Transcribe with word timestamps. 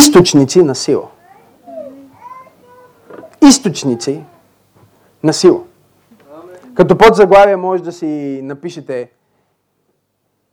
източници 0.00 0.62
на 0.62 0.74
сила. 0.74 1.08
Източници 3.42 4.24
на 5.22 5.32
сила. 5.32 5.64
Като 6.74 6.98
подзаглавие 6.98 7.56
може 7.56 7.82
да 7.82 7.92
си 7.92 8.40
напишете 8.42 9.12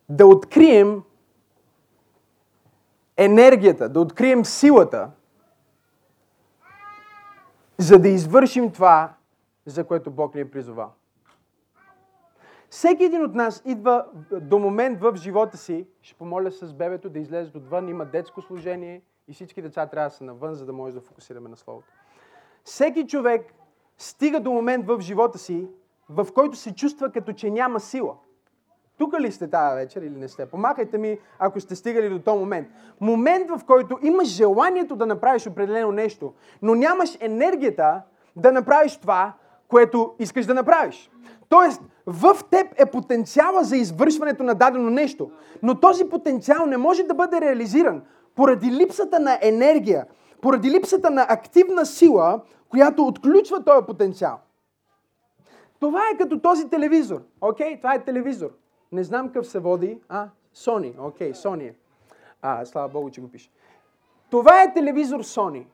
да 0.10 0.28
открием 0.28 1.04
енергията, 3.18 3.90
да 3.90 4.00
открием 4.00 4.46
силата, 4.46 5.12
за 7.78 8.00
да 8.00 8.08
извършим 8.08 8.72
това, 8.72 9.14
за 9.66 9.84
което 9.84 10.12
Бог 10.12 10.36
ни 10.36 10.42
е 10.42 10.52
призовал. 10.52 10.92
Всеки 12.70 13.04
един 13.04 13.24
от 13.24 13.36
нас 13.36 13.62
идва 13.66 14.06
до 14.32 14.60
момент 14.60 15.02
в 15.02 15.16
живота 15.16 15.58
си, 15.58 15.88
ще 16.02 16.18
помоля 16.18 16.52
с 16.52 16.74
бебето 16.74 17.10
да 17.10 17.20
излезе 17.20 17.58
отвън, 17.58 17.90
има 17.90 18.06
детско 18.06 18.42
служение 18.42 19.02
и 19.28 19.34
всички 19.34 19.62
деца 19.62 19.86
трябва 19.86 20.10
да 20.10 20.16
са 20.16 20.24
навън, 20.24 20.56
за 20.56 20.66
да 20.66 20.74
може 20.74 20.94
да 20.94 21.02
фокусираме 21.02 21.50
на 21.50 21.58
Словото. 21.58 21.88
Всеки 22.64 23.08
човек 23.08 23.54
стига 23.98 24.40
до 24.40 24.52
момент 24.52 24.88
в 24.88 25.02
живота 25.02 25.38
си, 25.38 25.68
в 26.10 26.28
който 26.34 26.58
се 26.58 26.76
чувства 26.76 27.12
като 27.12 27.34
че 27.34 27.50
няма 27.50 27.80
сила. 27.80 28.16
Тук 28.98 29.20
ли 29.20 29.32
сте 29.32 29.50
тази 29.50 29.76
вечер 29.76 30.02
или 30.02 30.16
не 30.16 30.28
сте? 30.28 30.46
Помахайте 30.46 30.98
ми, 30.98 31.20
ако 31.40 31.60
сте 31.60 31.76
стигали 31.76 32.10
до 32.10 32.20
този 32.20 32.40
момент. 32.40 32.68
Момент, 33.02 33.50
в 33.50 33.62
който 33.66 34.00
имаш 34.02 34.28
желанието 34.28 34.96
да 34.96 35.06
направиш 35.06 35.48
определено 35.48 35.92
нещо, 35.92 36.34
но 36.62 36.76
нямаш 36.76 37.18
енергията 37.20 38.02
да 38.36 38.52
направиш 38.52 38.98
това, 38.98 39.34
което 39.68 40.16
искаш 40.20 40.46
да 40.46 40.54
направиш. 40.54 41.12
Тоест, 41.50 41.82
в 42.06 42.38
теб 42.52 42.68
е 42.78 42.86
потенциала 42.86 43.64
за 43.64 43.78
извършването 43.78 44.44
на 44.44 44.56
дадено 44.56 44.90
нещо, 44.90 45.32
но 45.64 45.80
този 45.80 46.10
потенциал 46.10 46.66
не 46.66 46.78
може 46.78 47.04
да 47.04 47.14
бъде 47.14 47.42
реализиран 47.42 48.02
поради 48.38 48.72
липсата 48.72 49.20
на 49.20 49.40
енергия, 49.42 50.06
поради 50.42 50.72
липсата 50.72 51.10
на 51.10 51.26
активна 51.30 51.86
сила, 51.86 52.42
която 52.70 53.06
отключва 53.06 53.64
този 53.64 53.86
потенциал. 53.86 54.40
Това 55.80 56.02
е 56.14 56.18
като 56.18 56.40
този 56.40 56.70
телевизор. 56.70 57.22
Окей, 57.42 57.74
okay? 57.74 57.78
това 57.78 57.94
е 57.94 58.04
телевизор. 58.04 58.50
Не 58.92 59.04
знам 59.04 59.28
какъв 59.28 59.48
се 59.48 59.60
води. 59.60 60.00
А, 60.10 60.28
Sony. 60.56 60.94
Окей, 61.00 61.32
okay, 61.32 61.36
Sony 61.36 61.70
е. 61.70 61.76
А, 62.42 62.66
слава 62.66 62.90
Богу, 62.90 63.10
че 63.10 63.22
го 63.22 63.32
пише. 63.32 63.52
Това 64.30 64.64
е 64.64 64.74
телевизор 64.74 65.24
Sony. 65.24 65.66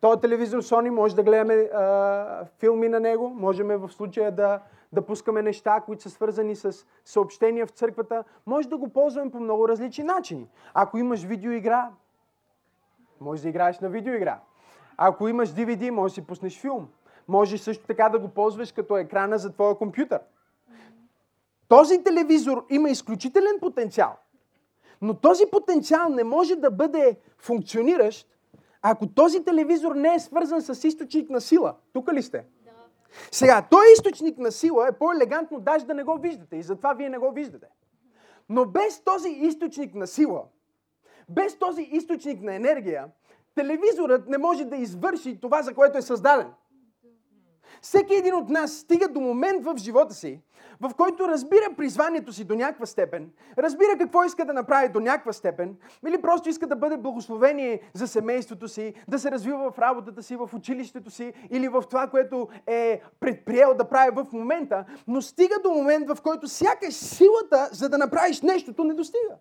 Този 0.00 0.20
телевизор 0.20 0.62
Sony 0.62 0.88
може 0.88 1.16
да 1.16 1.22
гледаме 1.22 1.54
а, 1.54 2.44
филми 2.58 2.88
на 2.88 3.00
него, 3.00 3.28
можем 3.28 3.68
в 3.68 3.88
случая 3.88 4.32
да, 4.32 4.60
да 4.92 5.06
пускаме 5.06 5.42
неща, 5.42 5.80
които 5.80 6.02
са 6.02 6.10
свързани 6.10 6.56
с 6.56 6.86
съобщения 7.04 7.66
в 7.66 7.70
църквата. 7.70 8.24
Може 8.46 8.68
да 8.68 8.76
го 8.76 8.88
ползваме 8.88 9.30
по 9.30 9.40
много 9.40 9.68
различни 9.68 10.04
начини. 10.04 10.48
Ако 10.74 10.98
имаш 10.98 11.22
видеоигра, 11.22 11.90
може 13.20 13.42
да 13.42 13.48
играеш 13.48 13.78
на 13.78 13.88
видеоигра. 13.88 14.40
Ако 14.96 15.28
имаш 15.28 15.48
DVD, 15.48 15.90
може 15.90 16.12
да 16.12 16.14
си 16.14 16.26
пуснеш 16.26 16.60
филм. 16.60 16.88
Може 17.28 17.58
също 17.58 17.86
така 17.86 18.08
да 18.08 18.18
го 18.18 18.28
ползваш 18.28 18.72
като 18.72 18.96
екрана 18.96 19.38
за 19.38 19.52
твоя 19.52 19.74
компютър. 19.74 20.20
Този 21.68 22.04
телевизор 22.04 22.66
има 22.70 22.90
изключителен 22.90 23.60
потенциал. 23.60 24.16
Но 25.02 25.14
този 25.14 25.44
потенциал 25.52 26.08
не 26.08 26.24
може 26.24 26.56
да 26.56 26.70
бъде 26.70 27.16
функциониращ, 27.38 28.28
ако 28.82 29.06
този 29.06 29.44
телевизор 29.44 29.94
не 29.94 30.14
е 30.14 30.18
свързан 30.18 30.62
с 30.62 30.84
източник 30.84 31.30
на 31.30 31.40
сила. 31.40 31.74
Тук 31.92 32.12
ли 32.12 32.22
сте? 32.22 32.44
Сега, 33.30 33.66
този 33.70 33.92
източник 33.92 34.38
на 34.38 34.52
сила 34.52 34.88
е 34.88 34.98
по-елегантно 34.98 35.60
даже 35.60 35.86
да 35.86 35.94
не 35.94 36.04
го 36.04 36.18
виждате 36.18 36.56
и 36.56 36.62
затова 36.62 36.94
вие 36.94 37.08
не 37.08 37.18
го 37.18 37.32
виждате. 37.32 37.66
Но 38.48 38.66
без 38.66 39.04
този 39.04 39.28
източник 39.28 39.94
на 39.94 40.06
сила, 40.06 40.44
без 41.28 41.58
този 41.58 41.82
източник 41.82 42.42
на 42.42 42.54
енергия, 42.54 43.08
телевизорът 43.54 44.28
не 44.28 44.38
може 44.38 44.64
да 44.64 44.76
извърши 44.76 45.40
това, 45.40 45.62
за 45.62 45.74
което 45.74 45.98
е 45.98 46.02
създаден. 46.02 46.52
Всеки 47.82 48.14
един 48.14 48.34
от 48.34 48.48
нас 48.48 48.72
стига 48.72 49.08
до 49.08 49.20
момент 49.20 49.64
в 49.64 49.74
живота 49.76 50.14
си, 50.14 50.40
в 50.80 50.90
който 50.96 51.28
разбира 51.28 51.74
призванието 51.76 52.32
си 52.32 52.44
до 52.44 52.54
някаква 52.54 52.86
степен, 52.86 53.30
разбира 53.58 53.98
какво 53.98 54.24
иска 54.24 54.44
да 54.44 54.52
направи 54.52 54.88
до 54.88 55.00
някаква 55.00 55.32
степен, 55.32 55.76
или 56.08 56.22
просто 56.22 56.48
иска 56.48 56.66
да 56.66 56.76
бъде 56.76 56.96
благословение 56.96 57.80
за 57.94 58.08
семейството 58.08 58.68
си, 58.68 58.94
да 59.08 59.18
се 59.18 59.30
развива 59.30 59.70
в 59.70 59.78
работата 59.78 60.22
си, 60.22 60.36
в 60.36 60.50
училището 60.54 61.10
си, 61.10 61.32
или 61.50 61.68
в 61.68 61.84
това, 61.90 62.06
което 62.06 62.48
е 62.66 63.02
предприел 63.20 63.74
да 63.74 63.88
прави 63.88 64.10
в 64.10 64.26
момента, 64.32 64.84
но 65.06 65.22
стига 65.22 65.54
до 65.62 65.70
момент, 65.70 66.08
в 66.08 66.22
който 66.22 66.48
сякаш 66.48 66.94
силата, 66.94 67.68
за 67.72 67.88
да 67.88 67.98
направиш 67.98 68.42
нещото, 68.42 68.84
не 68.84 68.94
достига. 68.94 69.34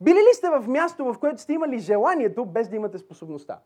Били 0.00 0.18
ли 0.18 0.34
сте 0.34 0.48
в 0.48 0.68
място, 0.68 1.04
в 1.04 1.18
което 1.18 1.40
сте 1.40 1.52
имали 1.52 1.78
желанието, 1.78 2.46
без 2.46 2.68
да 2.68 2.76
имате 2.76 2.98
способността? 2.98 3.60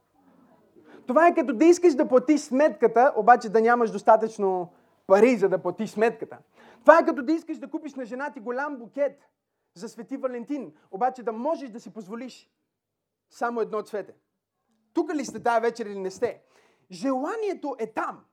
Това 1.08 1.26
е 1.26 1.34
като 1.34 1.52
да 1.52 1.64
искаш 1.64 1.94
да 1.94 2.08
платиш 2.08 2.40
сметката, 2.40 3.12
обаче 3.16 3.48
да 3.48 3.60
нямаш 3.60 3.90
достатъчно 3.90 4.72
пари, 5.06 5.36
за 5.36 5.48
да 5.48 5.58
платиш 5.58 5.90
сметката. 5.90 6.38
Това 6.80 6.98
е 6.98 7.04
като 7.04 7.22
да 7.22 7.32
искаш 7.32 7.58
да 7.58 7.70
купиш 7.70 7.94
на 7.94 8.04
жена 8.04 8.32
ти 8.32 8.40
голям 8.40 8.76
букет 8.76 9.28
за 9.74 9.88
Свети 9.88 10.16
Валентин, 10.16 10.72
обаче 10.90 11.22
да 11.22 11.32
можеш 11.32 11.70
да 11.70 11.80
си 11.80 11.92
позволиш 11.92 12.50
само 13.30 13.60
едно 13.60 13.82
цвете. 13.82 14.14
Тук 14.92 15.14
ли 15.14 15.24
сте 15.24 15.42
тази 15.42 15.60
вечер 15.60 15.86
или 15.86 15.98
не 15.98 16.10
сте? 16.10 16.40
Желанието 16.90 17.76
е 17.78 17.86
там. 17.86 18.24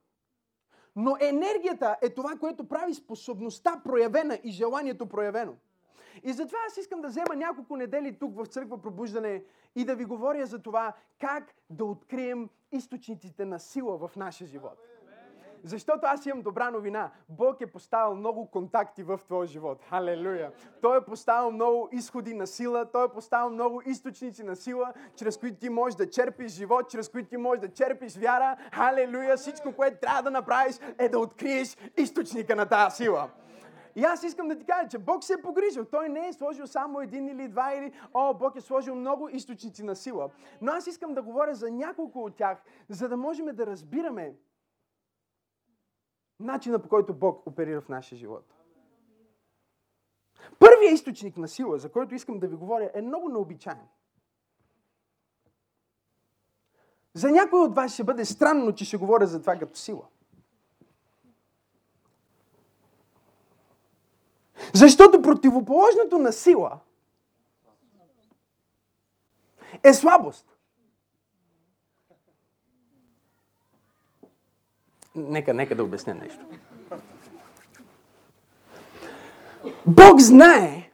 Но 0.96 1.18
енергията 1.22 1.98
е 2.02 2.10
това, 2.10 2.36
което 2.40 2.68
прави 2.68 2.94
способността 2.94 3.82
проявена 3.84 4.40
и 4.44 4.52
желанието 4.52 5.06
проявено. 5.06 5.54
И 6.24 6.34
затова 6.34 6.60
аз 6.68 6.78
искам 6.78 7.02
да 7.02 7.08
взема 7.08 7.36
няколко 7.36 7.78
недели 7.78 8.20
тук 8.20 8.36
в 8.36 8.46
църква 8.46 8.82
пробуждане 8.82 9.44
и 9.76 9.86
да 9.86 9.96
ви 9.96 10.06
говоря 10.06 10.46
за 10.46 10.60
това 10.60 10.94
как 11.20 11.56
да 11.70 11.86
открием 11.86 12.50
източниците 12.76 13.46
на 13.46 13.60
сила 13.60 13.98
в 13.98 14.16
нашия 14.16 14.48
живот. 14.48 14.78
Защото 15.66 16.00
аз 16.04 16.26
имам 16.26 16.42
добра 16.42 16.72
новина. 16.72 17.12
Бог 17.30 17.62
е 17.62 17.68
поставил 17.68 18.16
много 18.16 18.46
контакти 18.46 19.04
в 19.04 19.20
твоя 19.26 19.48
живот. 19.48 19.84
Халелуя! 19.90 20.52
Той 20.82 20.98
е 20.98 21.02
поставил 21.02 21.52
много 21.52 21.90
изходи 21.92 22.34
на 22.34 22.48
сила, 22.48 22.86
Той 22.86 23.06
е 23.06 23.10
поставил 23.10 23.50
много 23.50 23.82
източници 23.86 24.44
на 24.44 24.56
сила, 24.56 24.94
чрез 25.16 25.38
които 25.38 25.58
ти 25.58 25.70
можеш 25.70 25.96
да 25.96 26.10
черпиш 26.10 26.52
живот, 26.52 26.90
чрез 26.90 27.10
които 27.10 27.30
ти 27.30 27.38
можеш 27.38 27.62
да 27.62 27.74
черпиш 27.74 28.18
вяра. 28.18 28.58
Халелуя! 28.74 29.38
Всичко, 29.38 29.74
което 29.74 29.98
трябва 30.00 30.24
да 30.24 30.32
направиш 30.32 30.76
е 31.00 31.10
да 31.10 31.20
откриеш 31.20 31.78
източника 31.98 32.56
на 32.56 32.66
тази 32.66 32.96
сила. 32.96 33.30
И 33.96 34.04
аз 34.04 34.24
искам 34.24 34.48
да 34.48 34.58
ти 34.58 34.66
кажа, 34.66 34.90
че 34.90 34.98
Бог 34.98 35.24
се 35.24 35.34
е 35.34 35.42
погрижил. 35.42 35.86
Той 35.86 36.10
не 36.10 36.28
е 36.28 36.34
сложил 36.34 36.68
само 36.68 37.02
един 37.02 37.28
или 37.28 37.48
два 37.48 37.74
или... 37.74 37.94
О, 38.14 38.34
Бог 38.34 38.56
е 38.56 38.62
сложил 38.62 38.96
много 38.96 39.30
източници 39.30 39.84
на 39.84 39.96
сила. 39.96 40.30
Но 40.62 40.72
аз 40.72 40.88
искам 40.88 41.14
да 41.14 41.22
говоря 41.22 41.56
за 41.56 41.72
няколко 41.72 42.24
от 42.24 42.36
тях, 42.36 42.64
за 42.90 43.10
да 43.10 43.18
можем 43.18 43.46
да 43.46 43.66
разбираме 43.66 44.36
начина 46.40 46.80
по 46.80 46.90
който 46.90 47.14
Бог 47.14 47.48
оперира 47.48 47.82
в 47.82 47.90
нашия 47.90 48.18
живот. 48.18 48.54
Първият 50.60 50.94
източник 50.94 51.38
на 51.38 51.48
сила, 51.48 51.78
за 51.78 51.92
който 51.92 52.16
искам 52.16 52.40
да 52.40 52.48
ви 52.48 52.56
говоря, 52.56 52.92
е 52.94 53.02
много 53.02 53.30
необичайен. 53.30 53.88
За 57.14 57.32
някой 57.32 57.60
от 57.60 57.76
вас 57.76 57.94
ще 57.94 58.04
бъде 58.04 58.26
странно, 58.26 58.76
че 58.76 58.86
ще 58.86 58.98
говоря 58.98 59.28
за 59.28 59.42
това 59.42 59.56
като 59.56 59.80
сила. 59.80 60.08
Защото 64.76 65.22
противоположното 65.22 66.18
на 66.20 66.34
сила 66.34 66.80
е 69.84 69.94
слабост. 69.94 70.58
Нека, 75.16 75.54
нека 75.54 75.76
да 75.76 75.84
обясня 75.84 76.14
нещо. 76.14 76.46
Бог 79.86 80.20
знае, 80.20 80.92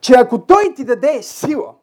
че 0.00 0.14
ако 0.14 0.46
Той 0.46 0.74
ти 0.76 0.84
даде 0.84 1.22
сила 1.22 1.74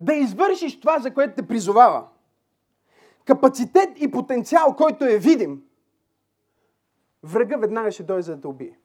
да 0.00 0.14
извършиш 0.14 0.80
това, 0.80 0.98
за 0.98 1.14
което 1.14 1.34
те 1.34 1.48
призовава, 1.48 2.08
капацитет 3.24 3.88
и 3.96 4.10
потенциал, 4.10 4.76
който 4.76 5.04
е 5.04 5.18
видим, 5.18 5.62
врага 7.24 7.56
веднага 7.56 7.90
ще 7.90 8.02
дойде 8.02 8.22
за 8.22 8.36
да 8.36 8.48
убие. 8.48 8.78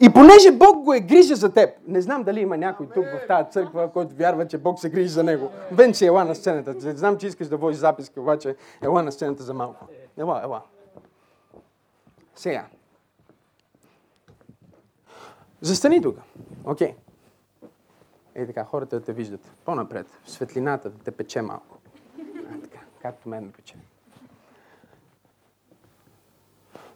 И 0.00 0.12
понеже 0.12 0.52
Бог 0.52 0.84
го 0.84 0.94
е 0.94 1.00
грижа 1.00 1.34
за 1.34 1.52
теб, 1.52 1.70
не 1.86 2.00
знам 2.00 2.22
дали 2.22 2.40
има 2.40 2.56
някой 2.56 2.88
тук 2.94 3.04
в 3.04 3.26
тази 3.28 3.50
църква, 3.50 3.92
който 3.92 4.14
вярва, 4.14 4.48
че 4.48 4.58
Бог 4.58 4.80
се 4.80 4.90
грижи 4.90 5.08
за 5.08 5.24
него. 5.24 5.50
Венци, 5.72 6.06
ела 6.06 6.24
на 6.24 6.34
сцената. 6.34 6.96
Знам, 6.96 7.18
че 7.18 7.26
искаш 7.26 7.48
да 7.48 7.56
водиш 7.56 7.78
записки, 7.78 8.20
обаче 8.20 8.56
ела 8.82 9.02
на 9.02 9.12
сцената 9.12 9.42
за 9.42 9.54
малко. 9.54 9.86
Ела, 10.16 10.40
ела. 10.44 10.62
Сега. 12.34 12.66
Застани 15.60 16.02
тук. 16.02 16.18
Окей. 16.64 16.88
Okay. 16.88 16.94
Ей 18.34 18.46
така, 18.46 18.64
хората 18.64 19.00
да 19.00 19.04
те 19.04 19.12
виждат. 19.12 19.52
По-напред. 19.64 20.06
Светлината 20.26 20.90
да 20.90 20.98
те 20.98 21.10
пече 21.10 21.42
малко 21.42 21.73
както 23.04 23.28
мен 23.28 23.44
ме 23.44 23.52
пече. 23.52 23.76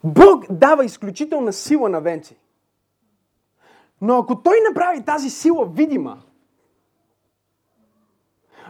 Бог 0.04 0.44
дава 0.50 0.84
изключителна 0.84 1.52
сила 1.52 1.88
на 1.88 2.00
Венци. 2.00 2.36
Но 4.00 4.18
ако 4.18 4.42
той 4.42 4.56
направи 4.68 5.04
тази 5.04 5.30
сила 5.30 5.66
видима, 5.66 6.22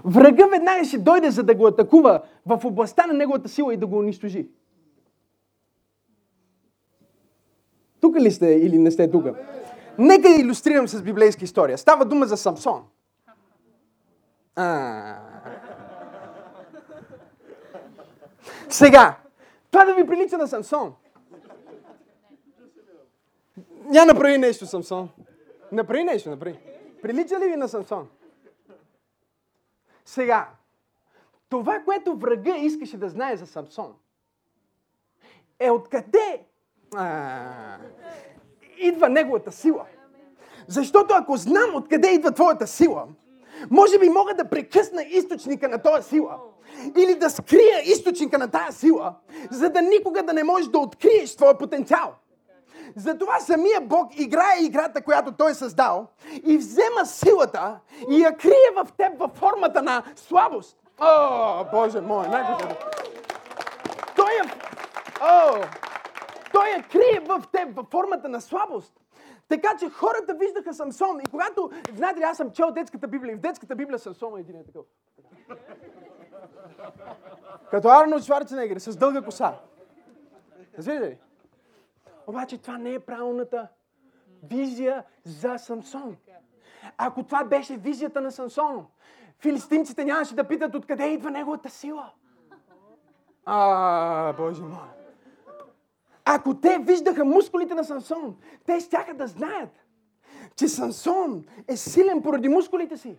врага 0.05 0.47
веднага 0.47 0.85
ще 0.85 0.99
дойде 0.99 1.31
за 1.31 1.43
да 1.43 1.55
го 1.55 1.67
атакува 1.67 2.23
в 2.47 2.61
областта 2.65 3.07
на 3.07 3.13
неговата 3.13 3.49
сила 3.49 3.75
и 3.75 3.77
да 3.77 3.87
го 3.87 3.99
унищожи. 3.99 4.49
Тук 8.01 8.17
ли 8.17 8.31
сте 8.31 8.47
или 8.47 8.79
не 8.79 8.91
сте 8.91 9.11
тук? 9.11 9.27
Нека 9.99 10.29
да 10.29 10.41
иллюстрирам 10.41 10.89
с 10.89 11.03
библейска 11.03 11.45
история. 11.45 11.79
Става 11.79 12.05
дума 12.05 12.27
за 12.27 12.37
Самсон. 12.37 12.83
А. 14.57 15.28
Сега, 18.69 19.17
това 19.71 19.85
да 19.85 19.95
ви 19.95 20.07
прилича 20.07 20.39
на 20.39 20.49
Самсон. 20.49 20.95
Ня 23.85 24.05
направи 24.05 24.39
нещо, 24.39 24.67
Самсон. 24.67 25.09
Направи 25.73 26.05
нещо, 26.05 26.31
направи. 26.31 26.59
Прилича 27.03 27.41
ли 27.41 27.49
ви 27.49 27.57
на 27.57 27.69
Самсон? 27.69 28.09
Сега, 30.05 30.49
това, 31.49 31.81
което 31.85 32.17
врага 32.17 32.57
искаше 32.57 32.97
да 32.97 33.09
знае 33.09 33.37
за 33.37 33.47
Самсон, 33.47 33.95
е 35.61 35.71
откъде 35.71 36.47
а, 36.97 37.79
идва 38.79 39.09
неговата 39.09 39.53
сила. 39.53 39.87
Защото 40.69 41.15
ако 41.15 41.37
знам 41.37 41.75
откъде 41.75 42.09
идва 42.09 42.33
твоята 42.33 42.67
сила, 42.67 43.09
може 43.71 43.99
би 43.99 44.09
мога 44.09 44.35
да 44.35 44.51
прекъсна 44.51 45.03
източника 45.03 45.69
на 45.69 45.83
този 45.83 46.09
сила. 46.09 46.39
Или 46.97 47.15
да 47.15 47.31
скрия 47.31 47.81
източника 47.85 48.39
на 48.39 48.51
тази 48.51 48.79
сила, 48.79 49.15
за 49.51 49.71
да 49.71 49.83
никога 49.83 50.23
да 50.23 50.33
не 50.33 50.45
можеш 50.45 50.69
да 50.69 50.79
откриеш 50.79 51.37
твоя 51.37 51.59
потенциал. 51.59 52.15
Затова 52.97 53.41
самия 53.41 53.81
Бог 53.81 54.19
играе 54.19 54.63
играта, 54.63 55.03
която 55.03 55.33
Той 55.33 55.51
е 55.51 55.55
създал 55.55 56.07
и 56.45 56.57
взема 56.57 57.07
силата 57.07 57.79
и 58.11 58.21
я 58.21 58.37
крие 58.37 58.71
в 58.77 58.89
теб 58.97 59.19
във 59.19 59.31
формата 59.31 59.83
на 59.83 60.03
слабост. 60.17 60.79
О, 61.01 61.65
Боже 61.73 62.01
мой, 62.01 62.29
най 62.29 62.43
Той 64.17 64.33
е... 64.33 64.51
О, 65.21 65.65
той 66.53 66.69
я 66.69 66.83
крие 66.83 67.21
в 67.27 67.43
теб 67.53 67.77
във 67.77 67.87
формата 67.91 68.29
на 68.29 68.41
слабост. 68.41 68.93
Така 69.49 69.77
че 69.79 69.91
хората 69.91 70.35
виждаха 70.35 70.75
Самсон 70.75 71.21
и 71.21 71.31
когато, 71.31 71.71
знаете 71.95 72.21
ли, 72.21 72.25
аз 72.25 72.37
съм 72.37 72.51
чел 72.51 72.71
детската 72.71 73.09
Библия 73.09 73.33
и 73.33 73.37
в 73.37 73.41
детската 73.41 73.77
Библия 73.77 73.99
Самсон 73.99 74.37
е 74.37 74.41
един 74.41 74.57
е 74.57 74.65
такъв. 74.65 74.85
Като 77.71 77.89
Арнолд 77.89 78.23
Шварценегер 78.23 78.79
с 78.79 78.97
дълга 78.97 79.23
коса. 79.23 79.55
Разбирате 80.79 81.11
ли? 81.11 81.19
Обаче 82.27 82.59
това 82.59 82.79
не 82.79 82.93
е 82.93 83.01
правилната 83.01 83.69
визия 84.43 85.05
за 85.25 85.59
Самсон. 85.59 86.17
Ако 86.99 87.23
това 87.23 87.45
беше 87.45 87.77
визията 87.77 88.21
на 88.21 88.33
Самсон, 88.33 88.87
филистимците 89.39 90.05
нямаше 90.05 90.35
да 90.35 90.49
питат 90.49 90.75
откъде 90.75 91.07
идва 91.07 91.31
неговата 91.31 91.71
сила. 91.71 92.11
А, 93.45 94.33
Боже 94.33 94.63
мой. 94.63 94.89
Ако 96.25 96.61
те 96.61 96.79
виждаха 96.79 97.25
мускулите 97.25 97.75
на 97.75 97.85
Самсон, 97.85 98.37
те 98.67 98.81
щяха 98.81 99.15
да 99.15 99.27
знаят, 99.27 99.85
че 100.57 100.69
Самсон 100.69 101.45
е 101.69 101.77
силен 101.77 102.23
поради 102.23 102.49
мускулите 102.49 102.97
си. 102.97 103.19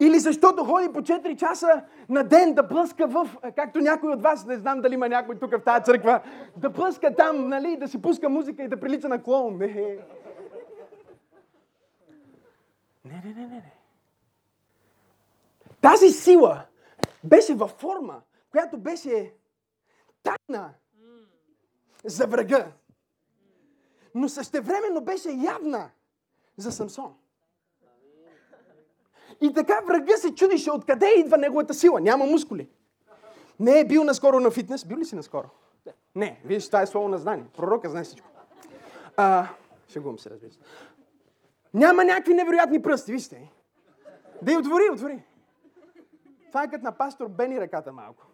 Или 0.00 0.18
защото 0.18 0.64
ходи 0.64 0.92
по 0.92 1.00
4 1.00 1.36
часа 1.36 1.82
на 2.08 2.24
ден 2.24 2.54
да 2.54 2.68
плъска 2.68 3.06
в, 3.06 3.28
както 3.56 3.80
някой 3.80 4.12
от 4.12 4.22
вас, 4.22 4.46
не 4.46 4.56
знам 4.56 4.80
дали 4.80 4.94
има 4.94 5.08
някой 5.08 5.38
тук 5.38 5.50
в 5.50 5.64
тази 5.64 5.84
църква, 5.84 6.20
да 6.56 6.72
плъска 6.72 7.14
там, 7.14 7.48
нали, 7.48 7.76
да 7.76 7.88
си 7.88 8.02
пуска 8.02 8.28
музика 8.28 8.62
и 8.62 8.68
да 8.68 8.80
прилича 8.80 9.08
на 9.08 9.22
клоун. 9.22 9.58
Не, 9.58 9.66
не, 13.04 13.22
не, 13.24 13.34
не, 13.34 13.46
не. 13.46 13.72
Тази 15.80 16.08
сила 16.08 16.62
беше 17.24 17.54
във 17.54 17.70
форма, 17.70 18.20
която 18.50 18.78
беше 18.78 19.32
тайна 20.22 20.70
за 22.04 22.26
врага. 22.26 22.72
Но 24.14 24.28
същевременно 24.28 25.00
беше 25.00 25.30
явна 25.30 25.90
за 26.56 26.72
Самсон. 26.72 27.14
И 29.40 29.52
така 29.54 29.80
врага 29.86 30.16
се 30.16 30.34
чудише 30.34 30.70
откъде 30.70 31.14
идва 31.16 31.38
неговата 31.38 31.74
сила. 31.74 32.00
Няма 32.00 32.26
мускули. 32.26 32.68
Не 33.60 33.80
е 33.80 33.84
бил 33.84 34.04
наскоро 34.04 34.40
на 34.40 34.50
фитнес. 34.50 34.84
Бил 34.84 34.98
ли 34.98 35.04
си 35.04 35.16
наскоро? 35.16 35.48
Не. 36.14 36.40
Виж, 36.44 36.66
това 36.66 36.82
е 36.82 36.86
слово 36.86 37.08
на 37.08 37.18
знание. 37.18 37.46
Пророка 37.56 37.90
знае 37.90 38.04
всичко. 38.04 38.28
А, 39.16 39.46
шегувам 39.88 40.18
се, 40.18 40.30
разбира 40.30 40.52
се. 40.52 40.58
Няма 41.74 42.04
някакви 42.04 42.34
невероятни 42.34 42.82
пръсти, 42.82 43.12
вижте. 43.12 43.50
Да 44.42 44.52
и 44.52 44.56
отвори, 44.56 44.90
отвори. 44.92 45.24
Това 46.48 46.62
е 46.62 46.70
като 46.70 46.84
на 46.84 46.92
пастор 46.92 47.28
Бени 47.28 47.60
ръката 47.60 47.92
малко. 47.92 48.26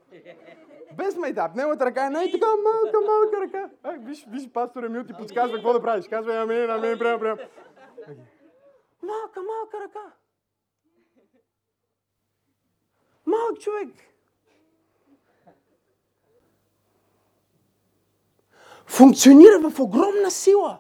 Без 0.97 1.17
майтап. 1.17 1.55
Неговата 1.55 1.87
ръка 1.87 2.07
е 2.07 2.11
най-така 2.11 2.47
малка, 2.47 3.01
малка 3.01 3.41
ръка. 3.41 3.71
Ай, 3.83 3.99
виж, 3.99 4.27
виж, 4.29 4.49
пастор 4.49 4.83
Емил 4.83 5.05
ти 5.05 5.13
подсказва 5.13 5.57
какво 5.57 5.73
да 5.73 5.83
правиш. 5.83 6.09
Казва, 6.09 6.37
амин, 6.37 6.71
амин, 6.71 6.99
приема, 6.99 7.19
приема. 7.19 7.39
Малка, 9.03 9.41
малка 9.43 9.81
ръка. 9.85 10.13
Малък 13.29 13.61
човек. 13.61 13.89
Функционира 18.87 19.71
в 19.71 19.81
огромна 19.81 20.31
сила. 20.31 20.79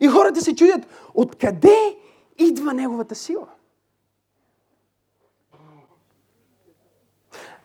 И 0.00 0.08
хората 0.08 0.40
се 0.40 0.56
чудят, 0.56 0.86
откъде 1.14 1.98
идва 2.38 2.74
неговата 2.74 3.14
сила? 3.14 3.48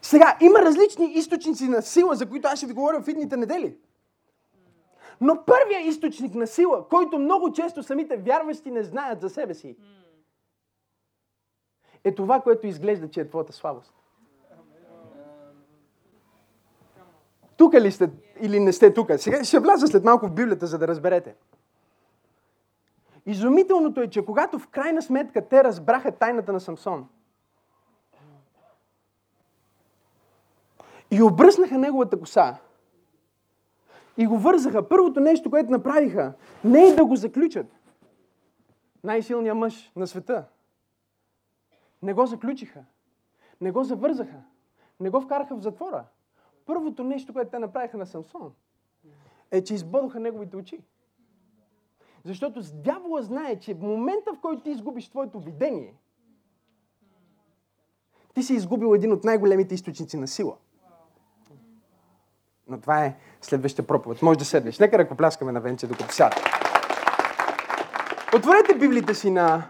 Сега, 0.01 0.37
има 0.41 0.59
различни 0.59 1.13
източници 1.13 1.67
на 1.67 1.81
сила, 1.81 2.15
за 2.15 2.29
които 2.29 2.47
аз 2.47 2.59
ще 2.59 2.67
ви 2.67 2.73
говоря 2.73 3.01
в 3.01 3.07
идните 3.07 3.37
недели. 3.37 3.77
Но 5.21 5.45
първият 5.45 5.85
източник 5.85 6.35
на 6.35 6.47
сила, 6.47 6.87
който 6.89 7.19
много 7.19 7.51
често 7.51 7.83
самите 7.83 8.17
вярващи 8.17 8.71
не 8.71 8.83
знаят 8.83 9.21
за 9.21 9.29
себе 9.29 9.53
си, 9.53 9.77
е 12.03 12.15
това, 12.15 12.41
което 12.41 12.67
изглежда, 12.67 13.09
че 13.09 13.21
е 13.21 13.27
твоята 13.27 13.53
слабост. 13.53 13.93
Тук 17.57 17.73
ли 17.73 17.91
сте 17.91 18.09
или 18.41 18.59
не 18.59 18.73
сте 18.73 18.93
тук? 18.93 19.11
Сега 19.17 19.43
ще 19.43 19.59
вляза 19.59 19.87
след 19.87 20.03
малко 20.03 20.27
в 20.27 20.31
Библията, 20.31 20.67
за 20.67 20.77
да 20.77 20.87
разберете. 20.87 21.35
Изумителното 23.25 24.01
е, 24.01 24.09
че 24.09 24.25
когато 24.25 24.59
в 24.59 24.67
крайна 24.67 25.01
сметка 25.01 25.47
те 25.47 25.63
разбраха 25.63 26.11
тайната 26.11 26.53
на 26.53 26.59
Самсон, 26.59 27.07
и 31.11 31.21
обръснаха 31.21 31.77
неговата 31.77 32.19
коса, 32.19 32.57
и 34.17 34.27
го 34.27 34.37
вързаха, 34.37 34.89
първото 34.89 35.19
нещо, 35.19 35.49
което 35.49 35.71
направиха, 35.71 36.33
не 36.63 36.87
е 36.87 36.95
да 36.95 37.05
го 37.05 37.15
заключат. 37.15 37.67
Най-силният 39.03 39.57
мъж 39.57 39.91
на 39.95 40.07
света. 40.07 40.45
Не 42.01 42.13
го 42.13 42.25
заключиха. 42.25 42.85
Не 43.61 43.71
го 43.71 43.83
завързаха. 43.83 44.41
Не 44.99 45.09
го 45.09 45.21
вкараха 45.21 45.55
в 45.55 45.61
затвора. 45.61 46.05
Първото 46.65 47.03
нещо, 47.03 47.33
което 47.33 47.51
те 47.51 47.59
направиха 47.59 47.97
на 47.97 48.05
Самсон, 48.05 48.53
е, 49.51 49.63
че 49.63 49.73
избъдоха 49.73 50.19
неговите 50.19 50.57
очи. 50.57 50.81
Защото 52.23 52.61
с 52.61 52.73
дявола 52.73 53.21
знае, 53.21 53.59
че 53.59 53.73
в 53.73 53.81
момента, 53.81 54.33
в 54.33 54.39
който 54.41 54.63
ти 54.63 54.69
изгубиш 54.69 55.09
твоето 55.09 55.39
видение, 55.39 55.93
ти 58.33 58.43
си 58.43 58.53
изгубил 58.53 58.95
един 58.95 59.13
от 59.13 59.23
най-големите 59.23 59.75
източници 59.75 60.17
на 60.17 60.27
сила. 60.27 60.57
Но 62.67 62.81
това 62.81 63.05
е 63.05 63.17
следващия 63.41 63.87
проповед. 63.87 64.21
Може 64.21 64.39
да 64.39 64.45
седнеш. 64.45 64.79
Нека 64.79 64.97
ръкопляскаме 64.97 65.51
на 65.51 65.61
Венце, 65.61 65.87
докато 65.87 66.13
сяда. 66.13 66.35
Отворете 68.35 68.75
Библията 68.79 69.15
си 69.15 69.31
на 69.31 69.69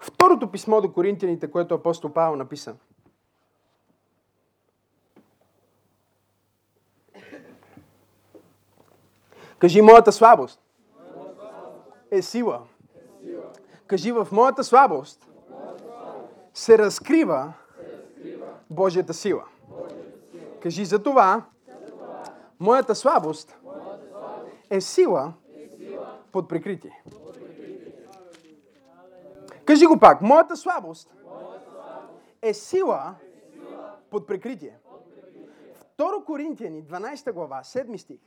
второто 0.00 0.50
писмо 0.50 0.80
до 0.80 0.92
Коринтияните, 0.92 1.50
което 1.50 1.74
апостол 1.74 2.12
Павел 2.12 2.36
написа. 2.36 2.74
Кажи 9.58 9.82
моята 9.82 10.12
слабост 10.12 10.60
е 12.10 12.22
сила. 12.22 12.62
Кажи 13.86 14.12
в 14.12 14.28
моята 14.32 14.64
слабост 14.64 15.26
се 16.54 16.78
разкрива 16.78 17.52
Божията 18.70 19.14
сила. 19.14 19.44
Кажи 20.62 20.84
за 20.84 21.02
това 21.02 21.44
моята 22.60 22.94
слабост 22.94 23.56
е 24.70 24.80
сила 24.80 25.32
под 26.32 26.48
прикритие. 26.48 27.02
Кажи 29.70 29.86
го 29.86 29.98
пак. 29.98 30.22
Моята 30.22 30.56
слабост 30.56 31.14
е 32.42 32.54
сила 32.54 33.14
под 34.10 34.26
прикритие. 34.26 34.78
2 35.98 36.24
Коринтияни, 36.24 36.84
12 36.84 37.32
глава, 37.32 37.60
7 37.64 37.96
стих, 37.96 38.20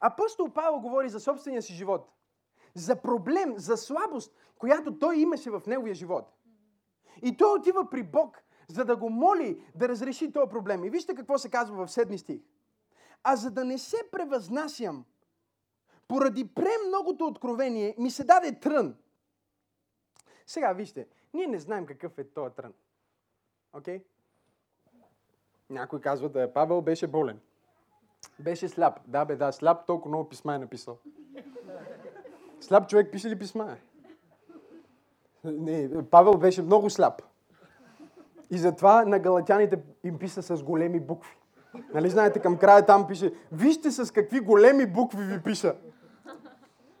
апостол 0.00 0.48
Павел 0.48 0.80
говори 0.80 1.08
за 1.08 1.20
собствения 1.20 1.62
си 1.62 1.72
живот. 1.72 2.08
За 2.74 2.96
проблем, 2.96 3.54
за 3.56 3.76
слабост, 3.76 4.34
която 4.58 4.98
той 4.98 5.16
имаше 5.16 5.50
в 5.50 5.62
неговия 5.66 5.94
живот. 5.94 6.32
И 7.22 7.36
той 7.36 7.58
отива 7.58 7.90
при 7.90 8.02
Бог, 8.02 8.42
за 8.68 8.84
да 8.84 8.96
го 8.96 9.10
моли 9.10 9.64
да 9.74 9.88
разреши 9.88 10.32
този 10.32 10.50
проблем. 10.50 10.84
И 10.84 10.90
вижте 10.90 11.14
какво 11.14 11.38
се 11.38 11.50
казва 11.50 11.86
в 11.86 11.90
7 11.90 12.16
стих. 12.16 12.40
А 13.24 13.36
за 13.36 13.50
да 13.50 13.64
не 13.64 13.78
се 13.78 13.96
превъзнасям, 14.12 15.04
поради 16.08 16.48
премногото 16.54 17.26
откровение 17.26 17.94
ми 17.98 18.10
се 18.10 18.24
даде 18.24 18.60
трън. 18.60 18.96
Сега 20.50 20.72
вижте, 20.72 21.06
ние 21.34 21.46
не 21.46 21.58
знаем 21.58 21.86
какъв 21.86 22.18
е 22.18 22.24
този 22.24 22.54
трън. 22.54 22.72
Окей? 23.72 23.98
Okay? 23.98 24.02
Някой 25.70 26.00
казва 26.00 26.28
да 26.28 26.42
е 26.42 26.52
Павел 26.52 26.82
беше 26.82 27.06
болен. 27.06 27.40
Беше 28.38 28.68
сляп. 28.68 29.00
Да, 29.06 29.24
бе, 29.24 29.36
да, 29.36 29.52
сляп 29.52 29.86
толкова 29.86 30.08
много 30.08 30.28
писма 30.28 30.54
е 30.54 30.58
написал. 30.58 30.98
Сляп 32.60 32.88
човек 32.88 33.12
пише 33.12 33.28
ли 33.28 33.38
писма? 33.38 33.76
Не, 35.44 36.04
Павел 36.10 36.34
беше 36.34 36.62
много 36.62 36.90
сляп. 36.90 37.22
И 38.50 38.58
затова 38.58 39.04
на 39.04 39.18
галатяните 39.18 39.82
им 40.04 40.18
писа 40.18 40.42
с 40.42 40.62
големи 40.62 41.00
букви. 41.00 41.36
Нали 41.94 42.10
знаете, 42.10 42.40
към 42.40 42.58
края 42.58 42.86
там 42.86 43.06
пише, 43.06 43.32
вижте 43.52 43.90
с 43.90 44.12
какви 44.12 44.40
големи 44.40 44.86
букви 44.86 45.24
ви 45.24 45.42
пиша. 45.42 45.76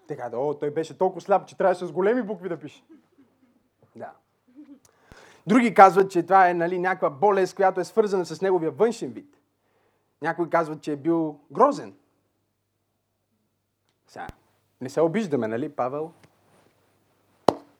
Така, 0.08 0.28
да, 0.28 0.38
о, 0.38 0.54
той 0.54 0.70
беше 0.70 0.98
толкова 0.98 1.20
сляп, 1.20 1.46
че 1.46 1.56
трябваше 1.56 1.86
с 1.86 1.92
големи 1.92 2.22
букви 2.22 2.48
да 2.48 2.58
пише. 2.58 2.84
Да. 3.96 4.12
Други 5.46 5.74
казват, 5.74 6.10
че 6.10 6.22
това 6.22 6.50
е 6.50 6.54
нали, 6.54 6.78
някаква 6.78 7.10
болест, 7.10 7.54
която 7.54 7.80
е 7.80 7.84
свързана 7.84 8.26
с 8.26 8.40
неговия 8.42 8.70
външен 8.70 9.10
вид. 9.10 9.36
Някои 10.22 10.50
казват, 10.50 10.82
че 10.82 10.92
е 10.92 10.96
бил 10.96 11.38
грозен. 11.50 11.94
Сега, 14.06 14.26
не 14.80 14.88
се 14.88 15.00
обиждаме, 15.00 15.48
нали, 15.48 15.68
Павел? 15.68 16.12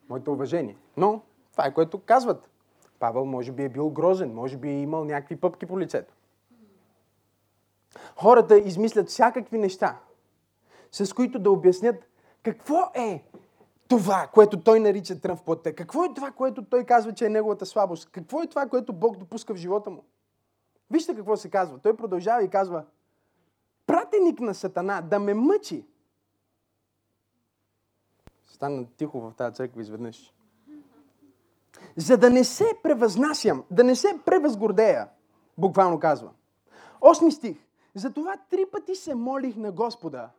Моето 0.08 0.32
уважение. 0.32 0.76
Но 0.96 1.22
това 1.52 1.66
е 1.66 1.74
което 1.74 1.98
казват. 1.98 2.50
Павел 2.98 3.24
може 3.24 3.52
би 3.52 3.64
е 3.64 3.68
бил 3.68 3.90
грозен, 3.90 4.34
може 4.34 4.56
би 4.56 4.68
е 4.68 4.80
имал 4.80 5.04
някакви 5.04 5.36
пъпки 5.36 5.66
по 5.66 5.80
лицето. 5.80 6.14
Хората 8.16 8.58
измислят 8.58 9.08
всякакви 9.08 9.58
неща, 9.58 9.98
с 10.92 11.12
които 11.12 11.38
да 11.38 11.50
обяснят 11.50 12.08
какво 12.42 12.92
е 12.94 13.24
това, 13.90 14.28
което 14.34 14.60
той 14.60 14.80
нарича 14.80 15.20
трън 15.20 15.36
в 15.36 15.42
плътта? 15.42 15.74
Какво 15.74 16.04
е 16.04 16.14
това, 16.14 16.30
което 16.30 16.64
той 16.64 16.84
казва, 16.84 17.12
че 17.12 17.26
е 17.26 17.28
неговата 17.28 17.66
слабост? 17.66 18.10
Какво 18.10 18.42
е 18.42 18.46
това, 18.46 18.66
което 18.66 18.92
Бог 18.92 19.16
допуска 19.16 19.54
в 19.54 19.56
живота 19.56 19.90
му? 19.90 20.04
Вижте 20.90 21.14
какво 21.14 21.36
се 21.36 21.50
казва. 21.50 21.78
Той 21.78 21.96
продължава 21.96 22.44
и 22.44 22.48
казва, 22.48 22.84
пратеник 23.86 24.40
на 24.40 24.54
Сатана 24.54 25.00
да 25.00 25.18
ме 25.18 25.34
мъчи. 25.34 25.86
Стана 28.48 28.86
тихо 28.96 29.20
в 29.20 29.32
тази 29.36 29.54
църква 29.54 29.80
изведнъж. 29.80 30.34
За 31.96 32.16
да 32.16 32.30
не 32.30 32.44
се 32.44 32.66
превъзнасям, 32.82 33.64
да 33.70 33.84
не 33.84 33.96
се 33.96 34.20
превъзгордея, 34.24 35.08
буквално 35.58 36.00
казва. 36.00 36.30
Осми 37.00 37.32
стих. 37.32 37.66
Затова 37.94 38.36
три 38.50 38.66
пъти 38.72 38.94
се 38.94 39.14
молих 39.14 39.56
на 39.56 39.72
Господа 39.72 40.30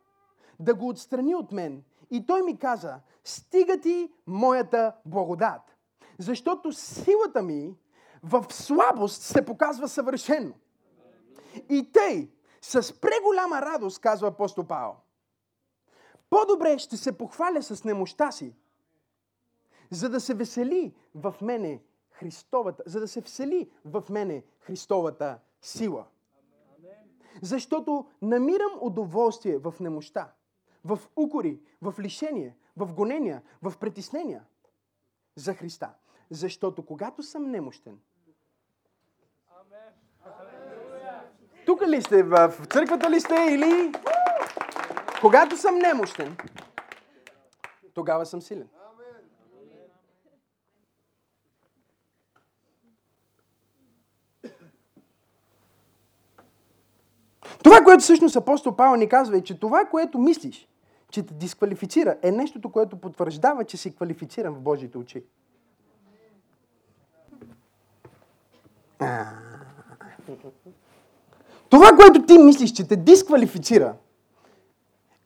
да 0.60 0.74
го 0.74 0.88
отстрани 0.88 1.34
от 1.34 1.52
мен 1.52 1.82
и 2.12 2.26
той 2.26 2.42
ми 2.42 2.58
каза, 2.58 3.00
стига 3.24 3.80
ти 3.80 4.12
моята 4.26 4.92
благодат. 5.06 5.76
Защото 6.18 6.72
силата 6.72 7.42
ми 7.42 7.76
в 8.22 8.46
слабост 8.50 9.22
се 9.22 9.44
показва 9.44 9.88
съвършено. 9.88 10.52
И 11.68 11.92
тъй, 11.92 12.30
с 12.62 13.00
преголяма 13.00 13.62
радост, 13.62 13.98
казва 13.98 14.28
апостол 14.28 14.64
Павел, 14.64 14.96
по-добре 16.30 16.78
ще 16.78 16.96
се 16.96 17.18
похваля 17.18 17.62
с 17.62 17.84
немощта 17.84 18.32
си, 18.32 18.54
за 19.90 20.08
да 20.08 20.20
се 20.20 20.34
весели 20.34 20.94
в 21.14 21.34
мене 21.42 21.82
Христовата, 22.10 22.82
за 22.86 23.00
да 23.00 23.08
се 23.08 23.22
всели 23.22 23.70
в 23.84 24.04
мене 24.10 24.44
Христовата 24.60 25.38
сила. 25.60 26.04
Защото 27.42 28.06
намирам 28.22 28.72
удоволствие 28.80 29.58
в 29.58 29.74
немощта 29.80 30.32
в 30.84 30.98
укори, 31.16 31.60
в 31.82 31.94
лишение, 32.00 32.56
в 32.76 32.94
гонения, 32.94 33.42
в 33.62 33.74
притеснения 33.80 34.44
за 35.36 35.54
Христа. 35.54 35.90
Защото 36.30 36.86
когато 36.86 37.22
съм 37.22 37.50
немощен, 37.50 37.98
тук 41.66 41.82
ли 41.82 42.02
сте, 42.02 42.22
в 42.22 42.52
църквата 42.70 43.10
ли 43.10 43.20
сте 43.20 43.46
или... 43.50 43.92
Когато 45.20 45.56
съм 45.56 45.78
немощен, 45.78 46.36
тогава 47.94 48.26
съм 48.26 48.42
силен. 48.42 48.68
Това, 57.62 57.80
което 57.84 58.02
всъщност 58.02 58.36
апостол 58.36 58.76
Павел 58.76 58.96
ни 58.96 59.08
казва 59.08 59.36
е, 59.36 59.42
че 59.42 59.60
това, 59.60 59.84
което 59.84 60.18
мислиш, 60.18 60.68
че 61.12 61.22
те 61.22 61.34
дисквалифицира, 61.34 62.18
е 62.22 62.30
нещото, 62.30 62.72
което 62.72 62.96
потвърждава, 62.96 63.64
че 63.64 63.76
си 63.76 63.94
квалифициран 63.94 64.54
в 64.54 64.60
Божиите 64.60 64.98
очи. 64.98 65.24
Това, 71.70 71.90
което 71.96 72.26
ти 72.26 72.38
мислиш, 72.38 72.72
че 72.72 72.88
те 72.88 72.96
дисквалифицира, 72.96 73.96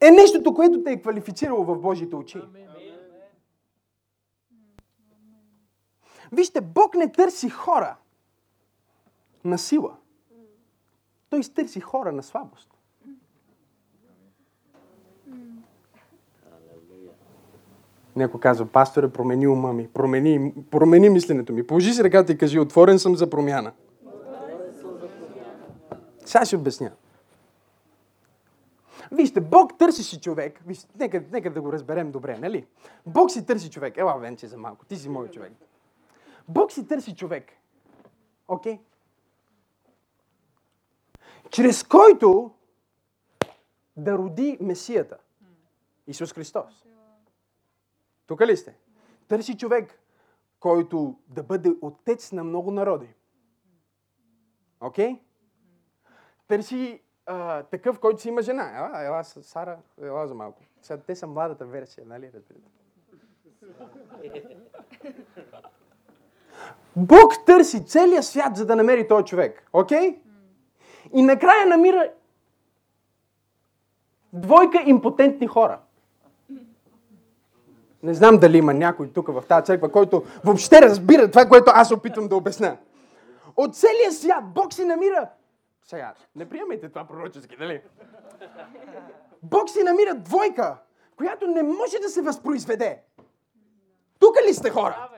е 0.01 0.11
нещото, 0.11 0.55
което 0.55 0.83
те 0.83 0.93
е 0.93 1.01
квалифицирало 1.01 1.65
в 1.65 1.79
Божиите 1.79 2.17
очи. 2.17 2.43
Вижте, 6.33 6.61
Бог 6.61 6.95
не 6.95 7.13
търси 7.13 7.51
хора 7.51 7.97
на 9.45 9.59
сила. 9.59 9.97
Той 11.31 11.41
търси 11.41 11.81
хора 11.81 12.13
на 12.13 12.23
слабост. 12.23 12.76
Някой 18.17 18.41
казва, 18.41 18.67
пасторе, 18.67 19.09
промени 19.09 19.49
ума 19.49 19.73
ми, 19.73 19.89
промени, 19.89 20.55
промени 20.71 21.09
мисленето 21.09 21.53
ми. 21.53 21.67
Положи 21.67 21.93
си 21.93 22.05
ръката 22.05 22.33
и 22.33 22.39
кажи, 22.39 22.59
отворен 22.59 22.99
съм 22.99 23.17
за 23.17 23.31
промяна. 23.31 23.73
Сега 26.25 26.45
ще 26.45 26.57
обясня. 26.57 26.93
Вижте, 29.13 29.41
Бог 29.41 29.79
търсеше 29.79 30.21
човек. 30.21 30.61
Вижте, 30.67 30.89
нека, 30.99 31.23
нека 31.33 31.53
да 31.53 31.61
го 31.61 31.73
разберем 31.73 32.11
добре, 32.11 32.39
нали? 32.39 32.67
Бог 33.07 33.31
си 33.31 33.47
търси 33.47 33.71
човек. 33.71 33.99
Ела, 33.99 34.19
Венче, 34.19 34.47
за 34.47 34.59
малко. 34.59 34.85
Ти 34.85 34.97
си 34.97 35.09
мой 35.09 35.29
човек. 35.29 35.53
Бог 36.49 36.73
си 36.73 36.87
търси 36.87 37.17
човек. 37.17 37.53
Окей? 38.49 38.75
Okay? 38.75 38.79
Чрез 41.51 41.83
който 41.83 42.51
да 43.97 44.19
роди 44.19 44.59
Месията. 44.61 45.17
Исус 46.07 46.33
Христос. 46.33 46.86
Тук 48.27 48.41
ли 48.41 48.57
сте? 48.57 48.77
Търси 49.29 49.59
човек, 49.59 50.01
който 50.61 51.19
да 51.29 51.43
бъде 51.43 51.77
отец 51.81 52.33
на 52.33 52.45
много 52.45 52.71
народи. 52.71 53.15
Окей? 54.81 55.09
Okay? 55.09 55.21
Търси 56.49 57.03
а, 57.27 57.63
такъв, 57.63 58.01
който 58.01 58.21
си 58.21 58.29
има 58.29 58.43
жена. 58.43 58.77
Ела, 58.77 59.05
ела, 59.05 59.25
Сара, 59.25 59.79
ела 60.03 60.29
за 60.29 60.35
малко. 60.35 60.63
Сега, 60.83 61.03
те 61.03 61.17
са 61.17 61.27
младата 61.27 61.67
версия, 61.67 62.07
нали? 62.07 62.31
Разбирате? 62.35 62.71
Бог 66.97 67.33
търси 67.47 67.87
целия 67.87 68.23
свят, 68.23 68.57
за 68.57 68.67
да 68.67 68.77
намери 68.77 69.09
този 69.09 69.25
човек. 69.25 69.69
Окей? 69.73 69.99
Okay? 69.99 70.19
И 71.13 71.23
накрая 71.23 71.67
намира 71.67 72.13
двойка 74.33 74.83
импотентни 74.87 75.47
хора. 75.47 75.81
Не 78.07 78.15
знам 78.15 78.39
дали 78.39 78.59
има 78.59 78.75
някой 78.75 79.13
тук 79.13 79.29
в 79.29 79.45
тази 79.49 79.65
църква, 79.65 79.93
който 79.93 80.25
въобще 80.45 80.83
разбира 80.83 81.31
това, 81.31 81.47
което 81.47 81.71
аз 81.75 81.93
опитвам 81.93 82.29
да 82.29 82.37
обясня. 82.37 82.77
От 83.57 83.77
целия 83.77 84.13
свят 84.13 84.45
Бог 84.55 84.73
си 84.73 84.85
намира... 84.85 85.29
Сега, 85.85 86.15
не 86.37 86.49
приемайте 86.49 86.89
това 86.89 87.05
пророчески, 87.05 87.57
нали? 87.61 87.83
Бог 89.43 89.71
си 89.71 89.83
намира 89.83 90.15
двойка, 90.15 90.77
която 91.17 91.47
не 91.47 91.63
може 91.63 91.99
да 92.03 92.09
се 92.09 92.23
възпроизведе. 92.23 93.03
Тук 94.19 94.37
ли 94.49 94.55
сте 94.55 94.71
хора? 94.71 95.09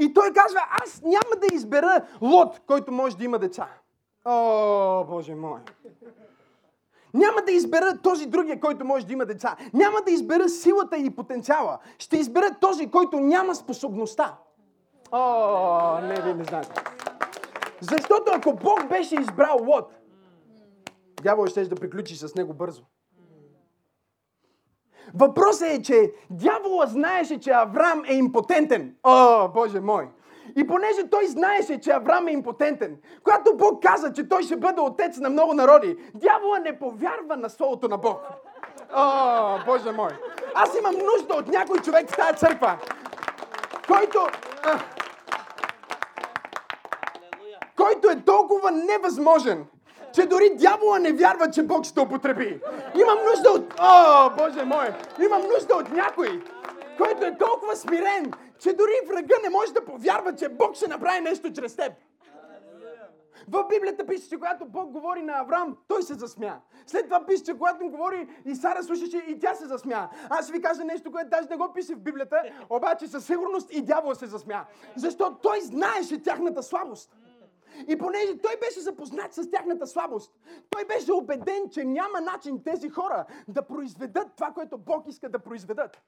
И 0.00 0.14
той 0.14 0.32
казва, 0.32 0.60
аз 0.84 1.02
няма 1.02 1.40
да 1.40 1.54
избера 1.54 2.06
лот, 2.22 2.60
който 2.66 2.92
може 2.92 3.16
да 3.16 3.24
има 3.24 3.38
деца. 3.38 3.68
О, 4.24 5.04
Боже 5.04 5.34
мой! 5.34 5.60
Няма 7.14 7.42
да 7.46 7.52
избера 7.52 7.98
този 8.02 8.26
другия, 8.26 8.60
който 8.60 8.84
може 8.84 9.06
да 9.06 9.12
има 9.12 9.26
деца. 9.26 9.56
Няма 9.74 10.02
да 10.02 10.10
избера 10.10 10.48
силата 10.48 10.96
и 10.96 11.10
потенциала. 11.10 11.78
Ще 11.98 12.16
избера 12.16 12.46
този, 12.60 12.90
който 12.90 13.20
няма 13.20 13.54
способността. 13.54 14.38
О, 15.12 16.00
не, 16.00 16.20
ви 16.22 16.34
не 16.34 16.44
знаете. 16.44 16.82
Защото 17.80 18.32
ако 18.34 18.52
Бог 18.52 18.88
беше 18.88 19.14
избрал 19.20 19.58
Лот, 19.66 19.94
дявол 21.22 21.46
ще 21.46 21.64
да 21.64 21.76
приключи 21.76 22.16
с 22.16 22.34
него 22.34 22.54
бързо. 22.54 22.82
Въпросът 25.14 25.68
е, 25.68 25.82
че 25.82 26.12
дявола 26.30 26.86
знаеше, 26.86 27.40
че 27.40 27.50
Авраам 27.50 28.02
е 28.08 28.14
импотентен. 28.14 28.96
О, 29.02 29.48
Боже 29.48 29.80
мой! 29.80 30.08
И 30.56 30.66
понеже 30.66 31.08
той 31.10 31.26
знаеше, 31.26 31.80
че 31.80 31.90
Авраам 31.90 32.28
е 32.28 32.32
импотентен, 32.32 32.96
когато 33.24 33.56
Бог 33.56 33.82
каза, 33.82 34.12
че 34.12 34.28
той 34.28 34.42
ще 34.42 34.56
бъде 34.56 34.80
отец 34.80 35.16
на 35.16 35.30
много 35.30 35.54
народи, 35.54 35.96
дявола 36.14 36.58
не 36.58 36.78
повярва 36.78 37.36
на 37.36 37.50
Словото 37.50 37.88
на 37.88 37.98
Бог. 37.98 38.20
О, 38.94 39.58
Боже 39.66 39.92
мой! 39.92 40.10
Аз 40.54 40.78
имам 40.78 40.94
нужда 40.94 41.34
от 41.34 41.48
някой 41.48 41.78
човек 41.78 42.10
в 42.10 42.16
тази 42.16 42.38
църква, 42.38 42.78
който... 43.86 44.26
който 47.76 48.10
е 48.10 48.22
толкова 48.26 48.70
невъзможен, 48.70 49.66
че 50.14 50.26
дори 50.26 50.50
дявола 50.54 50.98
не 50.98 51.12
вярва, 51.12 51.50
че 51.50 51.62
Бог 51.62 51.84
ще 51.84 52.00
употреби. 52.00 52.60
Имам 53.00 53.18
нужда 53.30 53.50
от... 53.50 53.74
О, 53.80 54.30
Боже 54.36 54.64
мой! 54.64 54.86
Имам 55.24 55.42
нужда 55.42 55.74
от 55.74 55.90
някой, 55.90 56.42
който 56.98 57.24
е 57.24 57.38
толкова 57.38 57.76
смирен, 57.76 58.32
че 58.58 58.72
дори 58.72 58.92
врага 59.06 59.34
не 59.42 59.50
може 59.50 59.72
да 59.72 59.84
повярва, 59.84 60.34
че 60.34 60.48
Бог 60.48 60.74
ще 60.74 60.88
направи 60.88 61.20
нещо 61.20 61.52
чрез 61.52 61.76
теб. 61.76 61.92
В 63.48 63.66
Библията 63.68 64.06
пише, 64.06 64.28
че 64.28 64.36
когато 64.36 64.66
Бог 64.66 64.90
говори 64.90 65.22
на 65.22 65.32
Авраам, 65.32 65.76
той 65.88 66.02
се 66.02 66.14
засмя. 66.14 66.60
След 66.86 67.04
това 67.04 67.26
пише, 67.26 67.44
че 67.44 67.58
когато 67.58 67.84
му 67.84 67.90
говори 67.90 68.28
и 68.44 68.54
Сара 68.54 68.82
слушаше 68.82 69.16
и 69.16 69.38
тя 69.38 69.54
се 69.54 69.66
засмя. 69.66 70.08
Аз 70.30 70.44
ще 70.44 70.52
ви 70.52 70.62
кажа 70.62 70.84
нещо, 70.84 71.12
което 71.12 71.30
даже 71.30 71.48
не 71.50 71.56
го 71.56 71.72
пише 71.72 71.94
в 71.94 72.00
Библията, 72.00 72.42
обаче 72.70 73.06
със 73.06 73.26
сигурност 73.26 73.74
и 73.74 73.82
дявол 73.82 74.14
се 74.14 74.26
засмя. 74.26 74.64
Защото 74.96 75.36
той 75.42 75.60
знаеше 75.60 76.22
тяхната 76.22 76.62
слабост. 76.62 77.10
И 77.88 77.98
понеже 77.98 78.38
той 78.38 78.56
беше 78.56 78.80
запознат 78.80 79.34
с 79.34 79.50
тяхната 79.50 79.86
слабост, 79.86 80.32
той 80.70 80.84
беше 80.84 81.12
убеден, 81.12 81.70
че 81.70 81.84
няма 81.84 82.20
начин 82.20 82.62
тези 82.64 82.88
хора 82.88 83.24
да 83.48 83.62
произведат 83.62 84.28
това, 84.36 84.50
което 84.50 84.78
Бог 84.78 85.08
иска 85.08 85.28
да 85.28 85.38
произведат. 85.38 86.00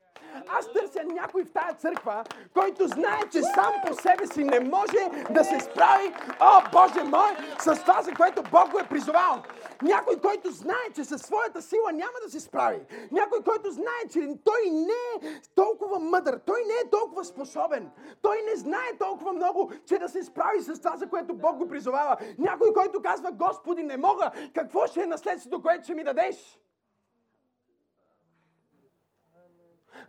Аз 0.49 0.73
търся 0.73 1.05
някой 1.05 1.45
в 1.45 1.53
тая 1.53 1.75
църква, 1.75 2.25
който 2.55 2.89
знае, 2.89 3.21
че 3.33 3.43
сам 3.43 3.73
по 3.87 3.95
себе 3.95 4.27
си 4.27 4.45
не 4.45 4.61
може 4.61 5.25
да 5.31 5.45
се 5.45 5.61
справи, 5.61 6.15
о 6.41 6.61
Боже 6.73 7.05
мой, 7.05 7.31
с 7.59 7.81
това, 7.81 8.03
за 8.03 8.13
което 8.13 8.43
Бог 8.51 8.71
го 8.71 8.79
е 8.79 8.89
призовал. 8.89 9.43
Някой, 9.83 10.21
който 10.21 10.51
знае, 10.51 10.87
че 10.95 11.05
със 11.05 11.23
своята 11.23 11.63
сила 11.63 11.93
няма 11.93 12.13
да 12.25 12.31
се 12.31 12.41
справи. 12.41 12.81
Някой, 13.13 13.43
който 13.43 13.71
знае, 13.71 14.03
че 14.11 14.21
той 14.45 14.71
не 14.71 15.29
е 15.29 15.41
толкова 15.55 15.99
мъдър, 15.99 16.41
той 16.47 16.61
не 16.67 16.75
е 16.75 16.91
толкова 16.91 17.25
способен. 17.25 17.91
Той 18.23 18.43
не 18.51 18.57
знае 18.57 18.99
толкова 18.99 19.33
много, 19.33 19.73
че 19.87 19.99
да 19.99 20.09
се 20.09 20.23
справи 20.23 20.61
с 20.61 20.81
това, 20.81 20.97
за 20.97 21.09
което 21.09 21.35
Бог 21.35 21.56
го 21.57 21.69
призовава. 21.69 22.17
Някой, 22.39 22.73
който 22.73 23.03
казва, 23.03 23.33
Господи, 23.33 23.83
не 23.83 23.97
мога, 23.97 24.31
какво 24.55 24.87
ще 24.87 25.03
е 25.03 25.07
наследството, 25.07 25.63
което 25.63 25.85
ще 25.85 25.95
ми 25.95 26.05
дадеш? 26.05 26.61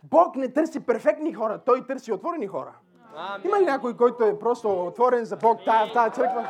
Бог 0.02 0.36
не 0.36 0.52
търси 0.52 0.86
перфектни 0.86 1.32
хора, 1.32 1.62
Той 1.66 1.86
търси 1.86 2.12
отворени 2.12 2.46
хора. 2.46 2.74
Има 3.44 3.60
ли 3.60 3.64
някой, 3.64 3.96
който 3.96 4.24
е 4.24 4.38
просто 4.38 4.86
отворен 4.86 5.24
за 5.24 5.36
Бог 5.36 5.60
тая, 5.64 5.86
в 5.86 5.92
тази 5.92 6.14
църква? 6.14 6.48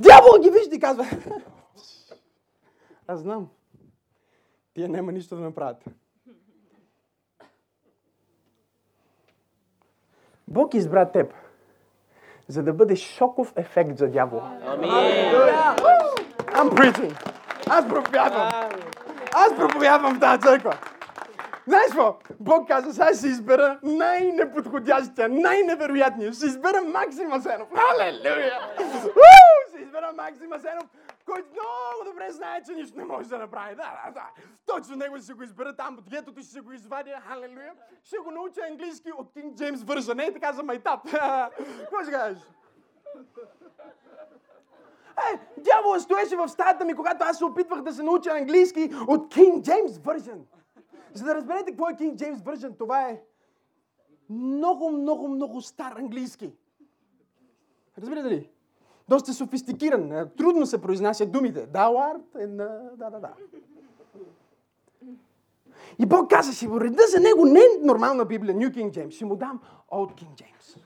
Дявол 0.00 0.42
ги 0.42 0.50
вижда 0.50 0.76
и 0.76 0.80
казва, 0.80 1.04
аз 3.06 3.20
знам, 3.20 3.48
тия 4.74 4.88
няма 4.88 5.12
нищо 5.12 5.36
да 5.36 5.42
направят. 5.42 5.84
Бог 10.52 10.74
избра 10.74 11.04
теб, 11.04 11.34
за 12.48 12.62
да 12.62 12.72
бъде 12.72 12.96
шоков 12.96 13.52
ефект 13.56 13.98
за 13.98 14.08
дявола. 14.08 14.50
I'm 16.52 16.70
preaching. 16.70 17.28
Аз 17.70 17.88
проповядвам. 17.88 18.50
Аз 19.34 19.56
проповядвам 19.56 20.14
в 20.16 20.20
тази 20.20 20.42
църква. 20.42 20.76
Знаеш 21.66 21.86
какво? 21.86 22.18
Бог 22.40 22.68
каза, 22.68 22.92
сега 22.92 23.14
ще 23.14 23.26
избера 23.26 23.78
най-неподходящия, 23.82 25.28
най-невероятния. 25.28 26.32
Ще 26.32 26.46
избера 26.46 26.80
Максим 26.82 27.32
Асенов. 27.32 27.68
Халелуя! 27.74 28.52
Ще 29.68 29.82
избера 29.82 30.10
Максим 30.16 30.52
Асенов, 30.52 30.84
който 31.24 31.48
много 31.50 32.10
добре 32.10 32.30
знае, 32.30 32.62
че 32.62 32.72
нищо 32.72 32.98
не 32.98 33.04
може 33.04 33.28
да 33.28 33.38
направи. 33.38 33.74
Да, 33.74 34.02
да, 34.04 34.12
да. 34.12 34.30
Точно 34.66 34.96
него 34.96 35.18
ще 35.18 35.32
го 35.32 35.42
избера 35.42 35.76
там 35.76 35.98
от 35.98 36.10
гетото, 36.10 36.42
ще 36.42 36.60
го 36.60 36.72
извадя. 36.72 37.20
Халелуя! 37.20 37.74
Ще 38.02 38.16
го 38.16 38.30
науча 38.30 38.60
английски 38.70 39.12
от 39.12 39.32
Кинг 39.32 39.56
Джеймс 39.56 39.82
Вържа. 39.82 40.14
Не 40.14 40.24
е 40.24 40.32
така 40.32 40.52
за 40.52 40.62
майтап. 40.62 41.00
Какво 41.80 42.02
ще 42.02 42.12
кажеш? 42.12 42.42
Е, 45.16 45.60
дявола 45.60 46.00
стоеше 46.00 46.36
в 46.36 46.48
стаята 46.48 46.84
ми, 46.84 46.94
когато 46.94 47.24
аз 47.24 47.38
се 47.38 47.44
опитвах 47.44 47.82
да 47.82 47.92
се 47.92 48.02
науча 48.02 48.30
английски 48.30 48.90
от 49.08 49.34
King 49.34 49.62
James 49.62 49.88
Version. 49.88 50.40
За 51.14 51.24
да 51.24 51.34
разберете 51.34 51.70
какво 51.70 51.88
е 51.88 51.92
King 51.92 52.14
James 52.14 52.36
Version, 52.36 52.78
това 52.78 53.08
е 53.08 53.20
много, 54.30 54.90
много, 54.90 55.28
много 55.28 55.62
стар 55.62 55.96
английски. 55.96 56.52
Разбирате 57.98 58.28
ли? 58.28 58.50
Доста 59.08 59.34
софистикиран. 59.34 60.12
Е, 60.12 60.28
трудно 60.28 60.66
се 60.66 60.80
произнася 60.80 61.26
думите. 61.26 61.66
Thou 61.66 62.14
art 62.14 62.46
and, 62.46 62.56
да, 62.96 63.10
да, 63.10 63.20
да. 63.20 63.32
И 65.98 66.06
Бог 66.06 66.30
каза, 66.30 66.52
си 66.52 66.68
реда 66.80 67.02
за 67.08 67.20
него 67.20 67.44
не 67.44 67.60
е 67.60 67.84
нормална 67.86 68.24
Библия, 68.24 68.56
New 68.56 68.70
King 68.70 68.90
James, 68.90 69.10
ще 69.10 69.24
му 69.24 69.36
дам 69.36 69.60
Old 69.92 70.22
King 70.22 70.34
James. 70.34 70.78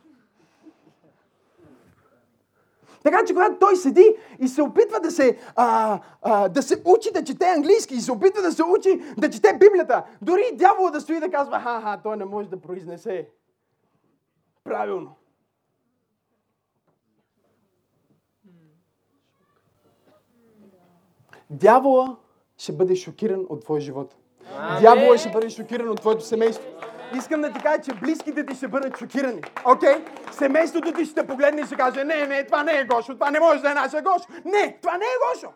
Така 3.02 3.24
че 3.26 3.34
когато 3.34 3.58
той 3.58 3.76
седи 3.76 4.16
и 4.40 4.48
се 4.48 4.62
опитва 4.62 5.00
да 5.00 5.10
се, 5.10 5.38
а, 5.56 6.00
а, 6.22 6.48
да 6.48 6.62
се 6.62 6.82
учи 6.84 7.12
да 7.12 7.24
чете 7.24 7.46
английски 7.46 7.94
и 7.94 8.00
се 8.00 8.12
опитва 8.12 8.42
да 8.42 8.52
се 8.52 8.62
учи 8.62 9.02
да 9.18 9.30
чете 9.30 9.58
Библията, 9.60 10.04
дори 10.22 10.42
дявола 10.54 10.90
да 10.90 11.00
стои 11.00 11.20
да 11.20 11.30
казва, 11.30 11.60
ха-ха, 11.60 12.00
той 12.02 12.16
не 12.16 12.24
може 12.24 12.48
да 12.48 12.60
произнесе 12.60 13.28
правилно. 14.64 15.16
Дявола 21.50 22.16
ще 22.58 22.72
бъде 22.72 22.96
шокиран 22.96 23.46
от 23.48 23.64
твоя 23.64 23.80
живот. 23.80 24.14
Дявола 24.80 25.18
ще 25.18 25.30
бъде 25.30 25.50
шокиран 25.50 25.88
от 25.88 26.00
твоето 26.00 26.24
семейство. 26.24 26.68
Искам 27.16 27.40
да 27.40 27.52
ти 27.52 27.60
кажа, 27.60 27.82
че 27.82 27.94
близките 27.94 28.46
ти 28.46 28.54
ще 28.54 28.68
бъдат 28.68 28.98
шокирани. 28.98 29.40
Окей? 29.64 29.94
Okay? 29.94 30.32
Семейството 30.32 30.92
ти 30.92 31.04
ще 31.04 31.26
погледне 31.26 31.60
и 31.60 31.66
ще 31.66 31.76
каже, 31.76 32.04
не, 32.04 32.26
не, 32.26 32.44
това 32.44 32.62
не 32.62 32.72
е 32.72 32.84
Гошо, 32.84 33.14
това 33.14 33.30
не 33.30 33.40
може 33.40 33.62
да 33.62 33.70
е 33.70 33.74
наша 33.74 34.02
Гошо. 34.02 34.28
Не, 34.44 34.78
това 34.82 34.98
не 34.98 35.04
е 35.04 35.18
Гошо. 35.34 35.52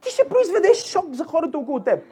Ти 0.00 0.10
ще 0.10 0.28
произведеш 0.28 0.84
шок 0.84 1.04
за 1.12 1.24
хората 1.24 1.58
около 1.58 1.80
теб. 1.80 2.04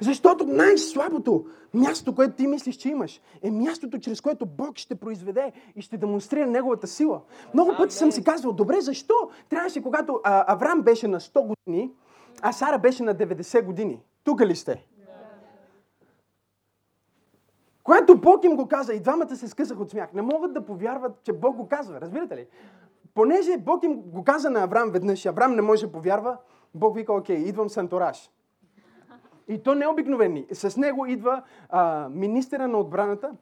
Защото 0.00 0.46
най-слабото 0.46 1.44
място, 1.74 2.14
което 2.14 2.34
ти 2.34 2.46
мислиш, 2.46 2.76
че 2.76 2.88
имаш, 2.88 3.20
е 3.42 3.50
мястото, 3.50 3.98
чрез 3.98 4.20
което 4.20 4.46
Бог 4.46 4.76
ще 4.76 4.94
произведе 4.94 5.52
и 5.76 5.82
ще 5.82 5.96
демонстрира 5.96 6.46
Неговата 6.46 6.86
сила. 6.86 7.20
Много 7.54 7.76
пъти 7.76 7.94
съм 7.94 8.12
си 8.12 8.24
казвал, 8.24 8.52
добре, 8.52 8.80
защо 8.80 9.14
трябваше, 9.48 9.82
когато 9.82 10.20
а, 10.24 10.54
Авраам 10.54 10.82
беше 10.82 11.08
на 11.08 11.20
100 11.20 11.46
години, 11.46 11.92
а 12.42 12.52
Сара 12.52 12.78
беше 12.78 13.02
на 13.02 13.14
90 13.14 13.64
години? 13.64 14.02
Тук 14.24 14.40
ли 14.40 14.56
сте? 14.56 14.86
Когато 17.82 18.20
Бог 18.20 18.44
им 18.44 18.56
го 18.56 18.68
каза, 18.68 18.94
и 18.94 19.00
двамата 19.00 19.36
се 19.36 19.48
скъсах 19.48 19.80
от 19.80 19.90
смях. 19.90 20.12
Не 20.12 20.22
могат 20.22 20.54
да 20.54 20.64
повярват, 20.64 21.22
че 21.22 21.32
Бог 21.32 21.56
го 21.56 21.68
казва. 21.68 22.00
Разбирате 22.00 22.36
ли? 22.36 22.46
Понеже 23.14 23.56
Бог 23.58 23.84
им 23.84 23.94
го 23.96 24.24
каза 24.24 24.50
на 24.50 24.62
Авраам 24.62 24.90
веднъж, 24.90 25.26
Авраам 25.26 25.54
не 25.54 25.62
може 25.62 25.86
да 25.86 25.92
повярва, 25.92 26.36
Бог 26.74 26.96
вика, 26.96 27.12
окей, 27.12 27.36
идвам 27.36 27.68
с 27.68 27.76
антураж. 27.76 28.30
И 29.48 29.62
то 29.62 29.74
не 29.74 29.84
е 29.84 29.88
обикновени. 29.88 30.46
С 30.52 30.76
него 30.76 31.06
идва 31.06 31.42
а, 31.68 32.08
министъра 32.08 32.68
на 32.68 32.78
отбраната. 32.78 33.32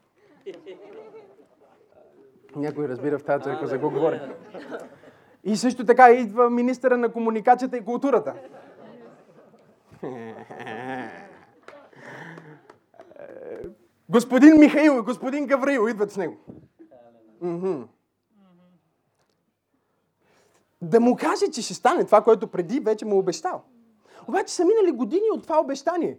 Някой 2.56 2.88
разбира 2.88 3.18
в 3.18 3.24
тази 3.24 3.44
църква 3.44 3.66
за 3.66 3.78
го 3.78 3.90
говоря. 3.90 4.34
И 5.44 5.56
също 5.56 5.84
така 5.84 6.10
идва 6.10 6.50
министъра 6.50 6.96
на 6.96 7.12
комуникацията 7.12 7.76
и 7.76 7.84
културата. 7.84 8.34
Господин 14.08 14.60
Михаил 14.60 14.98
и 14.98 15.04
господин 15.04 15.46
Гавраил 15.46 15.88
идват 15.88 16.12
с 16.12 16.16
него. 16.16 16.36
Да 20.82 21.00
му 21.00 21.16
каже, 21.16 21.50
че 21.52 21.62
ще 21.62 21.74
стане 21.74 22.04
това, 22.04 22.22
което 22.22 22.46
преди 22.46 22.80
вече 22.80 23.04
му 23.04 23.18
обещал. 23.18 23.62
Обаче 24.28 24.54
са 24.54 24.64
минали 24.64 24.92
години 24.92 25.26
от 25.32 25.42
това 25.42 25.60
обещание. 25.60 26.18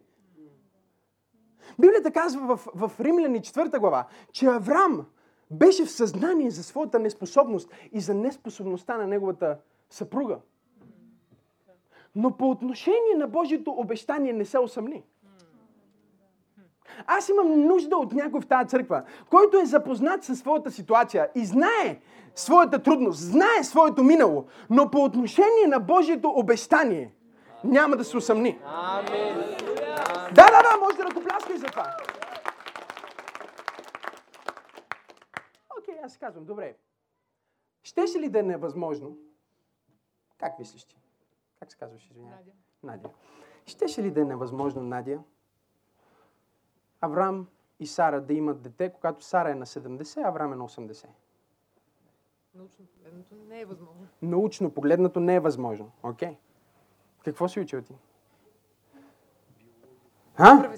Библията 1.80 2.12
казва 2.12 2.56
в, 2.56 2.68
в 2.76 3.00
Римляни 3.00 3.42
4 3.42 3.80
глава, 3.80 4.06
че 4.32 4.46
Авраам 4.46 5.06
беше 5.52 5.86
в 5.86 5.92
съзнание 5.92 6.50
за 6.50 6.64
своята 6.64 7.00
неспособност 7.00 7.70
и 7.92 8.00
за 8.00 8.14
неспособността 8.14 8.98
на 8.98 9.08
неговата 9.08 9.58
съпруга. 9.90 10.38
Но 12.16 12.38
по 12.38 12.50
отношение 12.50 13.16
на 13.18 13.28
Божието 13.28 13.72
обещание 13.72 14.34
не 14.34 14.46
се 14.46 14.60
усъмни. 14.60 15.04
Аз 17.06 17.30
имам 17.30 17.66
нужда 17.66 17.98
от 17.98 18.14
някой 18.14 18.42
в 18.42 18.48
тази 18.48 18.70
църква, 18.70 19.04
който 19.30 19.58
е 19.58 19.66
запознат 19.66 20.24
със 20.24 20.40
своята 20.40 20.72
ситуация 20.72 21.30
и 21.36 21.46
знае 21.46 22.00
своята 22.36 22.84
трудност, 22.84 23.20
знае 23.20 23.64
своето 23.64 24.04
минало, 24.04 24.46
но 24.70 24.92
по 24.92 25.04
отношение 25.04 25.68
на 25.68 25.80
Божието 25.80 26.30
обещание 26.36 27.14
няма 27.64 27.98
да 27.98 28.04
се 28.04 28.18
усъмни. 28.18 28.60
Да, 30.32 30.46
да, 30.52 30.62
да, 30.62 30.78
може 30.80 30.98
да 30.98 31.04
ръкопляскай 31.04 31.58
за 31.58 31.66
това. 31.66 31.98
Окей, 35.80 35.96
аз 36.04 36.14
си 36.14 36.20
казвам, 36.20 36.46
добре. 36.46 36.76
Щеше 37.84 38.20
ли 38.20 38.30
да 38.30 38.40
е 38.40 38.44
невъзможно? 38.44 39.18
Как 40.38 40.60
мислиш 40.60 40.84
ти? 40.84 40.98
Как 41.60 41.72
се 41.72 41.78
казваш, 41.78 42.06
извинявай? 42.06 42.38
Надя. 42.38 42.52
Надя. 42.84 43.10
Щеше 43.66 44.04
ли 44.04 44.12
да 44.12 44.22
е 44.22 44.26
невъзможно, 44.26 44.82
Надя, 44.82 45.20
Авраам 47.02 47.48
и 47.80 47.88
Сара 47.88 48.22
да 48.22 48.34
имат 48.34 48.62
дете, 48.62 48.94
когато 48.94 49.26
Сара 49.26 49.52
е 49.52 49.56
на 49.56 49.66
70, 49.66 50.24
а 50.24 50.28
Авраам 50.28 50.54
е 50.54 50.56
на 50.56 50.68
80? 50.68 51.08
Научно 52.56 52.86
погледното 52.86 53.36
не 53.36 53.60
е 53.60 53.66
възможно. 53.66 54.08
Научно 54.22 54.72
погледнато 54.72 55.20
не 55.20 55.36
е 55.36 55.40
възможно. 55.40 55.92
Окей. 56.04 56.38
Какво 57.28 57.48
си 57.48 57.60
учил 57.60 57.82
ти? 57.82 57.94
А? 60.38 60.70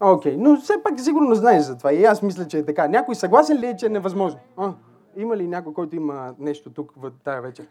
Окей, 0.00 0.36
но 0.36 0.56
все 0.56 0.82
пак 0.82 1.00
сигурно 1.00 1.34
знаеш 1.34 1.62
за 1.62 1.78
това. 1.78 1.92
И 1.92 2.04
аз 2.04 2.22
мисля, 2.22 2.48
че 2.48 2.58
е 2.58 2.64
така. 2.64 2.88
Някой 2.88 3.14
съгласен 3.14 3.58
ли 3.58 3.66
е, 3.66 3.76
че 3.76 3.86
е 3.86 3.88
невъзможно? 3.88 4.40
А, 4.56 4.72
има 5.16 5.36
ли 5.36 5.48
някой, 5.48 5.72
който 5.74 5.96
има 5.96 6.34
нещо 6.38 6.72
тук 6.72 6.92
в 6.96 7.12
тая 7.24 7.42
вечер? 7.42 7.68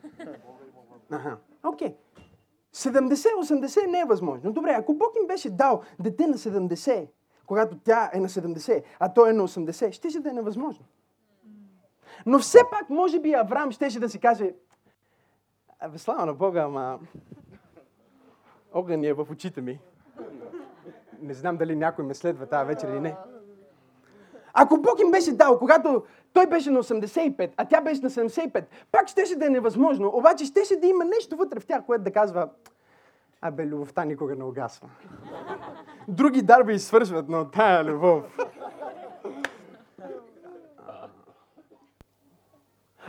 Аха, 1.12 1.38
окей. 1.66 1.96
70-80 2.76 3.88
не 3.88 4.00
е 4.00 4.06
възможно. 4.06 4.52
Добре, 4.52 4.76
ако 4.78 4.94
Бог 4.94 5.10
им 5.22 5.28
беше 5.28 5.50
дал 5.50 5.82
дете 6.00 6.28
на 6.28 6.38
70, 6.38 7.08
когато 7.46 7.78
тя 7.78 8.10
е 8.14 8.20
на 8.20 8.30
70, 8.30 8.84
а 9.00 9.14
той 9.14 9.30
е 9.30 9.34
на 9.34 9.48
80, 9.48 9.92
ще 9.92 10.10
ще 10.10 10.20
да 10.20 10.30
е 10.30 10.34
невъзможно. 10.34 10.86
Но 12.26 12.40
все 12.40 12.60
пак, 12.72 12.90
може 12.90 13.20
би 13.20 13.34
Авраам 13.34 13.72
щеше 13.72 14.00
да 14.00 14.10
си 14.10 14.20
каже, 14.20 14.54
Абе, 15.80 15.98
слава 15.98 16.26
на 16.26 16.34
Бога, 16.34 16.62
ама 16.62 17.00
огън 18.74 19.04
е 19.04 19.14
в 19.14 19.28
очите 19.32 19.62
ми. 19.62 19.80
Не 21.22 21.34
знам 21.34 21.58
дали 21.58 21.76
някой 21.76 22.06
ме 22.06 22.14
следва 22.14 22.46
тази 22.46 22.68
вечер 22.68 22.88
или 22.88 23.00
не. 23.00 23.16
Ако 24.54 24.78
Бог 24.78 25.00
им 25.00 25.12
беше 25.12 25.32
дал, 25.32 25.60
когато 25.60 26.04
той 26.34 26.48
беше 26.48 26.70
на 26.72 26.84
85, 26.84 27.52
а 27.58 27.66
тя 27.66 27.82
беше 27.82 28.02
на 28.02 28.10
75, 28.10 28.66
пак 28.92 29.08
щеше 29.08 29.36
да 29.36 29.46
е 29.46 29.50
невъзможно, 29.50 30.12
обаче 30.14 30.46
щеше 30.46 30.76
да 30.76 30.88
има 30.88 31.06
нещо 31.06 31.36
вътре 31.36 31.60
в 31.60 31.66
тях, 31.66 31.86
което 31.86 32.04
да 32.04 32.12
казва, 32.12 32.50
абе, 33.42 33.66
любовта 33.66 34.06
никога 34.06 34.36
не 34.36 34.44
угасва. 34.44 34.90
Други 36.08 36.42
дарби 36.42 36.80
свършват, 36.80 37.30
но 37.30 37.46
тая 37.46 37.86
любов. 37.86 38.24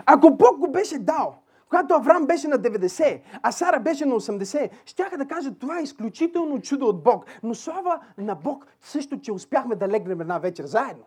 Ако 0.06 0.30
Бог 0.30 0.58
го 0.58 0.70
беше 0.70 0.98
дал, 0.98 1.39
когато 1.70 1.94
Авраам 1.94 2.26
беше 2.26 2.48
на 2.48 2.58
90, 2.58 3.20
а 3.42 3.52
Сара 3.52 3.80
беше 3.80 4.06
на 4.06 4.14
80, 4.14 4.70
щяха 4.86 5.18
да 5.18 5.26
кажат, 5.26 5.58
това 5.58 5.78
е 5.78 5.82
изключително 5.82 6.60
чудо 6.60 6.86
от 6.86 7.02
Бог. 7.02 7.24
Но 7.42 7.54
слава 7.54 8.00
на 8.18 8.34
Бог 8.34 8.66
също, 8.80 9.20
че 9.20 9.32
успяхме 9.32 9.76
да 9.76 9.88
легнем 9.88 10.20
една 10.20 10.38
вечер 10.38 10.64
заедно. 10.64 11.04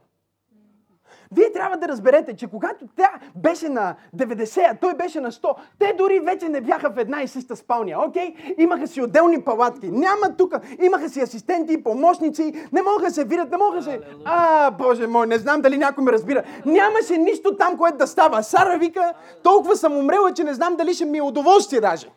Вие 1.36 1.52
трябва 1.52 1.78
да 1.78 1.88
разберете, 1.88 2.36
че 2.36 2.48
когато 2.48 2.86
тя 2.98 3.10
беше 3.36 3.69
на 3.69 3.96
90, 4.17 4.67
а 4.72 4.76
той 4.82 4.93
беше 4.93 5.19
на 5.19 5.32
100, 5.32 5.56
те 5.80 5.93
дори 5.98 6.19
вече 6.19 6.50
не 6.50 6.62
бяха 6.62 6.89
в 6.89 6.98
една 6.98 7.22
и 7.22 7.28
съща 7.28 7.56
спалня, 7.56 8.06
окей? 8.08 8.36
Имаха 8.58 8.88
си 8.88 9.02
отделни 9.02 9.41
палатки. 9.41 9.91
Няма 9.91 10.38
тук. 10.38 10.54
Имаха 10.82 11.10
си 11.10 11.22
асистенти, 11.22 11.84
помощници. 11.84 12.67
Не 12.72 12.82
могат 12.82 13.02
да 13.02 13.12
се 13.12 13.24
видят, 13.24 13.52
не 13.52 13.58
могат 13.58 13.80
да 13.80 13.84
се... 13.84 14.00
А, 14.26 14.72
Боже 14.72 15.08
мой, 15.08 15.28
не 15.28 15.38
знам 15.38 15.62
дали 15.62 15.78
някой 15.78 16.04
ме 16.04 16.12
разбира. 16.12 16.43
Нямаше 16.65 17.17
нищо 17.17 17.58
там, 17.58 17.78
което 17.78 17.98
да 17.98 18.08
става. 18.08 18.43
Сара 18.43 18.78
вика, 18.78 19.13
толкова 19.43 19.76
съм 19.76 19.98
умрела, 19.98 20.34
че 20.34 20.43
не 20.43 20.54
знам 20.54 20.76
дали 20.76 20.93
ще 20.93 21.06
ми 21.06 21.17
е 21.17 21.22
удоволствие 21.22 21.82
даже. 21.82 22.10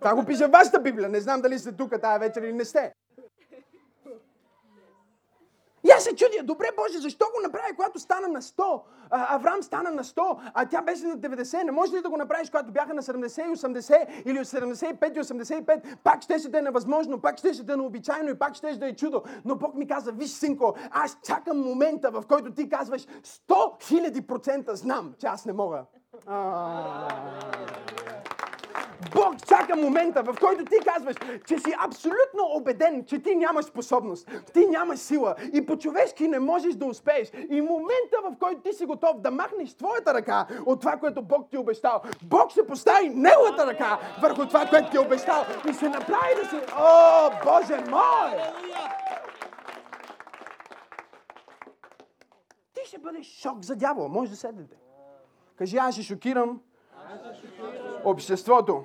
Това 0.00 0.14
го 0.14 0.24
пише 0.24 0.46
в 0.46 0.50
вашата 0.50 0.80
Библия. 0.80 1.08
Не 1.08 1.20
знам 1.20 1.40
дали 1.40 1.58
сте 1.58 1.72
тук 1.72 2.00
тази 2.00 2.18
вечер 2.18 2.42
или 2.42 2.52
не 2.52 2.64
сте. 2.64 2.92
И 5.84 5.90
аз 5.90 6.04
се 6.04 6.16
чудя, 6.16 6.42
добре 6.42 6.68
Боже, 6.76 6.98
защо 6.98 7.24
го 7.24 7.42
направи, 7.42 7.74
когато 7.76 7.98
стана 7.98 8.28
на 8.28 8.42
100? 8.42 8.80
А, 9.10 9.36
Авраам 9.36 9.62
стана 9.62 9.90
на 9.90 10.04
100, 10.04 10.38
а 10.54 10.66
тя 10.66 10.82
беше 10.82 11.06
на 11.06 11.18
90. 11.18 11.62
Не 11.62 11.72
може 11.72 11.92
ли 11.92 12.02
да 12.02 12.10
го 12.10 12.16
направиш, 12.16 12.50
когато 12.50 12.72
бяха 12.72 12.94
на 12.94 13.02
70 13.02 13.52
и 13.52 13.56
80 13.56 14.22
или 14.24 14.38
75 14.38 15.16
и 15.16 15.20
85? 15.20 15.96
Пак 16.04 16.22
щеше 16.22 16.48
да 16.48 16.58
е 16.58 16.62
невъзможно, 16.62 17.20
пак 17.20 17.38
щеше 17.38 17.62
да 17.62 17.72
е 17.72 17.76
необичайно 17.76 18.30
и 18.30 18.38
пак 18.38 18.54
щеше 18.54 18.78
да 18.78 18.86
е 18.86 18.96
чудо. 18.96 19.22
Но 19.44 19.56
Бог 19.56 19.74
ми 19.74 19.88
каза, 19.88 20.12
виж, 20.12 20.30
синко, 20.30 20.74
аз 20.90 21.18
чакам 21.26 21.60
момента, 21.60 22.10
в 22.10 22.24
който 22.28 22.52
ти 22.52 22.68
казваш 22.68 23.06
100 23.48 23.82
хиляди 23.82 24.26
процента 24.26 24.76
знам, 24.76 25.14
че 25.20 25.26
аз 25.26 25.44
не 25.44 25.52
мога. 25.52 25.84
А. 26.26 27.08
Бог 29.12 29.46
чака 29.46 29.76
момента, 29.76 30.22
в 30.22 30.36
който 30.40 30.64
ти 30.64 30.76
казваш, 30.86 31.16
че 31.46 31.58
си 31.58 31.74
абсолютно 31.80 32.42
убеден, 32.56 33.04
че 33.04 33.18
ти 33.18 33.36
нямаш 33.36 33.64
способност, 33.64 34.30
ти 34.52 34.66
нямаш 34.66 34.98
сила 34.98 35.34
и 35.52 35.66
по-човешки 35.66 36.28
не 36.28 36.38
можеш 36.38 36.74
да 36.74 36.86
успееш. 36.86 37.30
И 37.50 37.60
момента, 37.60 38.16
в 38.24 38.36
който 38.40 38.60
ти 38.60 38.72
си 38.72 38.86
готов 38.86 39.20
да 39.20 39.30
махнеш 39.30 39.74
твоята 39.74 40.14
ръка 40.14 40.46
от 40.66 40.80
това, 40.80 40.96
което 40.96 41.22
Бог 41.22 41.50
ти 41.50 41.56
е 41.56 41.58
обещал, 41.58 42.02
Бог 42.22 42.50
ще 42.50 42.66
постави 42.66 43.08
неговата 43.08 43.66
ръка 43.66 43.98
върху 44.22 44.46
това, 44.46 44.66
което 44.66 44.90
ти 44.90 44.96
е 44.96 45.00
обещал 45.00 45.44
и 45.70 45.72
ще 45.72 45.88
направи 45.88 46.34
да 46.42 46.48
си... 46.48 46.56
О, 46.78 47.30
Боже 47.44 47.90
мой! 47.90 48.40
Ти 52.74 52.80
ще 52.84 52.98
бъдеш 52.98 53.26
шок 53.26 53.62
за 53.62 53.76
дявола. 53.76 54.08
Може 54.08 54.30
да 54.30 54.36
седнете. 54.36 54.76
Кажи, 55.58 55.76
аз 55.76 55.94
ще 55.94 56.02
шокирам 56.02 56.60
обществото. 58.04 58.84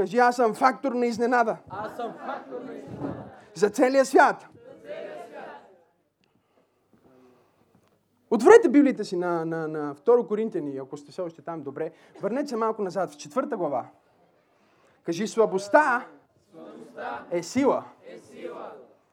Кажи, 0.00 0.18
аз 0.18 0.36
съм 0.36 0.54
фактор 0.54 0.92
на 0.92 1.06
изненада. 1.06 1.56
Аз 1.70 1.96
съм 1.96 2.12
фактор 2.12 2.60
на 2.60 2.74
изненада. 2.74 3.24
За 3.54 3.70
целия 3.70 4.04
свят. 4.04 4.46
Отворете 8.30 8.68
Библията 8.68 9.04
си 9.04 9.16
на, 9.16 9.44
на, 9.44 9.68
на 9.68 9.94
2 9.94 10.28
Коринтияни, 10.28 10.78
ако 10.78 10.96
сте 10.96 11.12
все 11.12 11.22
още 11.22 11.42
там, 11.42 11.62
добре. 11.62 11.92
Върнете 12.20 12.48
се 12.48 12.56
малко 12.56 12.82
назад, 12.82 13.10
в 13.10 13.16
четвърта 13.16 13.56
глава. 13.56 13.86
Кажи, 15.02 15.26
слабостта 15.26 16.06
е 17.30 17.42
сила. 17.42 17.84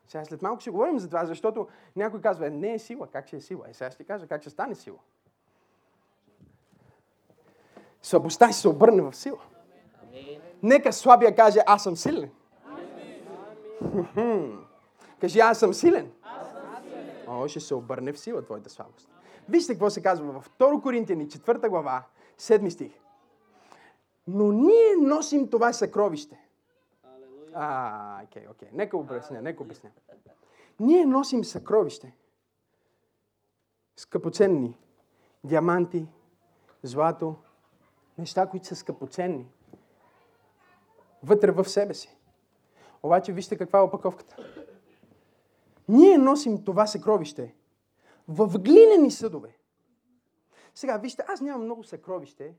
Сега 0.07 0.25
след 0.25 0.41
малко 0.41 0.61
ще 0.61 0.69
говорим 0.69 0.99
за 0.99 1.07
това, 1.07 1.25
защото 1.25 1.67
някой 1.95 2.21
казва, 2.21 2.47
е, 2.47 2.49
не 2.49 2.73
е 2.73 2.79
сила. 2.79 3.07
Как 3.07 3.27
ще 3.27 3.35
е 3.35 3.41
сила? 3.41 3.65
Е, 3.69 3.73
сега 3.73 3.91
ще 3.91 4.03
кажа 4.03 4.27
как 4.27 4.41
ще 4.41 4.49
стане 4.49 4.75
сила. 4.75 4.97
Слабостта 8.01 8.47
ще 8.51 8.61
се 8.61 8.67
обърне 8.67 9.01
в 9.01 9.13
сила. 9.13 9.39
Нека 10.63 10.93
слабия 10.93 11.35
каже, 11.35 11.59
аз 11.67 11.83
съм 11.83 11.97
силен. 11.97 12.29
Кажи, 15.21 15.39
аз 15.39 15.59
съм 15.59 15.73
силен. 15.73 16.11
О, 17.27 17.47
ще 17.47 17.59
се 17.59 17.75
обърне 17.75 18.13
в 18.13 18.19
сила 18.19 18.41
твоята 18.41 18.69
слабост. 18.69 19.09
Вижте 19.49 19.73
какво 19.73 19.89
се 19.89 20.03
казва 20.03 20.31
във 20.31 20.49
2 20.49 20.81
Коринтияни, 20.81 21.27
4 21.27 21.69
глава, 21.69 22.03
7 22.39 22.69
стих. 22.69 22.91
Но 24.27 24.51
ние 24.51 24.95
носим 25.01 25.49
това 25.49 25.73
съкровище. 25.73 26.39
А, 27.53 28.23
окей, 28.23 28.47
окей. 28.51 28.69
Нека 28.73 28.97
обясня, 28.97 29.41
нека 29.41 29.63
обясня. 29.63 29.89
Ние 30.79 31.05
носим 31.05 31.43
съкровище. 31.43 32.13
Скъпоценни. 33.95 34.77
Диаманти, 35.43 36.07
злато, 36.83 37.35
неща, 38.17 38.47
които 38.47 38.67
са 38.67 38.75
скъпоценни. 38.75 39.47
Вътре 41.23 41.51
в 41.51 41.65
себе 41.65 41.93
си. 41.93 42.17
Обаче 43.03 43.33
вижте 43.33 43.57
каква 43.57 43.79
е 43.79 43.81
опаковката. 43.81 44.35
Ние 45.87 46.17
носим 46.17 46.63
това 46.63 46.87
съкровище 46.87 47.55
в 48.27 48.59
глинени 48.59 49.11
съдове. 49.11 49.57
Сега, 50.75 50.97
вижте, 50.97 51.23
аз 51.27 51.41
нямам 51.41 51.63
много 51.63 51.83
съкровище, 51.83 52.55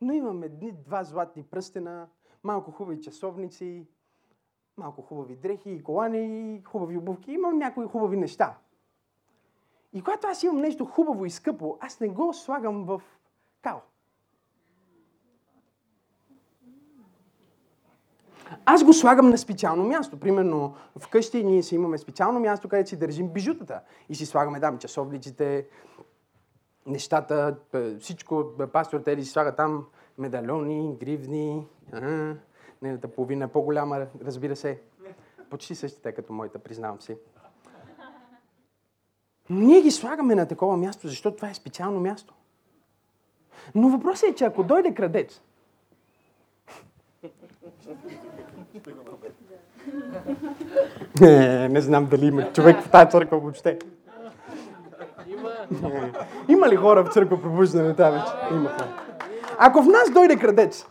но 0.00 0.12
имам 0.12 0.42
едни 0.42 0.72
два 0.72 1.04
златни 1.04 1.42
пръстена, 1.42 2.08
малко 2.42 2.70
хубави 2.70 3.00
часовници, 3.00 3.86
малко 4.76 5.02
хубави 5.02 5.36
дрехи 5.36 5.70
и 5.70 5.82
колани, 5.82 6.62
хубави 6.64 6.98
обувки. 6.98 7.32
Имам 7.32 7.58
някои 7.58 7.86
хубави 7.86 8.16
неща. 8.16 8.58
И 9.92 10.02
когато 10.02 10.26
аз 10.26 10.42
имам 10.42 10.60
нещо 10.60 10.84
хубаво 10.84 11.24
и 11.24 11.30
скъпо, 11.30 11.78
аз 11.80 12.00
не 12.00 12.08
го 12.08 12.32
слагам 12.32 12.84
в 12.84 13.02
кал. 13.62 13.82
Аз 18.68 18.84
го 18.84 18.92
слагам 18.92 19.30
на 19.30 19.38
специално 19.38 19.84
място. 19.84 20.20
Примерно 20.20 20.74
вкъщи 20.98 21.44
ние 21.44 21.62
си 21.62 21.74
имаме 21.74 21.98
специално 21.98 22.40
място, 22.40 22.68
където 22.68 22.88
си 22.88 22.96
държим 22.96 23.28
бижутата. 23.28 23.80
И 24.08 24.14
си 24.14 24.26
слагаме 24.26 24.60
там 24.60 24.78
часовниците, 24.78 25.66
нещата, 26.86 27.56
всичко. 28.00 28.44
Пастор 28.72 29.00
Тери 29.00 29.24
си 29.24 29.30
слага 29.30 29.54
там 29.54 29.86
медальони, 30.18 30.96
гривни. 31.00 31.66
Нейната 32.82 33.08
половина 33.08 33.44
е 33.44 33.48
по-голяма, 33.48 34.06
разбира 34.24 34.56
се. 34.56 34.80
Почти 35.50 35.74
същите 35.74 36.12
като 36.12 36.32
моята, 36.32 36.58
признавам 36.58 37.00
си. 37.00 37.16
Ние 39.50 39.80
ги 39.80 39.90
слагаме 39.90 40.34
на 40.34 40.48
такова 40.48 40.76
място, 40.76 41.08
защото 41.08 41.36
това 41.36 41.50
е 41.50 41.54
специално 41.54 42.00
място. 42.00 42.34
Но 43.74 43.88
въпросът 43.88 44.30
е, 44.30 44.34
че 44.34 44.44
ако 44.44 44.62
дойде 44.62 44.94
крадец, 44.94 45.40
не, 51.20 51.68
не 51.68 51.80
знам 51.80 52.06
дали 52.06 52.26
има 52.26 52.52
човек 52.52 52.80
в 52.80 52.90
тази 52.90 53.10
църква 53.10 53.38
въобще. 53.38 53.78
Има. 55.28 55.50
Има 56.48 56.68
ли 56.68 56.76
хора 56.76 57.04
в 57.04 57.12
църква 57.12 57.42
пробуждане 57.42 57.94
тази? 57.94 58.18
Има 58.50 58.68
хора. 58.68 59.02
Ако 59.58 59.82
в 59.82 59.86
нас 59.86 60.10
дойде 60.10 60.36
крадец, 60.36 60.86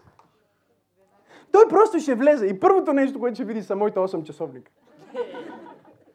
той 1.52 1.68
просто 1.70 2.00
ще 2.00 2.16
влезе 2.16 2.46
и 2.46 2.60
първото 2.60 2.94
нещо, 2.94 3.20
което 3.20 3.36
ще 3.36 3.44
види 3.44 3.64
са 3.64 3.76
моите 3.76 4.00
8 4.00 4.24
часовника. 4.24 4.72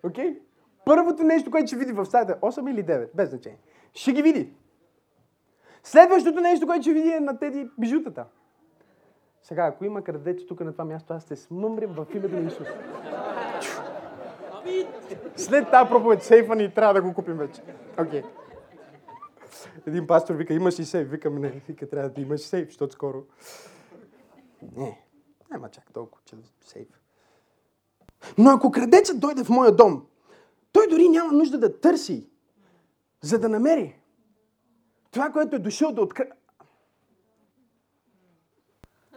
Окей? 0.02 0.24
Okay? 0.24 0.38
Първото 0.84 1.22
нещо, 1.22 1.50
което 1.50 1.66
ще 1.66 1.76
види 1.76 1.92
в 1.92 2.04
стаята, 2.04 2.38
8 2.40 2.70
или 2.70 2.84
9, 2.84 3.08
без 3.14 3.30
значение. 3.30 3.58
Ще 3.94 4.12
ги 4.12 4.22
види. 4.22 4.52
Следващото 5.82 6.40
нещо, 6.40 6.66
което 6.66 6.82
ще 6.82 6.92
види 6.92 7.08
е 7.08 7.20
на 7.20 7.38
тези 7.38 7.68
бижутата. 7.78 8.24
Сега, 9.42 9.66
ако 9.66 9.84
има 9.84 10.02
крадец 10.02 10.46
тук 10.48 10.60
на 10.60 10.72
това 10.72 10.84
място, 10.84 11.12
аз 11.12 11.22
ще 11.22 11.36
смъмрям 11.36 11.92
в 11.92 12.06
името 12.14 12.36
на 12.36 12.48
Исус. 12.48 12.68
След 15.36 15.70
тази 15.70 15.88
проповед 15.88 16.22
сейфа 16.22 16.56
ни 16.56 16.74
трябва 16.74 16.94
да 16.94 17.02
го 17.02 17.14
купим 17.14 17.34
вече. 17.34 17.62
Окей. 17.98 18.22
Okay. 18.22 18.26
Един 19.86 20.06
пастор 20.06 20.34
вика, 20.34 20.54
имаш 20.54 20.78
и 20.78 20.84
сейф. 20.84 21.10
Викам, 21.10 21.38
не, 21.38 21.48
вика, 21.68 21.88
трябва 21.88 22.08
да 22.10 22.20
имаш 22.20 22.40
сейф, 22.40 22.68
защото 22.68 22.92
скоро... 22.92 23.24
Не, 24.76 25.04
няма 25.50 25.68
чак 25.68 25.92
толкова, 25.92 26.22
че 26.24 26.36
сейф. 26.60 26.88
Но 28.38 28.50
ако 28.50 28.70
крадецът 28.70 29.20
дойде 29.20 29.44
в 29.44 29.48
моя 29.48 29.72
дом, 29.72 30.06
той 30.72 30.88
дори 30.88 31.08
няма 31.08 31.32
нужда 31.32 31.58
да 31.58 31.80
търси, 31.80 32.30
за 33.20 33.38
да 33.38 33.48
намери 33.48 34.00
това, 35.10 35.30
което 35.30 35.56
е 35.56 35.58
дошъл 35.58 35.92
да 35.92 36.02
открие. 36.02 36.30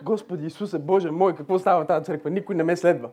Господи 0.04 0.46
Исусе, 0.46 0.80
Боже 0.80 1.12
мой, 1.12 1.36
какво 1.36 1.60
става 1.60 1.86
тази 1.86 2.06
църква? 2.06 2.30
Никой 2.30 2.56
не 2.56 2.64
ме 2.64 2.76
следва. 2.76 3.10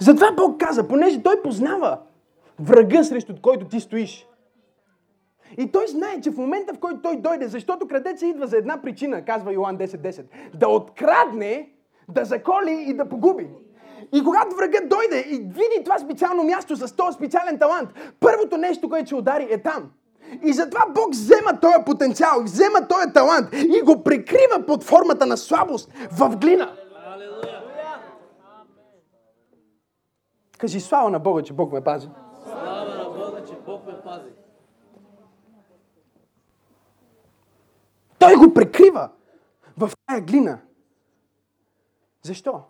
Затова 0.00 0.32
Бог 0.32 0.60
каза, 0.60 0.88
понеже 0.88 1.22
Той 1.22 1.42
познава 1.42 1.98
врага, 2.60 3.04
срещу 3.04 3.34
който 3.42 3.68
ти 3.68 3.80
стоиш. 3.80 4.28
И 5.58 5.72
той 5.72 5.86
знае, 5.86 6.20
че 6.20 6.30
в 6.30 6.36
момента, 6.36 6.74
в 6.74 6.78
който 6.78 7.02
той 7.02 7.16
дойде, 7.16 7.48
защото 7.48 7.88
крадеца 7.88 8.26
идва 8.26 8.46
за 8.46 8.56
една 8.56 8.82
причина, 8.82 9.24
казва 9.24 9.52
Йоан 9.52 9.78
10.10, 9.78 9.96
10, 9.96 10.24
да 10.54 10.68
открадне, 10.68 11.70
да 12.08 12.24
заколи 12.24 12.84
и 12.88 12.94
да 12.94 13.08
погуби. 13.08 13.48
И 14.12 14.24
когато 14.24 14.56
врагът 14.56 14.88
дойде 14.88 15.20
и 15.30 15.36
види 15.38 15.84
това 15.84 15.98
специално 15.98 16.42
място 16.42 16.76
с 16.76 16.96
този 16.96 17.16
специален 17.16 17.58
талант, 17.58 17.90
първото 18.20 18.56
нещо, 18.56 18.88
което 18.88 19.06
ще 19.06 19.14
удари 19.14 19.48
е 19.50 19.62
там. 19.62 19.90
И 20.42 20.52
затова 20.52 20.86
Бог 20.94 21.10
взема 21.10 21.60
този 21.60 21.84
потенциал, 21.86 22.42
взема 22.42 22.88
този 22.88 23.12
талант 23.12 23.48
и 23.52 23.82
го 23.84 24.04
прикрива 24.04 24.66
под 24.66 24.84
формата 24.84 25.26
на 25.26 25.36
слабост 25.36 25.92
в 26.12 26.36
глина. 26.36 26.76
Кажи 30.58 30.80
слава 30.80 31.10
на 31.10 31.18
Бога, 31.18 31.42
че 31.42 31.52
Бог 31.52 31.72
ме 31.72 31.84
пази. 31.84 32.08
Слава 32.44 32.94
на 32.94 33.04
Бога, 33.04 33.44
че 33.48 33.54
Бог 33.66 33.86
ме 33.86 33.92
пази. 34.04 34.30
Той 38.18 38.34
го 38.34 38.54
прикрива 38.54 39.10
в 39.76 39.90
тая 40.06 40.20
глина. 40.20 40.58
Защо? 42.22 42.62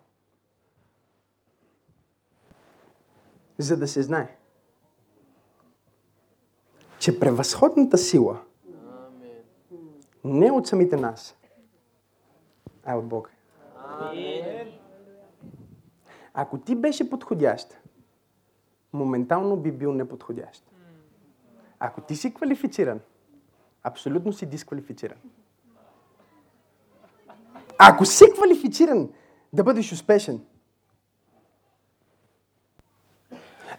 За 3.57 3.77
да 3.77 3.87
се 3.87 4.01
знае, 4.01 4.34
че 7.05 7.19
превъзходната 7.19 7.97
сила 7.97 8.39
не 10.23 10.47
е 10.47 10.51
от 10.51 10.67
самите 10.67 10.97
нас, 10.97 11.37
а 12.85 12.93
е 12.93 12.95
от 12.95 13.05
Бога. 13.07 13.29
Ако 16.33 16.57
ти 16.57 16.75
беше 16.75 17.09
подходящ, 17.09 17.77
моментално 18.93 19.57
би 19.57 19.71
бил 19.71 19.93
неподходящ. 19.93 20.71
Ако 21.79 22.01
ти 22.01 22.15
си 22.15 22.33
квалифициран, 22.33 22.99
абсолютно 23.83 24.33
си 24.33 24.45
дисквалифициран. 24.45 25.17
Ако 27.77 28.05
си 28.05 28.25
квалифициран 28.35 29.09
да 29.53 29.63
бъдеш 29.63 29.91
успешен, 29.91 30.45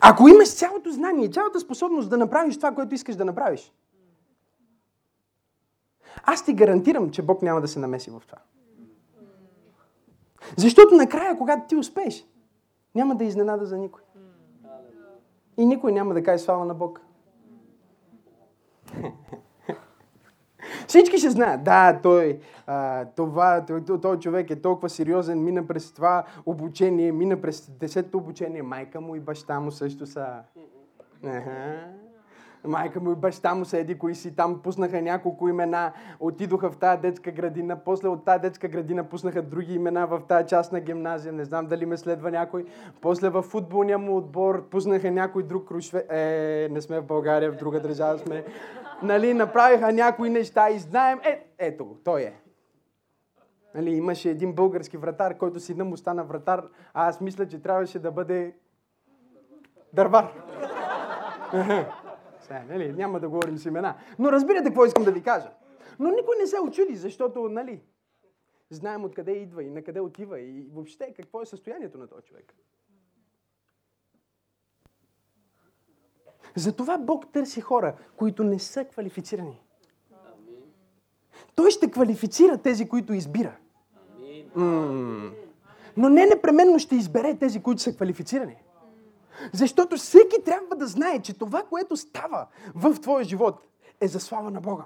ако 0.09 0.29
имаш 0.29 0.55
цялото 0.55 0.91
знание, 0.91 1.31
цялата 1.31 1.61
способност 1.61 2.11
да 2.11 2.17
направиш 2.17 2.57
това, 2.57 2.73
което 2.75 2.95
искаш 2.95 3.17
да 3.17 3.25
направиш, 3.25 3.73
аз 6.23 6.45
ти 6.45 6.53
гарантирам, 6.53 7.11
че 7.11 7.23
Бог 7.23 7.43
няма 7.43 7.61
да 7.61 7.69
се 7.69 7.79
намеси 7.79 8.11
в 8.11 8.23
това. 8.27 8.39
Защото 10.57 10.95
накрая, 10.95 11.39
когато 11.39 11.67
ти 11.69 11.77
успееш, 11.77 12.27
няма 12.95 13.17
да 13.17 13.25
изненада 13.25 13.67
за 13.67 13.79
никой. 13.79 14.03
И 15.57 15.67
никой 15.67 15.93
няма 15.93 16.15
да 16.15 16.23
каже 16.23 16.45
слава 16.45 16.65
на 16.65 16.75
Бог. 16.75 17.01
Всички 20.87 21.19
ще 21.19 21.31
знаят, 21.31 21.65
да, 21.65 22.01
той, 22.03 22.39
а, 22.67 23.05
това, 23.05 23.65
той, 23.67 24.01
той 24.01 24.19
човек 24.19 24.51
е 24.51 24.61
толкова 24.61 24.89
сериозен, 24.89 25.45
мина 25.45 25.67
през 25.67 25.93
това 25.93 26.25
обучение, 26.47 27.13
мина 27.13 27.41
през 27.41 27.71
десетото 27.71 28.19
обучение, 28.19 28.63
майка 28.63 29.01
му 29.01 29.17
и 29.17 29.21
баща 29.21 29.61
му 29.61 29.71
също 29.71 30.07
са. 30.07 30.27
Ага. 31.25 32.06
Майка 32.67 33.01
му 33.01 33.13
и 33.13 33.15
баща 33.15 33.55
му 33.55 33.65
са 33.65 33.79
еди 33.79 33.99
кои 33.99 34.15
си 34.15 34.37
там, 34.37 34.63
пуснаха 34.63 35.03
няколко 35.03 35.49
имена, 35.49 35.93
отидоха 36.21 36.71
в 36.71 36.77
тази 36.77 37.01
детска 37.01 37.31
градина, 37.31 37.77
после 37.85 38.09
от 38.09 38.25
тази 38.25 38.41
детска 38.41 38.69
градина 38.69 39.05
пуснаха 39.05 39.43
други 39.43 39.75
имена 39.75 40.07
в 40.07 40.21
тази 40.29 40.49
част 40.49 40.73
на 40.73 40.81
гимназия, 40.81 41.33
не 41.33 41.45
знам 41.45 41.67
дали 41.67 41.87
ме 41.87 41.97
следва 41.97 42.31
някой, 42.31 42.65
после 43.01 43.29
в 43.29 43.43
футболния 43.43 43.99
му 43.99 44.17
отбор 44.17 44.69
пуснаха 44.69 45.11
някой 45.11 45.43
друг 45.43 45.69
крушве, 45.69 46.07
е, 46.11 46.69
не 46.71 46.81
сме 46.81 47.01
в 47.01 47.07
България, 47.07 47.53
в 47.53 47.57
друга 47.57 47.81
държава 47.81 48.19
сме, 48.19 48.45
нали, 49.03 49.35
направиха 49.35 49.93
някои 49.93 50.31
неща 50.31 50.71
и 50.71 50.79
знаем, 50.79 51.21
е, 51.25 51.47
ето 51.59 51.85
го, 51.85 51.99
той 52.05 52.23
е. 52.23 52.33
Нали, 53.75 53.91
имаше 53.91 54.31
един 54.31 54.53
български 54.53 54.97
вратар, 54.97 55.39
който 55.39 55.61
сина 55.61 55.85
му 55.85 55.97
стана 55.97 56.25
вратар, 56.25 56.63
а 56.95 57.09
аз 57.09 57.21
мисля, 57.21 57.49
че 57.49 57.63
трябваше 57.63 57.99
да 57.99 58.11
бъде 58.13 58.55
дървар. 59.93 60.33
Сега, 62.47 62.65
нали, 62.69 62.93
няма 62.93 63.21
да 63.21 63.29
говорим 63.29 63.59
с 63.59 63.65
имена. 63.65 63.97
Но 64.19 64.33
разбирате 64.33 64.65
какво 64.65 64.85
искам 64.85 65.05
да 65.05 65.13
ви 65.13 65.23
кажа. 65.23 65.51
Но 65.99 66.11
никой 66.11 66.37
не 66.37 66.47
се 66.47 66.61
очуди, 66.61 66.97
защото, 66.97 67.49
нали, 67.49 67.81
знаем 68.71 69.05
откъде 69.05 69.33
идва 69.33 69.63
и 69.65 69.71
на 69.71 69.83
къде 69.83 70.01
отива 70.01 70.41
и 70.41 70.67
въобще 70.73 71.15
какво 71.17 71.43
е 71.43 71.47
състоянието 71.47 71.99
на 71.99 72.07
този 72.07 72.23
човек. 72.23 72.55
Затова 76.57 76.99
Бог 76.99 77.33
търси 77.33 77.61
хора, 77.61 77.97
които 78.17 78.45
не 78.45 78.59
са 78.59 78.85
квалифицирани. 78.85 79.63
Той 81.55 81.71
ще 81.71 81.91
квалифицира 81.91 82.59
тези, 82.59 82.89
които 82.89 83.13
избира. 83.13 83.57
М- 84.55 85.31
Но 85.97 86.09
не 86.09 86.27
непременно 86.27 86.79
ще 86.79 86.97
избере 86.97 87.39
тези, 87.39 87.63
които 87.63 87.83
са 87.83 87.97
квалифицирани. 87.97 88.57
Защото 89.53 89.97
всеки 89.97 90.37
трябва 90.45 90.77
да 90.77 90.87
знае, 90.87 91.23
че 91.23 91.39
това, 91.39 91.63
което 91.63 91.97
става 91.97 92.47
в 92.75 93.01
твоя 93.01 93.25
живот, 93.25 93.61
е 94.01 94.09
за 94.09 94.21
слава 94.21 94.51
на 94.51 94.61
Бога. 94.61 94.85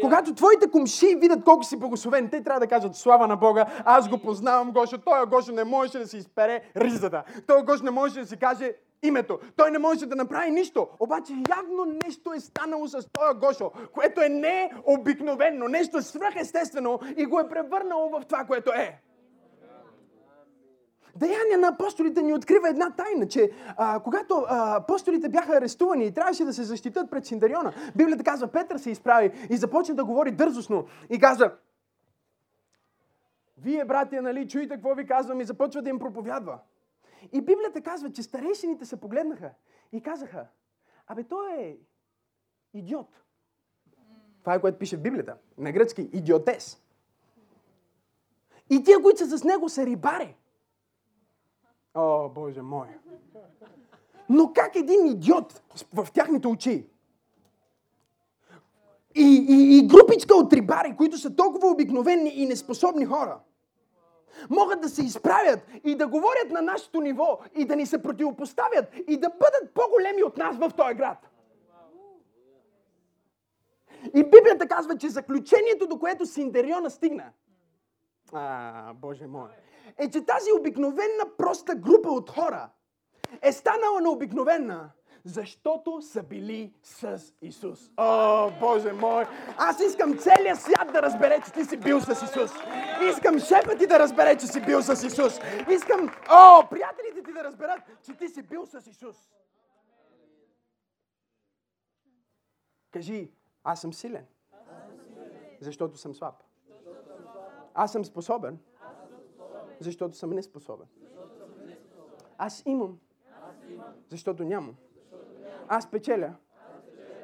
Когато 0.00 0.34
твоите 0.34 0.70
комши 0.70 1.16
видят 1.16 1.44
колко 1.44 1.64
си 1.64 1.76
благословен, 1.76 2.28
те 2.30 2.42
трябва 2.42 2.60
да 2.60 2.66
кажат 2.66 2.96
слава 2.96 3.26
на 3.26 3.36
Бога, 3.36 3.66
аз 3.84 4.08
го 4.08 4.18
познавам 4.18 4.72
Гошо, 4.72 4.98
той 4.98 5.26
Гошо 5.26 5.52
не 5.52 5.64
можеше 5.64 5.98
да 5.98 6.06
си 6.06 6.16
изпере 6.16 6.62
ризата. 6.76 7.24
Той 7.46 7.62
Гошо 7.62 7.84
не 7.84 7.90
можеше 7.90 8.20
да 8.20 8.26
си 8.26 8.36
каже 8.36 8.72
името. 9.02 9.38
Той 9.56 9.70
не 9.70 9.78
можеше 9.78 10.06
да 10.06 10.16
направи 10.16 10.50
нищо. 10.50 10.88
Обаче 11.00 11.32
явно 11.32 11.98
нещо 12.04 12.32
е 12.32 12.40
станало 12.40 12.88
с 12.88 12.92
този 12.92 13.38
Гошо, 13.38 13.70
което 13.92 14.20
е 14.20 14.28
необикновено, 14.28 15.68
нещо 15.68 16.02
свръхестествено 16.02 17.00
и 17.16 17.26
го 17.26 17.40
е 17.40 17.48
превърнало 17.48 18.10
в 18.10 18.22
това, 18.28 18.44
което 18.44 18.70
е. 18.70 19.00
Деяния 21.16 21.58
на 21.58 21.68
апостолите 21.68 22.22
ни 22.22 22.34
открива 22.34 22.68
една 22.68 22.90
тайна, 22.90 23.28
че 23.28 23.50
а, 23.76 24.00
когато 24.00 24.44
а, 24.48 24.76
апостолите 24.76 25.28
бяха 25.28 25.56
арестувани 25.56 26.06
и 26.06 26.12
трябваше 26.12 26.44
да 26.44 26.52
се 26.52 26.62
защитат 26.62 27.10
пред 27.10 27.26
Синдариона, 27.26 27.72
Библията 27.96 28.24
казва, 28.24 28.48
Петър 28.48 28.78
се 28.78 28.90
изправи 28.90 29.46
и 29.50 29.56
започна 29.56 29.94
да 29.94 30.04
говори 30.04 30.30
дързостно 30.30 30.86
и 31.10 31.18
каза, 31.18 31.52
вие, 33.58 33.84
братя, 33.84 34.22
нали, 34.22 34.48
чуете 34.48 34.74
какво 34.74 34.94
ви 34.94 35.06
казвам 35.06 35.40
и 35.40 35.44
започва 35.44 35.82
да 35.82 35.90
им 35.90 35.98
проповядва. 35.98 36.58
И 37.32 37.40
Библията 37.40 37.80
казва, 37.80 38.12
че 38.12 38.22
старейшините 38.22 38.84
се 38.84 39.00
погледнаха 39.00 39.50
и 39.92 40.02
казаха, 40.02 40.46
абе 41.06 41.24
той 41.24 41.52
е 41.52 41.76
идиот. 42.74 43.08
Това 44.40 44.54
е 44.54 44.60
което 44.60 44.78
пише 44.78 44.96
в 44.96 45.02
Библията. 45.02 45.36
На 45.58 45.72
гръцки 45.72 46.10
идиотес. 46.12 46.82
И 48.70 48.82
тия, 48.84 49.02
които 49.02 49.18
са 49.18 49.38
с 49.38 49.44
него, 49.44 49.68
са 49.68 49.86
рибари. 49.86 50.36
О, 51.96 52.28
Боже 52.28 52.62
мой! 52.62 52.88
Но 54.28 54.52
как 54.52 54.76
един 54.76 55.06
идиот 55.06 55.62
в 55.94 56.08
тяхните 56.12 56.48
очи 56.48 56.86
и, 59.14 59.46
и, 59.48 59.78
и 59.78 59.86
групичка 59.86 60.34
от 60.34 60.52
рибари, 60.52 60.96
които 60.96 61.18
са 61.18 61.36
толкова 61.36 61.68
обикновени 61.68 62.30
и 62.30 62.46
неспособни 62.46 63.04
хора, 63.04 63.40
могат 64.50 64.80
да 64.80 64.88
се 64.88 65.02
изправят 65.02 65.60
и 65.84 65.94
да 65.94 66.08
говорят 66.08 66.50
на 66.50 66.62
нашето 66.62 67.00
ниво 67.00 67.38
и 67.54 67.64
да 67.64 67.76
ни 67.76 67.86
се 67.86 68.02
противопоставят 68.02 68.84
и 69.08 69.16
да 69.16 69.28
бъдат 69.28 69.74
по-големи 69.74 70.22
от 70.22 70.36
нас 70.36 70.56
в 70.56 70.70
този 70.76 70.94
град. 70.94 71.30
И 74.14 74.24
Библията 74.24 74.68
казва, 74.68 74.98
че 74.98 75.08
заключението, 75.08 75.86
до 75.86 75.98
което 75.98 76.26
Синдериона 76.26 76.90
стигна, 76.90 77.24
а, 78.32 78.94
Боже 78.94 79.26
мой, 79.26 79.48
е, 79.98 80.10
че 80.10 80.26
тази 80.26 80.52
обикновена 80.60 81.36
проста 81.38 81.74
група 81.74 82.08
от 82.08 82.30
хора 82.30 82.70
е 83.42 83.52
станала 83.52 84.00
необикновена, 84.00 84.90
защото 85.24 86.02
са 86.02 86.22
били 86.22 86.74
с 86.82 87.20
Исус. 87.42 87.90
О, 87.96 88.50
Боже 88.60 88.92
мой! 88.92 89.24
Аз 89.56 89.80
искам 89.80 90.18
целият 90.18 90.60
свят 90.60 90.92
да 90.92 91.02
разбере, 91.02 91.40
че 91.46 91.52
ти 91.52 91.64
си 91.64 91.76
бил 91.76 92.00
с 92.00 92.10
Исус. 92.10 92.50
Искам 93.10 93.38
шефът 93.38 93.78
ти 93.78 93.86
да 93.86 93.98
разбере, 93.98 94.36
че 94.36 94.46
си 94.46 94.60
бил 94.60 94.82
с 94.82 95.06
Исус. 95.06 95.40
Искам, 95.70 96.08
о, 96.30 96.68
приятелите 96.70 97.22
ти 97.22 97.32
да 97.32 97.44
разберат, 97.44 97.80
че 98.06 98.12
ти 98.12 98.28
си 98.28 98.42
бил 98.42 98.66
с 98.66 98.86
Исус. 98.86 99.16
Кажи, 102.90 103.30
аз 103.64 103.80
съм 103.80 103.92
силен. 103.92 104.26
Защото 105.60 105.96
съм 105.96 106.14
слаб. 106.14 106.34
Аз 107.74 107.92
съм 107.92 108.04
способен. 108.04 108.58
Защото 109.80 110.16
съм 110.16 110.30
неспособен. 110.30 110.86
Аз 112.38 112.62
имам. 112.66 112.98
Защото 114.08 114.44
нямам. 114.44 114.76
Аз 115.68 115.90
печеля. 115.90 116.34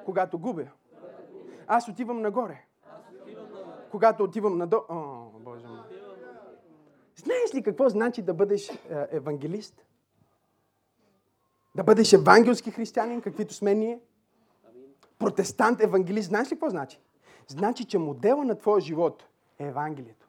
Когато 0.05 0.38
губя. 0.38 0.67
Аз 1.67 1.88
отивам 1.88 2.21
нагоре. 2.23 2.65
Когато 3.91 4.25
отивам 4.25 4.59
надолу. 4.59 4.83
О, 4.88 5.31
Боже 5.38 5.67
мой. 5.67 5.79
Знаеш 7.17 7.55
ли 7.55 7.62
какво 7.62 7.88
значи 7.88 8.23
да 8.23 8.35
бъдеш 8.35 8.69
е, 8.69 8.77
евангелист? 9.11 9.87
Да 11.75 11.85
бъдеш 11.85 12.12
евангелски 12.12 12.71
християнин, 12.71 13.21
каквито 13.21 13.55
сме 13.55 13.75
ние? 13.75 14.01
Протестант, 15.19 15.81
евангелист. 15.81 16.29
Знаеш 16.29 16.47
ли 16.47 16.55
какво 16.55 16.71
значи? 16.71 17.01
Значи, 17.49 17.85
че 17.85 17.99
модела 17.99 18.45
на 18.45 18.59
твоя 18.59 18.81
живот 18.81 19.25
е 19.59 19.67
Евангелието. 19.67 20.21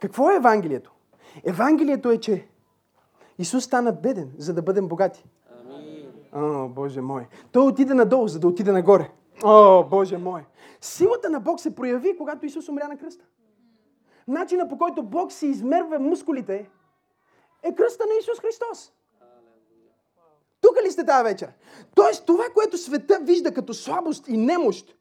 Какво 0.00 0.30
е 0.30 0.36
Евангелието? 0.36 0.92
Евангелието 1.44 2.10
е, 2.10 2.18
че 2.18 2.48
Исус 3.38 3.64
стана 3.64 3.92
беден, 3.92 4.32
за 4.38 4.54
да 4.54 4.62
бъдем 4.62 4.88
богати. 4.88 5.24
О, 6.32 6.68
Боже 6.68 7.00
мой. 7.00 7.26
Той 7.52 7.66
отиде 7.66 7.94
надолу, 7.94 8.28
за 8.28 8.40
да 8.40 8.48
отиде 8.48 8.72
нагоре. 8.72 9.10
О, 9.44 9.84
Боже 9.84 10.18
мой. 10.18 10.42
Силата 10.80 11.30
на 11.30 11.40
Бог 11.40 11.60
се 11.60 11.74
прояви, 11.74 12.16
когато 12.16 12.46
Исус 12.46 12.68
умря 12.68 12.88
на 12.88 12.98
кръста. 12.98 13.24
Начина 14.28 14.68
по 14.68 14.78
който 14.78 15.02
Бог 15.02 15.32
си 15.32 15.46
измерва 15.46 15.98
мускулите 15.98 16.70
е 17.62 17.74
кръста 17.74 18.04
на 18.06 18.14
Исус 18.20 18.40
Христос. 18.40 18.92
Тук 20.60 20.76
ли 20.86 20.90
сте 20.90 21.04
тази 21.04 21.24
вечер? 21.24 21.52
Тоест 21.94 22.26
това, 22.26 22.44
което 22.54 22.78
света 22.78 23.18
вижда 23.22 23.54
като 23.54 23.74
слабост 23.74 24.28
и 24.28 24.36
немощ, 24.36 24.96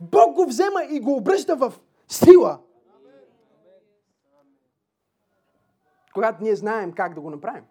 Бог 0.00 0.34
го 0.34 0.46
взема 0.46 0.82
и 0.90 1.00
го 1.00 1.16
обръща 1.16 1.56
в 1.56 1.72
сила. 2.08 2.58
Когато 6.20 6.42
ние 6.42 6.54
знаем 6.54 6.92
как 6.92 7.14
да 7.14 7.20
го 7.20 7.30
направим. 7.30 7.64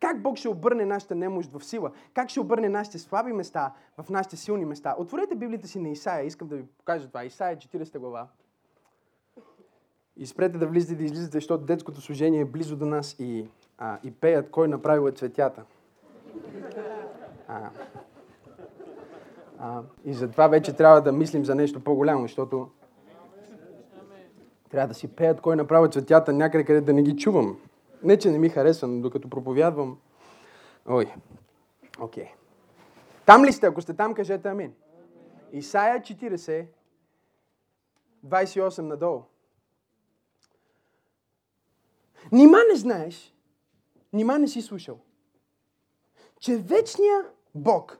Как 0.00 0.22
Бог 0.22 0.36
ще 0.36 0.48
обърне 0.48 0.84
нашата 0.84 1.14
немощ 1.14 1.52
в 1.52 1.64
сила? 1.64 1.90
Как 2.14 2.28
ще 2.28 2.40
обърне 2.40 2.68
нашите 2.68 2.98
слаби 2.98 3.32
места 3.32 3.72
в 3.98 4.10
нашите 4.10 4.36
силни 4.36 4.64
места? 4.64 4.94
Отворете 4.98 5.34
Библията 5.34 5.68
си 5.68 5.78
на 5.78 5.88
Исаия. 5.88 6.26
Искам 6.26 6.48
да 6.48 6.56
ви 6.56 6.66
покажа 6.78 7.08
това. 7.08 7.24
Исаия 7.24 7.56
40 7.56 7.98
глава. 7.98 8.26
И 10.16 10.26
спрете 10.26 10.58
да 10.58 10.66
влизате 10.66 10.94
да 10.94 11.04
излизате, 11.04 11.36
защото 11.36 11.64
детското 11.64 12.00
служение 12.00 12.40
е 12.40 12.44
близо 12.44 12.76
до 12.76 12.86
нас 12.86 13.16
и, 13.18 13.48
а, 13.78 13.98
и 14.04 14.10
пеят 14.10 14.50
кой 14.50 14.68
направил 14.68 15.08
е 15.08 15.12
цветята. 15.12 15.64
А, 17.48 17.70
а, 19.58 19.82
и 20.04 20.14
затова 20.14 20.48
вече 20.48 20.76
трябва 20.76 21.02
да 21.02 21.12
мислим 21.12 21.44
за 21.44 21.54
нещо 21.54 21.84
по-голямо, 21.84 22.22
защото 22.22 22.70
трябва 24.70 24.88
да 24.88 24.94
си 24.94 25.08
пеят 25.08 25.40
кой 25.40 25.56
направи 25.56 25.90
цветята 25.90 26.32
някъде, 26.32 26.64
къде 26.64 26.80
да 26.80 26.92
не 26.92 27.02
ги 27.02 27.16
чувам. 27.16 27.60
Не, 28.02 28.18
че 28.18 28.30
не 28.30 28.38
ми 28.38 28.48
харесва, 28.48 28.88
но 28.88 29.00
докато 29.00 29.30
проповядвам... 29.30 29.98
Ой, 30.88 31.14
окей. 32.00 32.24
Okay. 32.24 32.28
Там 33.26 33.44
ли 33.44 33.52
сте? 33.52 33.66
Ако 33.66 33.80
сте 33.80 33.94
там, 33.94 34.14
кажете 34.14 34.48
амин. 34.48 34.72
Исаия 35.52 36.00
40, 36.00 36.66
28 38.26 38.82
надолу. 38.82 39.22
Нима 42.32 42.58
не 42.72 42.76
знаеш, 42.76 43.34
нима 44.12 44.38
не 44.38 44.48
си 44.48 44.62
слушал, 44.62 44.98
че 46.40 46.56
вечния 46.56 47.24
Бог, 47.54 47.98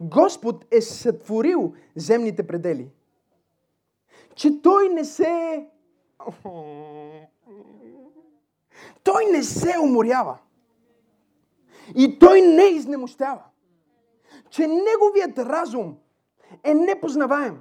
Господ 0.00 0.64
е 0.70 0.80
сътворил 0.80 1.74
земните 1.96 2.46
предели, 2.46 2.90
че 4.34 4.62
Той 4.62 4.88
не 4.88 5.04
се 5.04 5.66
той 9.04 9.24
не 9.32 9.42
се 9.42 9.78
уморява. 9.82 10.38
И 11.96 12.18
той 12.18 12.40
не 12.40 12.62
изнемощява. 12.62 13.42
Че 14.50 14.66
неговият 14.66 15.38
разум 15.38 15.96
е 16.64 16.74
непознаваем. 16.74 17.60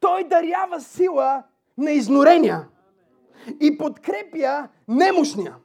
Той 0.00 0.24
дарява 0.24 0.80
сила 0.80 1.42
на 1.78 1.92
изнорения 1.92 2.68
и 3.60 3.78
подкрепя 3.78 4.68
немощния. 4.88 5.56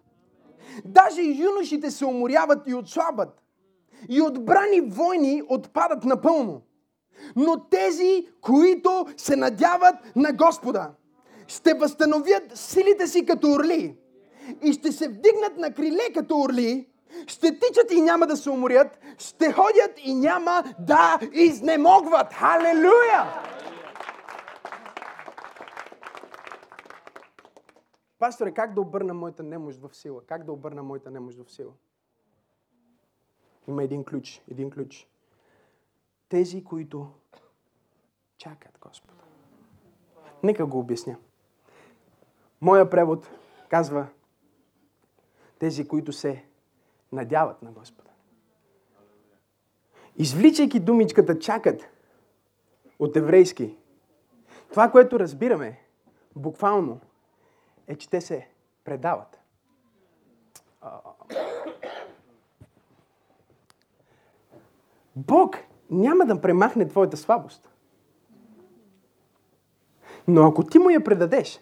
Даже 0.86 1.22
юношите 1.22 1.92
се 1.92 2.06
уморяват 2.06 2.68
и 2.68 2.74
отслабват. 2.74 3.42
И 4.10 4.22
отбрани 4.22 4.82
войни 4.82 5.44
отпадат 5.50 6.04
напълно. 6.04 6.62
Но 7.36 7.64
тези, 7.70 8.28
които 8.42 9.06
се 9.18 9.36
надяват 9.36 9.96
на 10.16 10.34
Господа, 10.34 10.92
ще 11.50 11.74
възстановят 11.74 12.58
силите 12.58 13.08
си 13.08 13.26
като 13.26 13.52
орли 13.52 13.98
и 14.62 14.74
ще 14.74 14.92
се 14.92 15.08
вдигнат 15.08 15.58
на 15.58 15.74
криле 15.74 16.14
като 16.14 16.42
орли, 16.42 16.88
ще 17.28 17.60
тичат 17.60 17.92
и 17.92 18.02
няма 18.02 18.28
да 18.28 18.38
се 18.38 18.50
уморят, 18.50 19.00
ще 19.18 19.52
ходят 19.52 19.92
и 20.04 20.14
няма 20.14 20.64
да 20.80 21.20
изнемогват. 21.34 22.34
Халелуя! 22.34 23.44
Пасторе, 28.20 28.52
как 28.52 28.74
да 28.74 28.82
обърна 28.82 29.14
моята 29.14 29.44
немощ 29.44 29.80
в 29.80 29.96
сила? 29.96 30.22
Как 30.26 30.44
да 30.44 30.52
обърна 30.52 30.84
моята 30.84 31.12
немощ 31.12 31.40
в 31.40 31.52
сила? 31.52 31.72
Има 33.68 33.84
един 33.84 34.04
ключ, 34.04 34.42
един 34.52 34.72
ключ. 34.72 35.08
Тези, 36.30 36.64
които 36.64 37.08
чакат 38.38 38.78
Господа. 38.82 39.24
Нека 40.44 40.66
го 40.66 40.80
обясня. 40.80 41.16
Моя 42.62 42.90
превод 42.90 43.30
казва 43.70 44.08
тези, 45.60 45.88
които 45.88 46.14
се 46.14 46.46
надяват 47.12 47.62
на 47.62 47.72
Господа. 47.72 48.10
Извличайки 50.18 50.80
думичката 50.80 51.40
чакат 51.40 51.90
от 53.00 53.16
еврейски, 53.16 53.78
това, 54.70 54.92
което 54.92 55.20
разбираме 55.20 55.80
буквално, 56.36 57.00
е, 57.88 57.96
че 57.96 58.10
те 58.10 58.22
се 58.22 58.48
предават. 58.84 59.40
Бог 65.16 65.58
няма 65.90 66.26
да 66.26 66.42
премахне 66.42 66.88
твоята 66.88 67.18
слабост. 67.18 67.70
Но 70.28 70.48
ако 70.48 70.64
ти 70.64 70.80
му 70.80 70.90
я 70.90 71.04
предадеш, 71.04 71.60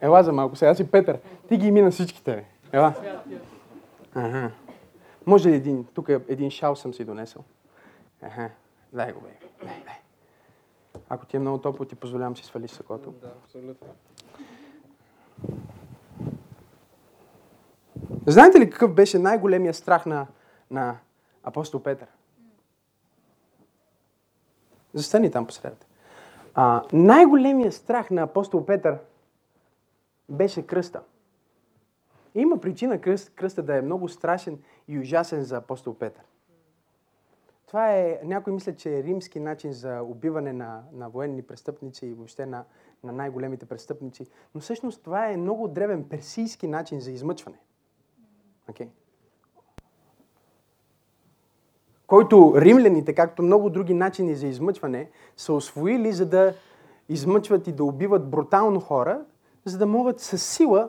Ела 0.00 0.22
за 0.22 0.32
малко 0.32 0.56
сега 0.56 0.74
си 0.74 0.90
Петър. 0.90 1.20
Ти 1.48 1.56
ги 1.56 1.70
мина 1.70 1.90
всичките. 1.90 2.44
Ела. 2.72 2.94
Ага. 4.14 4.50
Може 5.26 5.48
ли 5.48 5.54
един? 5.54 5.86
Тук 5.94 6.08
един 6.08 6.50
шал 6.50 6.76
съм 6.76 6.94
си 6.94 7.04
донесъл. 7.04 7.44
Ага. 8.22 8.50
Дай 8.92 9.12
го, 9.12 9.20
бе. 9.20 9.28
Дай, 9.64 9.82
дай. 9.84 9.94
Ако 11.08 11.26
ти 11.26 11.36
е 11.36 11.40
много 11.40 11.58
топло, 11.58 11.84
ти 11.84 11.94
позволявам 11.94 12.36
си 12.36 12.44
свалиш 12.44 12.70
сакото. 12.70 13.10
Да, 13.10 13.32
абсолютно. 13.44 13.86
Знаете 18.26 18.60
ли 18.60 18.70
какъв 18.70 18.94
беше 18.94 19.18
най-големия 19.18 19.74
страх 19.74 20.06
на, 20.06 20.26
на 20.70 20.96
апостол 21.44 21.82
Петър? 21.82 22.08
Застани 24.94 25.30
там 25.30 25.46
посред. 25.46 25.86
А, 26.54 26.82
най-големия 26.92 27.72
страх 27.72 28.10
на 28.10 28.22
апостол 28.22 28.66
Петър 28.66 28.98
беше 30.28 30.66
кръста. 30.66 31.02
Има 32.34 32.60
причина 32.60 33.00
кръст, 33.00 33.30
кръста 33.34 33.62
да 33.62 33.76
е 33.76 33.82
много 33.82 34.08
страшен 34.08 34.58
и 34.88 34.98
ужасен 34.98 35.42
за 35.42 35.56
апостол 35.56 35.94
Петър. 35.94 36.24
Това 37.66 37.92
е, 37.92 38.20
някой 38.24 38.52
мисля, 38.52 38.76
че 38.76 38.98
е 38.98 39.02
римски 39.02 39.40
начин 39.40 39.72
за 39.72 40.02
убиване 40.02 40.52
на, 40.52 40.82
на 40.92 41.08
военни 41.08 41.42
престъпници 41.42 42.06
и 42.06 42.14
въобще 42.14 42.46
на, 42.46 42.64
на 43.04 43.12
най-големите 43.12 43.66
престъпници. 43.66 44.26
Но 44.54 44.60
всъщност 44.60 45.02
това 45.02 45.30
е 45.30 45.36
много 45.36 45.68
древен 45.68 46.04
персийски 46.08 46.66
начин 46.66 47.00
за 47.00 47.10
измъчване. 47.10 47.58
Okay? 48.70 48.88
Който 52.10 52.52
римляните, 52.56 53.14
както 53.14 53.42
много 53.42 53.70
други 53.70 53.94
начини 53.94 54.34
за 54.34 54.46
измъчване, 54.46 55.10
са 55.36 55.52
освоили, 55.52 56.12
за 56.12 56.26
да 56.26 56.54
измъчват 57.08 57.66
и 57.66 57.72
да 57.72 57.84
убиват 57.84 58.30
брутално 58.30 58.80
хора, 58.80 59.20
за 59.64 59.78
да 59.78 59.86
могат 59.86 60.20
с 60.20 60.38
сила 60.38 60.88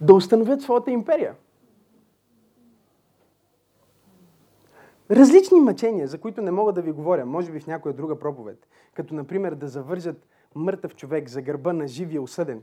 да 0.00 0.14
установят 0.14 0.62
своята 0.62 0.90
империя. 0.90 1.34
Различни 5.10 5.60
мъчения, 5.60 6.08
за 6.08 6.18
които 6.18 6.42
не 6.42 6.50
мога 6.50 6.72
да 6.72 6.82
ви 6.82 6.92
говоря, 6.92 7.26
може 7.26 7.52
би 7.52 7.60
в 7.60 7.66
някоя 7.66 7.94
друга 7.94 8.18
проповед, 8.18 8.68
като 8.94 9.14
например 9.14 9.54
да 9.54 9.68
завържат 9.68 10.26
мъртъв 10.54 10.96
човек 10.96 11.28
за 11.28 11.42
гърба 11.42 11.72
на 11.72 11.88
живия 11.88 12.22
осъден. 12.22 12.62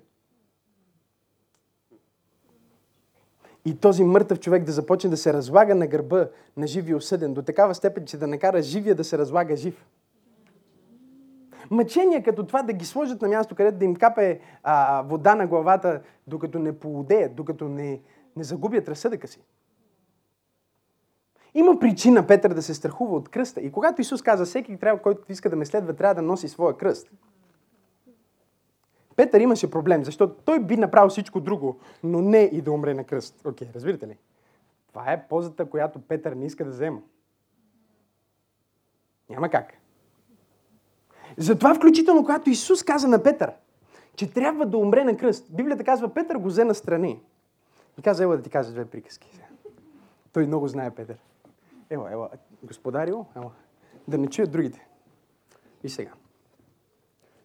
И 3.65 3.77
този 3.77 4.03
мъртъв 4.03 4.39
човек 4.39 4.63
да 4.63 4.71
започне 4.71 5.09
да 5.09 5.17
се 5.17 5.33
разлага 5.33 5.75
на 5.75 5.87
гърба 5.87 6.27
на 6.57 6.67
живия 6.67 6.97
осъден, 6.97 7.33
до 7.33 7.41
такава 7.41 7.75
степен, 7.75 8.05
че 8.05 8.17
да 8.17 8.27
накара 8.27 8.61
живия 8.61 8.95
да 8.95 9.03
се 9.03 9.17
разлага 9.17 9.55
жив. 9.55 9.85
Мъчения 11.71 12.23
като 12.23 12.45
това 12.45 12.63
да 12.63 12.73
ги 12.73 12.85
сложат 12.85 13.21
на 13.21 13.27
място, 13.27 13.55
където 13.55 13.77
да 13.77 13.85
им 13.85 13.95
капе 13.95 14.39
а, 14.63 15.01
вода 15.01 15.35
на 15.35 15.47
главата, 15.47 16.01
докато 16.27 16.59
не 16.59 16.79
поудеят, 16.79 17.35
докато 17.35 17.69
не, 17.69 18.01
не 18.35 18.43
загубят 18.43 18.89
разсъдъка 18.89 19.27
си. 19.27 19.39
Има 21.53 21.79
причина 21.79 22.27
Петър 22.27 22.53
да 22.53 22.61
се 22.61 22.73
страхува 22.73 23.15
от 23.15 23.29
кръста. 23.29 23.61
И 23.61 23.71
когато 23.71 24.01
Исус 24.01 24.21
каза, 24.21 24.45
всеки 24.45 24.77
трябва, 24.77 25.01
който 25.01 25.31
иска 25.31 25.49
да 25.49 25.55
ме 25.55 25.65
следва, 25.65 25.93
трябва 25.93 26.15
да 26.15 26.21
носи 26.21 26.47
своя 26.47 26.77
кръст. 26.77 27.11
Петър 29.15 29.39
имаше 29.39 29.71
проблем, 29.71 30.05
защото 30.05 30.35
той 30.45 30.59
би 30.59 30.77
направил 30.77 31.09
всичко 31.09 31.39
друго, 31.39 31.79
но 32.03 32.21
не 32.21 32.41
и 32.41 32.61
да 32.61 32.71
умре 32.71 32.93
на 32.93 33.03
кръст. 33.03 33.45
Окей, 33.45 33.67
okay, 33.67 33.75
разбирате 33.75 34.07
ли? 34.07 34.17
Това 34.87 35.11
е 35.11 35.27
позата, 35.27 35.65
която 35.65 35.99
Петър 35.99 36.31
не 36.31 36.45
иска 36.45 36.65
да 36.65 36.71
взема. 36.71 37.01
Няма 39.29 39.49
как. 39.49 39.73
Затова 41.37 41.75
включително, 41.75 42.21
когато 42.21 42.49
Исус 42.49 42.83
каза 42.83 43.07
на 43.07 43.23
Петър, 43.23 43.51
че 44.15 44.33
трябва 44.33 44.65
да 44.65 44.77
умре 44.77 45.03
на 45.03 45.17
кръст, 45.17 45.55
Библията 45.55 45.83
казва, 45.83 46.13
Петър 46.13 46.37
го 46.37 46.47
взе 46.47 46.63
на 46.63 46.75
страни. 46.75 47.21
И 47.99 48.01
каза, 48.01 48.23
ела 48.23 48.37
да 48.37 48.43
ти 48.43 48.49
кажа 48.49 48.71
две 48.71 48.85
приказки. 48.85 49.39
Той 50.33 50.47
много 50.47 50.67
знае 50.67 50.91
Петър. 50.91 51.17
Ела, 51.89 52.11
ела, 52.11 52.29
господарио, 52.63 53.25
ела, 53.35 53.51
да 54.07 54.17
не 54.17 54.27
чуят 54.27 54.51
другите. 54.51 54.87
И 55.83 55.89
сега. 55.89 56.11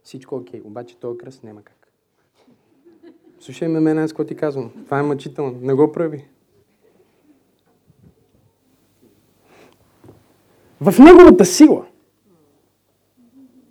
Всичко 0.09 0.34
окей, 0.34 0.62
обаче 0.64 0.96
този 0.96 1.18
кръст 1.18 1.44
няма 1.44 1.62
как. 1.62 1.92
Слушай 3.40 3.68
ме 3.68 3.80
мен, 3.80 3.98
аз 3.98 4.12
какво 4.12 4.24
ти 4.24 4.36
казвам. 4.36 4.72
Това 4.84 4.98
е 4.98 5.02
мъчително. 5.02 5.59
Не 5.61 5.74
го 5.74 5.92
прави. 5.92 6.28
В 10.80 10.98
неговата 10.98 11.44
сила 11.44 11.86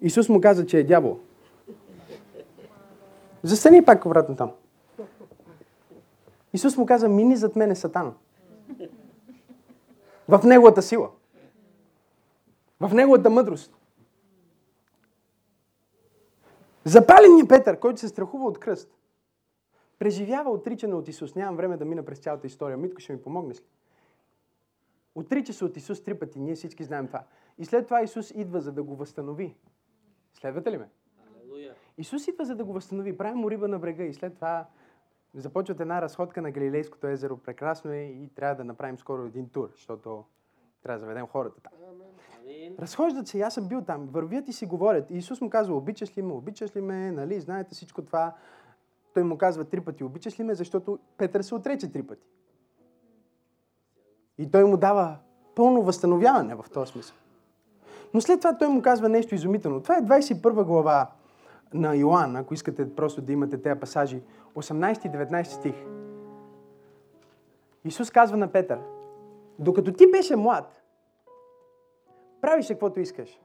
Исус 0.02 0.30
му 0.30 0.42
каза, 0.42 0.66
че 0.66 0.80
е 0.80 0.84
дявол. 0.84 1.20
Застани 3.44 3.86
пак 3.86 4.06
обратно 4.06 4.36
там. 4.36 4.52
Исус 6.54 6.78
му 6.78 6.86
каза, 6.86 7.10
мини 7.10 7.36
зад 7.38 7.56
мене, 7.56 7.76
Сатан. 7.76 8.14
В 10.28 10.42
неговата 10.44 10.82
сила. 10.82 11.10
В 12.80 12.94
неговата 12.94 13.30
мъдрост. 13.30 13.77
Запаленият 16.88 17.50
Петър, 17.50 17.80
който 17.80 18.00
се 18.00 18.08
страхува 18.08 18.46
от 18.46 18.60
кръст, 18.60 18.98
преживява 20.00 20.52
отричане 20.52 20.96
от 20.96 21.08
Исус. 21.08 21.36
Нямам 21.36 21.56
време 21.56 21.78
да 21.78 21.86
мина 21.86 22.06
през 22.06 22.20
цялата 22.20 22.48
история. 22.48 22.78
Митко, 22.78 23.02
ще 23.02 23.14
ми 23.14 23.22
помогнеш 23.22 23.58
ли? 23.60 23.66
Отрича 25.16 25.54
се 25.54 25.66
от 25.66 25.78
Исус 25.78 26.04
три 26.04 26.20
пъти. 26.20 26.40
Ние 26.40 26.56
всички 26.56 26.84
знаем 26.84 27.08
това. 27.08 27.24
И 27.58 27.66
след 27.66 27.86
това 27.86 28.02
Исус 28.02 28.32
идва, 28.32 28.62
за 28.62 28.72
да 28.72 28.84
го 28.84 28.96
възстанови. 28.96 29.56
Следвате 30.34 30.72
ли 30.72 30.78
ме? 30.78 30.90
Алелуя. 31.28 31.76
Исус 31.98 32.28
идва, 32.28 32.46
за 32.46 32.56
да 32.56 32.64
го 32.64 32.74
възстанови. 32.74 33.18
Прави 33.18 33.36
му 33.36 33.52
риба 33.52 33.68
на 33.68 33.80
брега 33.80 34.04
и 34.04 34.14
след 34.14 34.36
това 34.36 34.68
започват 35.34 35.80
една 35.80 36.02
разходка 36.02 36.42
на 36.42 36.52
Галилейското 36.52 37.08
езеро. 37.08 37.38
Прекрасно 37.38 37.92
е 37.92 38.02
и 38.02 38.30
трябва 38.36 38.56
да 38.56 38.64
направим 38.64 38.98
скоро 38.98 39.26
един 39.26 39.50
тур, 39.50 39.70
защото 39.72 40.24
трябва 40.84 41.00
да 41.00 41.06
заведем 41.06 41.28
хората 41.28 41.62
там. 41.62 41.74
Разхождат 42.80 43.28
се, 43.28 43.42
аз 43.42 43.54
съм 43.54 43.68
бил 43.68 43.82
там, 43.82 44.10
вървят 44.12 44.48
и 44.48 44.54
си 44.54 44.66
говорят. 44.66 45.12
И 45.12 45.18
Исус 45.18 45.42
му 45.42 45.50
казва, 45.50 45.76
обичаш 45.76 46.18
ли 46.18 46.22
ме, 46.22 46.34
обичаш 46.34 46.76
ли 46.76 46.82
ме, 46.82 47.12
нали, 47.12 47.40
знаете 47.40 47.76
всичко 47.76 48.02
това. 48.02 48.34
Той 49.14 49.24
му 49.24 49.38
казва 49.38 49.64
три 49.64 49.82
пъти, 49.82 50.04
обичаш 50.04 50.40
ли 50.40 50.44
ме, 50.44 50.56
защото 50.56 51.00
Петър 51.18 51.42
се 51.42 51.56
отрече 51.56 51.92
три 51.92 52.04
пъти. 52.04 52.28
И 54.38 54.52
той 54.52 54.64
му 54.64 54.78
дава 54.78 55.18
пълно 55.56 55.82
възстановяване 55.82 56.56
в 56.56 56.66
този 56.74 56.92
смисъл. 56.92 57.16
Но 58.14 58.22
след 58.22 58.40
това 58.40 58.58
той 58.58 58.68
му 58.68 58.82
казва 58.82 59.10
нещо 59.10 59.36
изумително. 59.36 59.82
Това 59.82 59.98
е 59.98 60.02
21 60.02 60.64
глава 60.64 61.12
на 61.74 61.96
Йоанн, 61.96 62.36
ако 62.36 62.54
искате 62.54 62.96
просто 62.96 63.22
да 63.22 63.32
имате 63.32 63.62
тези 63.62 63.80
пасажи, 63.80 64.22
18 64.56 65.06
и 65.06 65.10
19 65.10 65.44
стих. 65.44 65.76
Исус 67.86 68.12
казва 68.12 68.38
на 68.38 68.48
Петър, 68.48 68.80
докато 69.60 69.92
ти 69.92 70.12
беше 70.12 70.36
млад, 70.36 70.77
правише 72.42 72.74
каквото 72.74 73.00
искаш. 73.00 73.40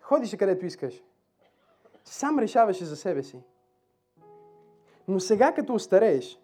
Ходише 0.00 0.36
където 0.36 0.66
искаш. 0.66 1.02
Сам 2.04 2.38
решаваше 2.38 2.84
за 2.84 2.96
себе 2.96 3.22
си. 3.22 3.42
Но 5.08 5.20
сега, 5.20 5.52
като 5.54 5.74
остарееш, 5.74 6.38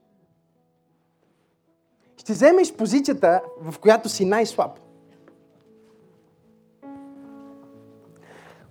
ще 2.17 2.33
вземеш 2.33 2.77
позицията, 2.77 3.43
в 3.61 3.79
която 3.79 4.09
си 4.09 4.25
най-слаб. 4.25 4.79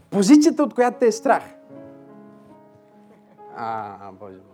Позицията, 0.10 0.64
от 0.64 0.74
която 0.74 1.00
те 1.00 1.08
е 1.08 1.12
страх. 1.12 1.44
А, 3.56 4.12
Боже 4.12 4.38
мой. 4.38 4.54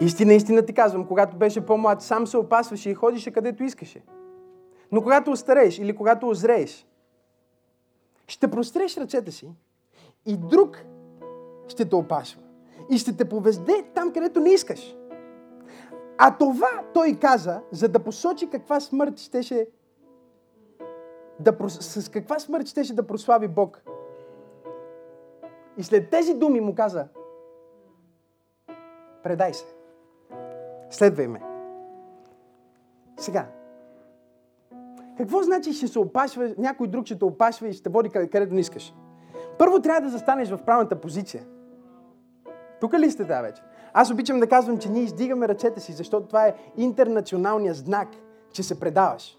Истина, 0.00 0.34
истина 0.34 0.66
ти 0.66 0.74
казвам, 0.74 1.06
когато 1.06 1.36
беше 1.36 1.66
по-млад, 1.66 2.02
сам 2.02 2.26
се 2.26 2.36
опасваше 2.36 2.90
и 2.90 2.94
ходише 2.94 3.30
където 3.30 3.64
искаше. 3.64 4.02
Но 4.92 5.02
когато 5.02 5.30
остарееш 5.30 5.78
или 5.78 5.96
когато 5.96 6.28
озрееш, 6.28 6.86
ще 8.26 8.50
простреш 8.50 8.96
ръцете 8.96 9.30
си 9.30 9.52
и 10.26 10.36
друг 10.36 10.84
ще 11.68 11.88
те 11.88 11.96
опашва. 11.96 12.42
И 12.90 12.98
ще 12.98 13.16
те 13.16 13.28
повезде 13.28 13.90
там, 13.94 14.12
където 14.12 14.40
не 14.40 14.50
искаш. 14.50 14.96
А 16.18 16.38
това 16.38 16.68
той 16.94 17.18
каза, 17.20 17.60
за 17.72 17.88
да 17.88 18.04
посочи 18.04 18.50
каква 18.50 18.80
смърт 18.80 19.18
щеше 19.18 19.68
да, 21.40 21.56
с 21.68 22.10
каква 22.10 22.38
смърт 22.38 22.66
щеше 22.66 22.94
да 22.94 23.06
прослави 23.06 23.48
Бог. 23.48 23.82
И 25.76 25.82
след 25.82 26.10
тези 26.10 26.34
думи 26.34 26.60
му 26.60 26.74
каза, 26.74 27.08
предай 29.22 29.54
се. 29.54 29.66
Следвай 30.90 31.28
ме. 31.28 31.42
Сега. 33.16 33.57
Какво 35.18 35.42
значи 35.42 35.72
ще 35.72 35.88
се 35.88 35.98
опашва, 35.98 36.54
някой 36.58 36.88
друг 36.88 37.06
ще 37.06 37.18
те 37.18 37.24
опашва 37.24 37.68
и 37.68 37.72
ще 37.72 37.82
те 37.82 37.88
води 37.88 38.08
къде, 38.08 38.28
където 38.28 38.54
не 38.54 38.60
искаш? 38.60 38.94
Първо 39.58 39.80
трябва 39.80 40.00
да 40.00 40.08
застанеш 40.08 40.50
в 40.50 40.58
правилната 40.66 41.00
позиция. 41.00 41.42
Тук 42.80 42.94
ли 42.94 43.10
сте 43.10 43.24
да 43.24 43.42
вече? 43.42 43.62
Аз 43.92 44.10
обичам 44.10 44.40
да 44.40 44.46
казвам, 44.46 44.78
че 44.78 44.88
ние 44.88 45.02
издигаме 45.02 45.48
ръцете 45.48 45.80
си, 45.80 45.92
защото 45.92 46.26
това 46.26 46.46
е 46.46 46.54
интернационалният 46.76 47.76
знак, 47.76 48.08
че 48.52 48.62
се 48.62 48.80
предаваш. 48.80 49.38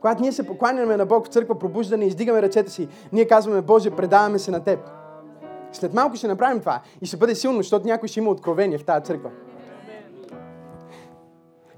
Когато 0.00 0.22
ние 0.22 0.32
се 0.32 0.46
покланяме 0.46 0.96
на 0.96 1.06
Бог 1.06 1.26
в 1.26 1.28
църква, 1.28 1.58
пробуждане, 1.58 2.04
издигаме 2.04 2.42
ръцете 2.42 2.70
си, 2.70 2.88
ние 3.12 3.26
казваме, 3.26 3.62
Боже, 3.62 3.90
предаваме 3.90 4.38
се 4.38 4.50
на 4.50 4.64
Теб. 4.64 4.80
След 5.72 5.94
малко 5.94 6.16
ще 6.16 6.28
направим 6.28 6.60
това 6.60 6.80
и 7.02 7.06
ще 7.06 7.16
бъде 7.16 7.34
силно, 7.34 7.56
защото 7.56 7.86
някой 7.86 8.08
ще 8.08 8.20
има 8.20 8.30
откровение 8.30 8.78
в 8.78 8.84
тази 8.84 9.04
църква. 9.04 9.30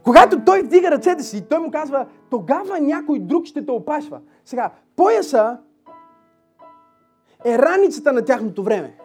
Когато 0.05 0.45
той 0.45 0.63
вдига 0.63 0.91
ръцете 0.91 1.23
си, 1.23 1.49
той 1.49 1.59
му 1.59 1.71
казва, 1.71 2.07
тогава 2.31 2.81
някой 2.81 3.19
друг 3.19 3.47
ще 3.47 3.67
те 3.67 3.73
опашва. 3.73 4.21
Сега, 4.45 4.71
пояса 4.97 5.59
е 7.45 7.59
раницата 7.59 8.13
на 8.13 8.25
тяхното 8.25 8.63
време. 8.63 8.99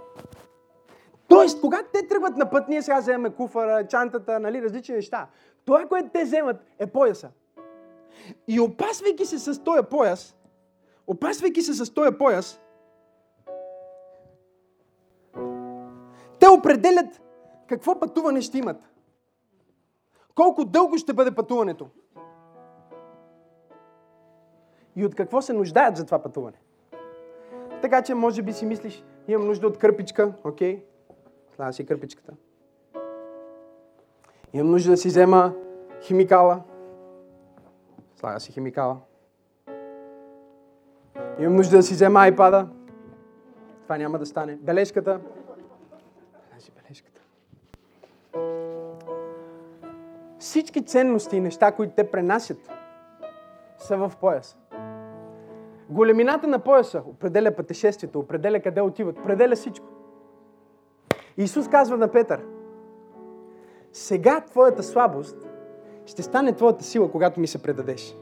Тоест, 1.28 1.62
когато 1.62 1.86
те 1.93 2.08
тръгват 2.08 2.38
на 2.38 2.50
път, 2.50 2.68
ние 2.68 2.82
сега 2.82 3.00
вземем 3.00 3.34
куфара, 3.34 3.88
чантата, 3.88 4.39
нали, 4.39 4.62
различни 4.62 4.95
неща. 4.95 5.28
Това, 5.66 5.86
което 5.86 6.10
те 6.14 6.24
вземат, 6.24 6.66
е 6.80 6.88
пояса. 6.88 7.30
И 8.48 8.60
опасвайки 8.60 9.26
се 9.26 9.39
с 9.39 9.64
този 9.64 9.82
пояс, 9.89 10.36
опасвайки 11.08 11.62
се 11.62 11.74
с 11.74 11.93
този 11.93 12.12
пояс, 12.12 12.60
те 16.39 16.48
определят 16.48 17.22
какво 17.68 18.00
пътуване 18.00 18.41
ще 18.41 18.58
имат. 18.58 18.78
Колко 20.38 20.66
дълго 20.66 20.98
ще 20.98 21.14
бъде 21.14 21.32
пътуването. 21.32 21.88
И 24.96 25.06
от 25.06 25.16
какво 25.16 25.42
се 25.42 25.54
нуждаят 25.54 25.98
за 25.98 26.06
това 26.06 26.20
пътуване. 26.20 26.58
Така 27.82 28.02
че, 28.02 28.14
може 28.14 28.42
би 28.42 28.54
си 28.54 28.66
мислиш, 28.66 29.04
имам 29.28 29.48
нужда 29.48 29.68
от 29.68 29.78
кърпичка, 29.78 30.34
окей? 30.44 30.84
Слава 31.56 31.74
си 31.74 31.86
кърпичката. 31.86 32.34
Имам 34.54 34.72
нужда 34.72 34.92
да 34.92 34.98
си 34.98 35.08
взема 35.08 35.54
химикала. 36.02 36.62
Слага 38.16 38.40
си 38.40 38.52
химикала. 38.52 38.98
Имам 41.40 41.56
нужда 41.56 41.78
да 41.78 41.84
си 41.84 41.94
взема 41.94 42.20
айпада. 42.20 42.68
Това 43.84 43.98
няма 43.98 44.20
да 44.20 44.26
стане. 44.26 44.56
Бележката. 44.56 45.20
Бележката. 46.76 47.16
Всички 50.48 50.86
ценности 50.86 51.38
и 51.38 51.39
неща, 51.39 51.72
които 51.72 51.93
те 51.95 52.12
пренасят, 52.12 52.70
са 53.78 53.98
в 53.98 54.12
пояса. 54.22 54.58
Големината 55.89 56.48
на 56.48 56.60
пояса 56.60 57.04
определя 57.06 57.56
пътешествието, 57.56 58.20
определя 58.20 58.60
къде 58.60 58.82
отиват, 58.82 59.20
определя 59.20 59.56
всичко. 59.56 59.86
Исус 61.38 61.68
казва 61.68 61.98
на 61.98 62.12
Петър, 62.12 62.45
сега 63.93 64.41
твоята 64.41 64.84
слабост 64.84 65.48
ще 66.06 66.24
стане 66.24 66.56
твоята 66.56 66.84
сила, 66.84 67.12
когато 67.12 67.39
ми 67.39 67.48
се 67.48 67.64
предадеш. 67.64 68.18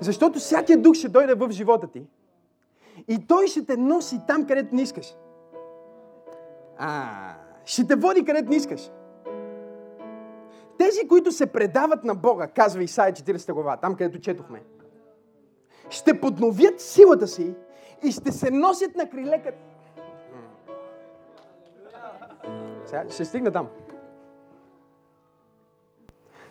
Защото 0.00 0.38
всякия 0.38 0.78
дух 0.78 0.94
ще 0.94 1.08
дойде 1.08 1.34
в 1.34 1.50
живота 1.50 1.86
ти 1.86 2.06
и 3.08 3.26
той 3.26 3.46
ще 3.46 3.66
те 3.66 3.76
носи 3.76 4.20
там, 4.26 4.46
където 4.46 4.74
не 4.74 4.82
искаш. 4.82 5.16
А, 6.78 7.08
ще 7.64 7.86
те 7.86 7.96
води 7.96 8.24
където 8.24 8.50
не 8.50 8.56
искаш. 8.56 8.90
Тези, 10.78 11.08
които 11.08 11.32
се 11.32 11.46
предават 11.46 12.04
на 12.04 12.14
Бога, 12.14 12.46
казва 12.46 12.82
Исаия 12.82 13.12
40 13.12 13.52
глава, 13.52 13.76
там 13.76 13.94
където 13.94 14.20
четохме, 14.20 14.62
ще 15.90 16.20
подновят 16.20 16.80
силата 16.80 17.26
си 17.26 17.54
и 18.04 18.12
ще 18.12 18.32
се 18.32 18.50
носят 18.50 18.96
на 18.96 19.10
крилека. 19.10 19.52
Сега 22.84 23.04
ще 23.10 23.24
стигна 23.24 23.52
там. 23.52 23.68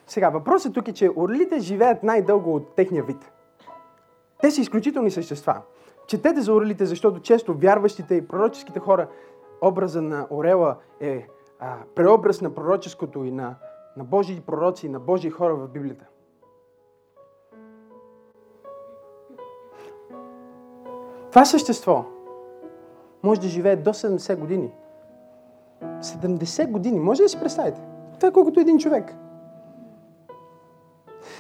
Сега, 0.07 0.30
въпросът 0.30 0.73
тук 0.73 0.88
е, 0.88 0.93
че 0.93 1.11
орлите 1.15 1.59
живеят 1.59 2.03
най-дълго 2.03 2.55
от 2.55 2.75
техния 2.75 3.03
вид. 3.03 3.32
Те 4.41 4.51
са 4.51 4.61
изключителни 4.61 5.11
същества. 5.11 5.61
Четете 6.07 6.41
за 6.41 6.53
орлите, 6.53 6.86
защото 6.86 7.19
често 7.19 7.53
вярващите 7.53 8.15
и 8.15 8.28
пророческите 8.28 8.80
хора, 8.80 9.07
образа 9.61 10.01
на 10.01 10.28
орела 10.30 10.75
е 10.99 11.28
а, 11.59 11.78
преобраз 11.95 12.41
на 12.41 12.55
пророческото 12.55 13.23
и 13.23 13.32
на, 13.32 13.55
на 13.97 14.03
Божии 14.03 14.41
пророци 14.41 14.85
и 14.85 14.89
на 14.89 14.99
Божии 14.99 15.31
хора 15.31 15.55
в 15.55 15.67
Библията. 15.67 16.05
Това 21.29 21.45
същество 21.45 22.05
може 23.23 23.41
да 23.41 23.47
живее 23.47 23.75
до 23.75 23.93
70 23.93 24.39
години. 24.39 24.73
70 25.81 26.71
години. 26.71 26.99
Може 26.99 27.23
да 27.23 27.29
си 27.29 27.39
представите? 27.39 27.81
Това 28.15 28.29
е 28.29 28.31
колкото 28.33 28.59
един 28.59 28.77
човек. 28.77 29.15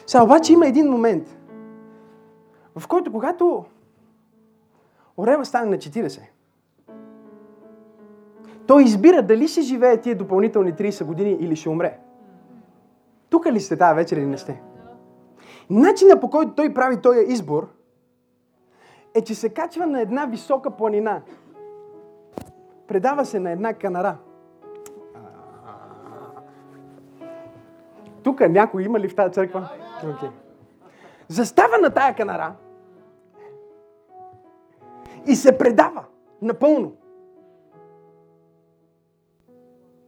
Сега 0.07 0.23
обаче 0.23 0.53
има 0.53 0.67
един 0.67 0.89
момент, 0.91 1.37
в 2.75 2.87
който 2.87 3.11
когато 3.11 3.65
Орева 5.17 5.45
стане 5.45 5.71
на 5.71 5.77
40, 5.77 6.21
той 8.67 8.83
избира 8.83 9.21
дали 9.21 9.47
ще 9.47 9.61
живее 9.61 10.01
тия 10.01 10.17
допълнителни 10.17 10.73
30 10.73 11.05
години 11.05 11.37
или 11.39 11.55
ще 11.55 11.69
умре. 11.69 11.99
Тук 13.29 13.45
ли 13.45 13.59
сте 13.59 13.77
тази 13.77 13.95
вечер 13.95 14.17
или 14.17 14.25
не 14.25 14.37
сте? 14.37 14.61
Начина 15.69 16.19
по 16.19 16.29
който 16.29 16.55
той 16.55 16.73
прави 16.73 17.01
този 17.01 17.19
избор 17.19 17.69
е, 19.13 19.21
че 19.21 19.35
се 19.35 19.49
качва 19.49 19.87
на 19.87 20.01
една 20.01 20.25
висока 20.25 20.71
планина. 20.71 21.21
Предава 22.87 23.25
се 23.25 23.39
на 23.39 23.51
една 23.51 23.73
канара. 23.73 24.17
Тук 28.23 28.39
някой 28.39 28.83
има 28.83 28.99
ли 28.99 29.09
в 29.09 29.15
тази 29.15 29.33
църква? 29.33 29.69
Okay. 30.03 30.29
Застава 31.27 31.77
на 31.77 31.89
тая 31.89 32.15
канара 32.15 32.55
и 35.25 35.35
се 35.35 35.57
предава 35.57 36.05
напълно 36.41 36.93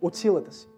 от 0.02 0.16
силата 0.16 0.52
си. 0.52 0.70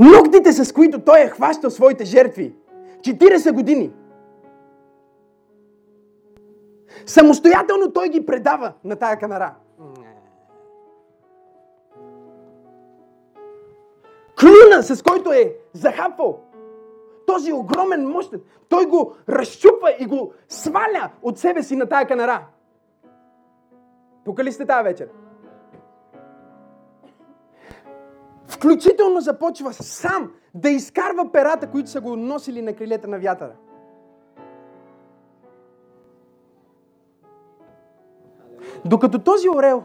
Ногтите, 0.00 0.52
с 0.52 0.72
които 0.72 1.00
той 1.00 1.20
е 1.20 1.28
хващал 1.28 1.70
своите 1.70 2.04
жертви, 2.04 2.54
40 3.00 3.52
години, 3.52 3.92
самостоятелно 7.06 7.92
той 7.92 8.08
ги 8.08 8.26
предава 8.26 8.72
на 8.84 8.96
тая 8.96 9.18
канара. 9.18 9.54
Клюна, 14.40 14.82
с 14.82 15.02
който 15.02 15.32
е 15.32 15.56
захапвал 15.72 16.40
този 17.26 17.52
огромен 17.52 18.08
мощен, 18.08 18.40
той 18.68 18.86
го 18.86 19.14
разчупва 19.28 19.96
и 19.98 20.06
го 20.06 20.32
сваля 20.48 21.10
от 21.22 21.38
себе 21.38 21.62
си 21.62 21.76
на 21.76 21.86
тая 21.86 22.06
канара. 22.06 22.46
Тук 24.24 24.42
ли 24.42 24.52
сте 24.52 24.66
тази 24.66 24.84
вечер? 24.84 25.08
Включително 28.58 29.20
започва 29.20 29.72
сам 29.72 30.32
да 30.54 30.70
изкарва 30.70 31.32
перата, 31.32 31.70
които 31.70 31.90
са 31.90 32.00
го 32.00 32.16
носили 32.16 32.62
на 32.62 32.72
крилета 32.72 33.08
на 33.08 33.18
вятъра. 33.18 33.52
Докато 38.84 39.18
този 39.18 39.48
орел 39.48 39.84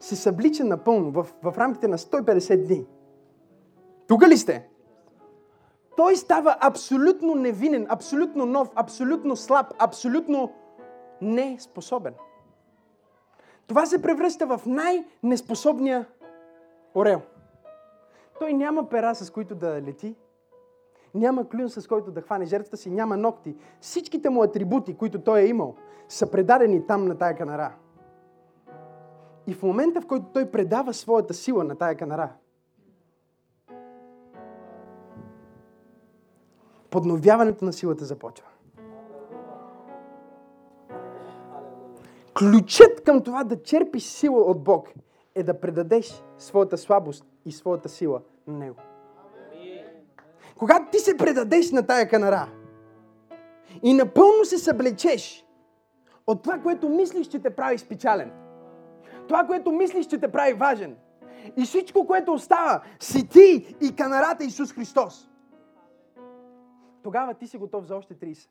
се 0.00 0.16
съблича 0.16 0.64
напълно 0.64 1.10
в, 1.10 1.26
в 1.42 1.58
рамките 1.58 1.88
на 1.88 1.98
150 1.98 2.66
дни, 2.66 2.86
тук 4.08 4.22
ли 4.22 4.36
сте? 4.36 4.68
Той 5.96 6.16
става 6.16 6.56
абсолютно 6.60 7.34
невинен, 7.34 7.86
абсолютно 7.88 8.46
нов, 8.46 8.70
абсолютно 8.74 9.36
слаб, 9.36 9.66
абсолютно 9.78 10.52
неспособен. 11.20 12.14
Това 13.66 13.86
се 13.86 14.02
превръща 14.02 14.46
в 14.46 14.60
най-неспособния 14.66 16.06
орел. 16.94 17.22
Той 18.42 18.52
няма 18.52 18.88
пера, 18.88 19.14
с 19.14 19.30
които 19.30 19.54
да 19.54 19.82
лети, 19.82 20.14
няма 21.14 21.48
клюн, 21.48 21.68
с 21.68 21.88
който 21.88 22.10
да 22.10 22.20
хване 22.20 22.44
жертвата 22.44 22.76
си, 22.76 22.90
няма 22.90 23.16
ногти. 23.16 23.56
Всичките 23.80 24.30
му 24.30 24.42
атрибути, 24.42 24.96
които 24.96 25.20
той 25.20 25.40
е 25.40 25.46
имал, 25.46 25.74
са 26.08 26.30
предадени 26.30 26.86
там 26.86 27.04
на 27.04 27.18
тая 27.18 27.36
канара. 27.36 27.74
И 29.46 29.54
в 29.54 29.62
момента, 29.62 30.00
в 30.00 30.06
който 30.06 30.26
той 30.32 30.50
предава 30.50 30.94
своята 30.94 31.34
сила 31.34 31.64
на 31.64 31.74
тая 31.74 31.96
канара, 31.96 32.32
подновяването 36.90 37.64
на 37.64 37.72
силата 37.72 38.04
започва. 38.04 38.46
Ключът 42.38 43.04
към 43.04 43.22
това 43.22 43.44
да 43.44 43.62
черпиш 43.62 44.02
сила 44.02 44.40
от 44.40 44.64
Бог 44.64 44.88
е 45.34 45.42
да 45.42 45.60
предадеш 45.60 46.24
своята 46.38 46.78
слабост 46.78 47.26
и 47.44 47.52
своята 47.52 47.88
сила 47.88 48.20
Него. 48.58 48.76
Когато 50.58 50.90
ти 50.90 50.98
се 50.98 51.16
предадеш 51.16 51.70
на 51.70 51.86
тая 51.86 52.08
канара 52.08 52.48
и 53.82 53.94
напълно 53.94 54.44
се 54.44 54.58
съблечеш 54.58 55.46
от 56.26 56.42
това, 56.42 56.58
което 56.58 56.88
мислиш, 56.88 57.26
че 57.26 57.38
те 57.38 57.50
прави 57.50 57.78
специален, 57.78 58.32
това, 59.28 59.46
което 59.46 59.72
мислиш, 59.72 60.06
че 60.06 60.18
те 60.18 60.32
прави 60.32 60.52
важен, 60.52 60.96
и 61.56 61.62
всичко, 61.64 62.06
което 62.06 62.32
остава, 62.32 62.82
си 63.00 63.28
ти 63.28 63.76
и 63.80 63.96
канарата 63.96 64.44
Исус 64.44 64.72
Христос 64.72 65.28
тогава 67.02 67.34
ти 67.34 67.46
си 67.46 67.58
готов 67.58 67.84
за 67.84 67.96
още 67.96 68.14
30. 68.14 68.48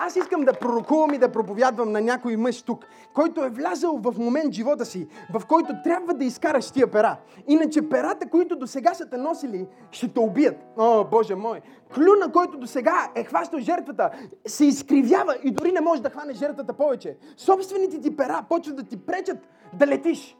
Аз 0.00 0.16
искам 0.16 0.44
да 0.44 0.52
пророкувам 0.52 1.14
и 1.14 1.18
да 1.18 1.32
проповядвам 1.32 1.92
на 1.92 2.00
някой 2.00 2.36
мъж 2.36 2.62
тук, 2.62 2.84
който 3.14 3.44
е 3.44 3.50
влязъл 3.50 3.98
в 3.98 4.18
момент 4.18 4.54
живота 4.54 4.84
си, 4.84 5.08
в 5.34 5.46
който 5.46 5.72
трябва 5.84 6.14
да 6.14 6.24
изкараш 6.24 6.70
тия 6.70 6.90
пера. 6.90 7.16
Иначе 7.48 7.88
перата, 7.88 8.28
които 8.28 8.56
до 8.56 8.66
сега 8.66 8.94
са 8.94 9.10
те 9.10 9.16
носили, 9.16 9.66
ще 9.90 10.08
те 10.08 10.20
убият. 10.20 10.56
О, 10.76 11.04
Боже 11.04 11.34
мой! 11.34 11.60
Клюна, 11.94 12.32
който 12.32 12.58
до 12.58 12.66
сега 12.66 13.08
е 13.14 13.24
хващал 13.24 13.60
жертвата, 13.60 14.10
се 14.46 14.64
изкривява 14.64 15.36
и 15.44 15.50
дори 15.50 15.72
не 15.72 15.80
може 15.80 16.02
да 16.02 16.10
хване 16.10 16.34
жертвата 16.34 16.72
повече. 16.72 17.16
Собствените 17.36 18.00
ти 18.00 18.16
пера 18.16 18.44
почват 18.48 18.76
да 18.76 18.82
ти 18.82 18.96
пречат 18.96 19.38
да 19.72 19.86
летиш. 19.86 20.37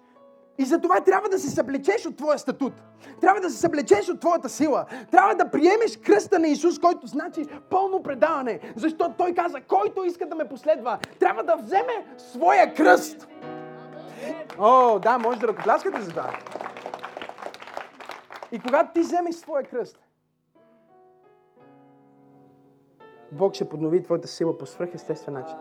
И 0.59 0.65
за 0.65 0.81
това 0.81 1.01
трябва 1.01 1.29
да 1.29 1.39
се 1.39 1.51
съблечеш 1.51 2.07
от 2.07 2.17
твоя 2.17 2.39
статут. 2.39 2.73
Трябва 3.21 3.41
да 3.41 3.51
се 3.51 3.59
съблечеш 3.59 4.09
от 4.09 4.21
твоята 4.21 4.49
сила. 4.49 4.87
Трябва 5.11 5.35
да 5.35 5.51
приемеш 5.51 5.97
кръста 5.97 6.39
на 6.39 6.49
Исус, 6.49 6.79
който 6.79 7.07
значи 7.07 7.47
пълно 7.71 8.03
предаване. 8.03 8.61
Защото 8.77 9.15
Той 9.19 9.35
каза, 9.35 9.61
който 9.61 10.05
иска 10.05 10.27
да 10.27 10.35
ме 10.35 10.49
последва, 10.49 10.99
трябва 11.21 11.43
да 11.43 11.57
вземе 11.57 12.07
своя 12.19 12.75
кръст. 12.75 13.29
О, 14.59 14.99
да, 14.99 15.19
може 15.19 15.39
да 15.39 15.49
ръкопляскате 15.49 16.03
за 16.03 16.11
това. 16.11 16.39
И 18.53 18.59
когато 18.59 18.93
ти 18.93 19.01
вземеш 19.01 19.35
своя 19.35 19.65
кръст, 19.65 19.99
Бог 23.33 23.55
ще 23.55 23.69
поднови 23.69 24.03
твоята 24.03 24.29
сила 24.29 24.59
по 24.59 24.67
свръхестествен 24.67 25.35
начин. 25.35 25.57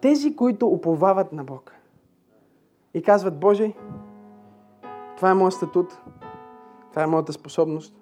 Тези, 0.00 0.36
които 0.36 0.66
уповават 0.66 1.32
на 1.32 1.44
Бог 1.44 1.72
и 2.94 3.02
казват, 3.02 3.40
Боже, 3.40 3.72
това 5.16 5.30
е 5.30 5.34
моят 5.34 5.54
статут, 5.54 5.98
това 6.90 7.02
е 7.02 7.06
моята 7.06 7.32
способност, 7.32 7.94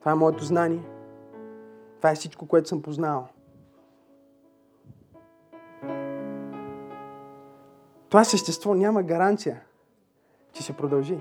това 0.00 0.12
е 0.12 0.14
моето 0.14 0.44
знание, 0.44 0.82
това 1.96 2.10
е 2.10 2.14
всичко, 2.14 2.48
което 2.48 2.68
съм 2.68 2.82
познал. 2.82 3.28
Това 8.08 8.24
същество 8.24 8.74
няма 8.74 9.02
гаранция, 9.02 9.60
че 10.52 10.62
ще 10.62 10.72
продължи. 10.72 11.18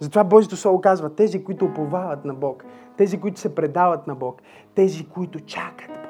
Затова 0.00 0.24
Божието 0.24 0.56
Слово 0.56 0.80
казва, 0.80 1.14
тези, 1.14 1.44
които 1.44 1.64
уповават 1.64 2.24
на 2.24 2.34
Бог, 2.34 2.64
тези, 2.96 3.20
които 3.20 3.40
се 3.40 3.54
предават 3.54 4.06
на 4.06 4.14
Бог, 4.14 4.42
тези, 4.74 5.08
които 5.08 5.40
чакат 5.40 6.01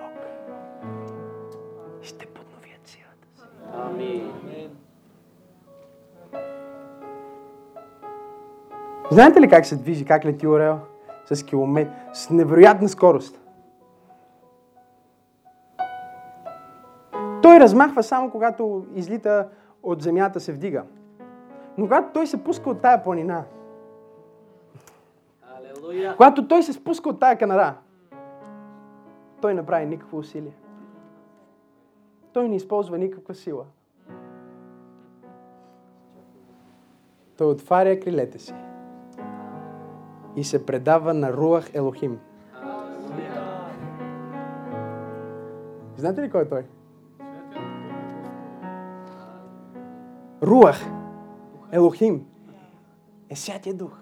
Знаете 9.13 9.41
ли 9.41 9.49
как 9.49 9.67
се 9.67 9.77
движи, 9.77 10.05
как 10.05 10.25
лети 10.25 10.47
орел? 10.47 10.79
С 11.27 11.45
километри, 11.45 11.93
с 12.13 12.31
невероятна 12.31 12.89
скорост. 12.89 13.41
Той 17.43 17.61
размахва 17.61 18.03
само 18.03 18.31
когато 18.31 18.87
излита 18.95 19.49
от 19.83 20.03
земята, 20.03 20.41
се 20.41 20.53
вдига. 20.53 20.85
Но 21.79 21.85
когато 21.85 22.13
той 22.13 22.27
се 22.27 22.45
пуска 22.45 22.71
от 22.71 22.81
тая 22.81 23.03
планина, 23.03 23.45
Алелуя. 25.57 26.17
когато 26.17 26.49
той 26.49 26.63
се 26.63 26.73
спуска 26.73 27.09
от 27.09 27.21
тая 27.21 27.39
канара, 27.39 27.75
той 29.41 29.55
не 29.55 29.67
прави 29.67 29.87
никакво 29.87 30.19
усилие. 30.19 30.57
Той 32.33 32.49
не 32.49 32.57
използва 32.57 32.99
никаква 32.99 33.35
сила. 33.35 33.65
Той 37.37 37.47
отваря 37.47 38.01
крилете 38.01 38.39
си 38.39 38.55
и 40.37 40.45
се 40.45 40.67
предава 40.67 41.15
на 41.15 41.33
Руах 41.33 41.71
Елохим. 41.75 42.19
Знаете 45.97 46.23
ли 46.23 46.31
кой 46.31 46.43
е 46.43 46.49
той? 46.49 46.65
Руах 50.43 50.77
Елохим 51.73 52.27
е 53.31 53.37
Святия 53.37 53.75
Дух. 53.75 53.99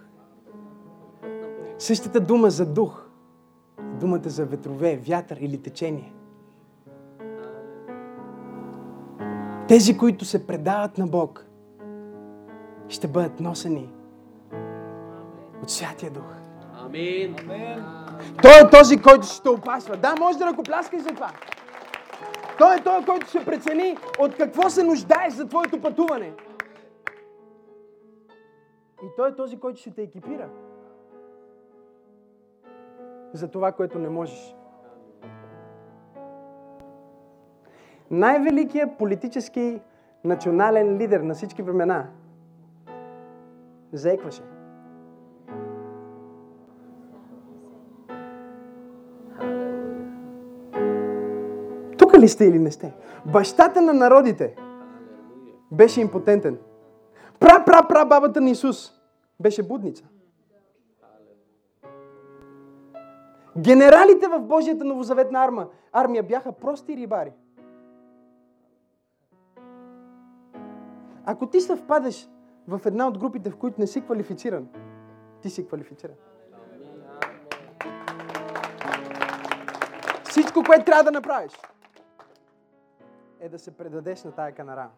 Същата 1.79 2.21
дума 2.21 2.51
за 2.51 2.67
дух. 2.67 3.07
Думата 4.01 4.29
за 4.29 4.47
ветрове, 4.47 4.97
вятър 4.97 5.37
или 5.37 5.63
течение. 5.63 6.13
Тези, 9.69 9.99
които 9.99 10.25
се 10.25 10.47
предават 10.47 10.99
на 10.99 11.07
Бог, 11.07 11.47
ще 12.89 13.09
бъдат 13.09 13.41
носени 13.41 13.93
от 15.63 15.71
Святия 15.71 16.11
Дух. 16.11 16.35
Амин. 16.85 17.37
Той 18.43 18.61
е 18.61 18.71
този, 18.71 19.03
който 19.03 19.27
ще 19.27 19.43
те 19.43 19.49
опасва. 19.49 19.97
Да, 19.97 20.15
може 20.21 20.39
да 20.39 20.47
ръкопляскаш 20.47 21.03
за 21.03 21.09
това. 21.09 21.31
Той 22.59 22.77
е 22.77 22.83
той, 22.83 23.05
който 23.05 23.27
ще 23.27 23.45
прецени 23.45 23.97
от 24.19 24.37
какво 24.37 24.71
се 24.71 24.83
нуждаеш 24.83 25.33
за 25.33 25.49
твоето 25.49 25.81
пътуване. 25.81 26.33
И 29.03 29.07
той 29.17 29.29
е 29.29 29.37
този, 29.37 29.61
който 29.61 29.81
ще 29.81 29.91
те 29.91 30.03
екипира. 30.03 30.49
За 33.33 33.49
това, 33.49 33.73
което 33.73 33.99
не 33.99 34.09
можеш. 34.09 34.55
Най-великият 38.11 38.99
политически 38.99 39.81
национален 40.25 40.97
лидер 40.97 41.21
на 41.21 41.35
всички 41.35 41.63
времена 41.63 42.07
заекваше. 43.93 44.43
Ли 52.21 52.29
сте 52.29 52.45
или 52.45 52.59
не 52.59 52.71
сте? 52.71 52.95
Бащата 53.27 53.83
на 53.83 53.93
народите 53.93 54.57
беше 55.73 56.01
импотентен. 56.01 56.59
Пра, 57.41 57.65
пра, 57.67 57.89
пра, 57.89 58.05
бабата 58.05 58.41
на 58.41 58.51
Исус 58.51 58.93
беше 59.41 59.63
будница. 59.63 60.05
Генералите 63.59 64.29
в 64.29 64.41
Божията 64.41 64.85
новозаветна 64.85 65.45
арма, 65.45 65.67
армия 65.93 66.23
бяха 66.23 66.53
прости 66.53 66.97
рибари. 66.97 67.33
Ако 71.25 71.47
ти 71.47 71.61
съвпадеш 71.61 72.29
в 72.69 72.81
една 72.87 73.07
от 73.07 73.19
групите, 73.19 73.51
в 73.51 73.57
които 73.57 73.81
не 73.81 73.87
си 73.87 74.01
квалифициран, 74.01 74.69
ти 75.43 75.51
си 75.51 75.67
квалифициран. 75.67 76.15
Всичко, 80.25 80.63
което 80.67 80.85
трябва 80.85 81.05
да 81.05 81.11
направиш, 81.11 81.53
е 83.41 83.49
да 83.49 83.59
се 83.59 83.77
предадеш 83.77 84.25
на 84.25 84.33
тая 84.33 84.53
канара. 84.53 84.89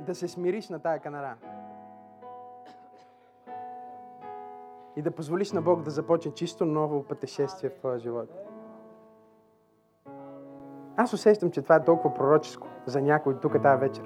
Да 0.00 0.14
се 0.14 0.28
смириш 0.28 0.68
на 0.68 0.78
тая 0.78 0.98
канара. 0.98 1.34
И 4.96 5.02
да 5.02 5.10
позволиш 5.10 5.52
на 5.52 5.62
Бог 5.62 5.82
да 5.82 5.90
започне 5.90 6.34
чисто 6.34 6.64
ново 6.64 7.02
пътешествие 7.02 7.70
в 7.70 7.74
твоя 7.74 7.98
живот. 7.98 8.28
Аз 10.96 11.12
усещам, 11.12 11.50
че 11.50 11.62
това 11.62 11.76
е 11.76 11.84
толкова 11.84 12.14
пророческо 12.14 12.66
за 12.86 13.00
някой 13.00 13.40
тук 13.40 13.62
тази 13.62 13.80
вечер. 13.80 14.04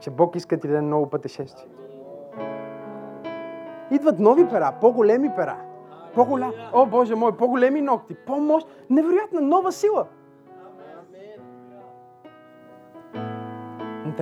Че 0.00 0.10
Бог 0.10 0.36
иска 0.36 0.60
ти 0.60 0.68
да 0.68 0.74
даде 0.74 0.86
ново 0.86 1.10
пътешествие. 1.10 1.72
Идват 3.90 4.18
нови 4.18 4.48
пера, 4.48 4.78
по-големи 4.80 5.30
пера. 5.36 5.56
По-голям. 6.14 6.52
О, 6.72 6.86
Боже 6.86 7.14
мой, 7.14 7.36
по-големи 7.36 7.80
ногти, 7.80 8.14
по-мощ. 8.14 8.66
Невероятна 8.90 9.40
нова 9.40 9.72
сила. 9.72 10.06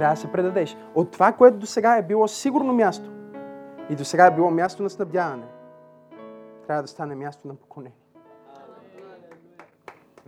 Трябва 0.00 0.14
да 0.14 0.20
се 0.20 0.32
предадеш. 0.32 0.76
От 0.94 1.10
това, 1.10 1.32
което 1.32 1.58
до 1.58 1.66
сега 1.66 1.96
е 1.96 2.02
било 2.02 2.28
сигурно 2.28 2.72
място 2.72 3.10
и 3.90 3.96
до 3.96 4.04
сега 4.04 4.26
е 4.26 4.34
било 4.34 4.50
място 4.50 4.82
на 4.82 4.90
снабдяване, 4.90 5.46
трябва 6.66 6.82
да 6.82 6.88
стане 6.88 7.14
място 7.14 7.48
на 7.48 7.54
поклонение. 7.54 7.96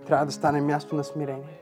Трябва 0.06 0.26
да 0.26 0.32
стане 0.32 0.60
място 0.60 0.96
на 0.96 1.04
смирение. 1.04 1.60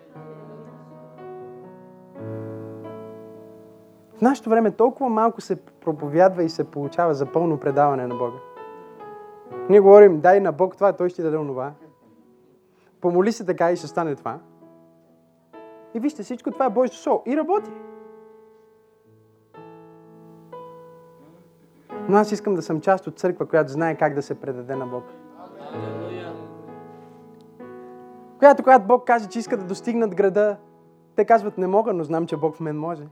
В 4.17 4.21
нашето 4.21 4.51
време 4.51 4.71
толкова 4.71 5.11
малко 5.11 5.41
се 5.41 5.57
проповядва 5.57 6.45
и 6.45 6.49
се 6.49 6.71
получава 6.71 7.15
за 7.15 7.27
пълно 7.27 7.61
предаване 7.61 8.07
на 8.07 8.15
Бога. 8.15 8.39
Ние 9.69 9.81
говорим, 9.81 10.21
дай 10.21 10.41
на 10.41 10.53
Бог 10.53 10.75
това, 10.75 10.93
Той 10.93 11.09
ще 11.09 11.23
даде 11.23 11.37
онова. 11.37 11.73
Помоли 13.01 13.33
се 13.33 13.47
така 13.47 13.73
и 13.73 13.77
ще 13.77 13.87
стане 13.87 14.15
това. 14.15 14.39
И 15.95 16.01
вижте, 16.01 16.23
всичко 16.23 16.51
това 16.51 16.65
е 16.65 16.71
Божието 16.71 16.97
Слово. 16.97 17.23
И 17.27 17.37
работи. 17.37 17.71
Но 22.11 22.17
аз 22.17 22.33
искам 22.33 22.55
да 22.55 22.63
съм 22.63 22.81
част 22.81 23.07
от 23.07 23.19
църква, 23.19 23.47
която 23.47 23.73
знае 23.73 23.95
как 23.95 24.15
да 24.15 24.23
се 24.23 24.35
предаде 24.35 24.77
на 24.77 24.87
Бог. 24.87 25.05
Която, 28.39 28.63
когато 28.63 28.87
Бог 28.87 29.07
каже, 29.07 29.29
че 29.29 29.39
иска 29.39 29.57
да 29.57 29.65
достигнат 29.65 30.15
града, 30.15 30.57
те 31.17 31.25
казват, 31.25 31.59
не 31.59 31.67
мога, 31.67 31.93
но 31.93 32.05
знам, 32.05 32.27
че 32.27 32.37
Бог 32.37 32.57
в 32.57 32.61
мен 32.61 32.79
може. 32.79 33.03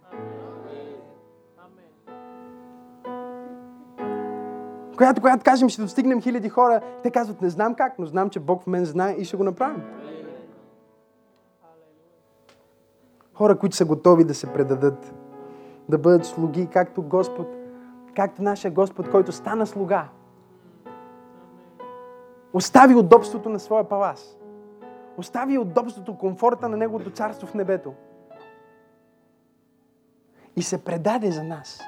Която, 4.97 5.21
когато 5.21 5.45
кажем, 5.45 5.69
ще 5.69 5.83
достигнем 5.83 6.23
хиляди 6.23 6.49
хора, 6.49 6.81
те 7.03 7.11
казват, 7.11 7.43
не 7.43 7.51
знам 7.51 7.75
как, 7.75 7.99
но 7.99 8.07
знам, 8.07 8.31
че 8.31 8.41
Бог 8.41 8.63
в 8.63 8.67
мен 8.67 8.85
знае 8.85 9.13
и 9.13 9.25
ще 9.25 9.37
го 9.37 9.45
направим. 9.45 9.83
Хора, 13.35 13.59
които 13.59 13.77
са 13.77 13.85
готови 13.85 14.25
да 14.25 14.35
се 14.35 14.53
предадат, 14.53 15.15
да 15.89 15.99
бъдат 15.99 16.25
слуги, 16.25 16.69
както 16.73 17.03
Господ, 17.03 17.58
както 18.19 18.43
нашия 18.43 18.71
Господ, 18.71 19.11
който 19.11 19.33
стана 19.33 19.67
слуга. 19.67 20.09
Остави 22.53 22.95
удобството 22.95 23.49
на 23.49 23.59
своя 23.59 23.89
палас. 23.89 24.39
Остави 25.17 25.59
удобството, 25.59 26.19
комфорта 26.19 26.69
на 26.69 26.77
Неговото 26.77 27.11
царство 27.11 27.47
в 27.47 27.55
небето. 27.55 27.95
И 30.57 30.63
се 30.63 30.85
предаде 30.85 31.31
за 31.31 31.45
нас. 31.45 31.81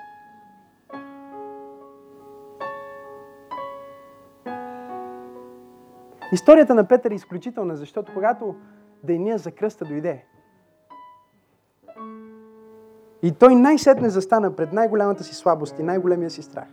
Историята 6.33 6.75
на 6.75 6.89
Петър 6.89 7.11
е 7.11 7.15
изключителна, 7.15 7.77
защото 7.77 8.15
когато 8.15 8.57
деня 9.05 9.39
за 9.39 9.51
кръста 9.51 9.85
дойде, 9.85 10.25
и 13.23 13.33
той 13.33 13.55
най-сетне 13.55 14.11
застана 14.11 14.57
пред 14.57 14.73
най-голямата 14.73 15.25
си 15.25 15.35
слабост 15.35 15.79
и 15.79 15.83
най-големия 15.83 16.31
си 16.31 16.43
страх. 16.43 16.69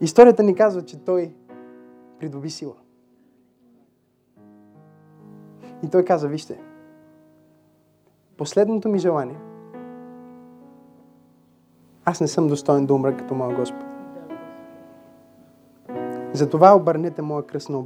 Историята 0.00 0.42
ни 0.42 0.54
казва, 0.54 0.82
че 0.82 1.04
той 1.04 1.34
придоби 2.18 2.50
сила. 2.50 2.74
И 5.84 5.90
той 5.90 6.04
каза, 6.04 6.28
вижте, 6.28 6.60
последното 8.36 8.88
ми 8.88 8.98
желание, 8.98 9.38
аз 12.04 12.20
не 12.20 12.28
съм 12.28 12.48
достоен 12.48 12.86
да 12.86 12.94
умра 12.94 13.16
като 13.16 13.34
моя 13.34 13.56
Господ. 13.56 13.86
Затова 16.32 16.76
обърнете 16.76 17.22
моя 17.22 17.46
кръст 17.46 17.68
на 17.68 17.78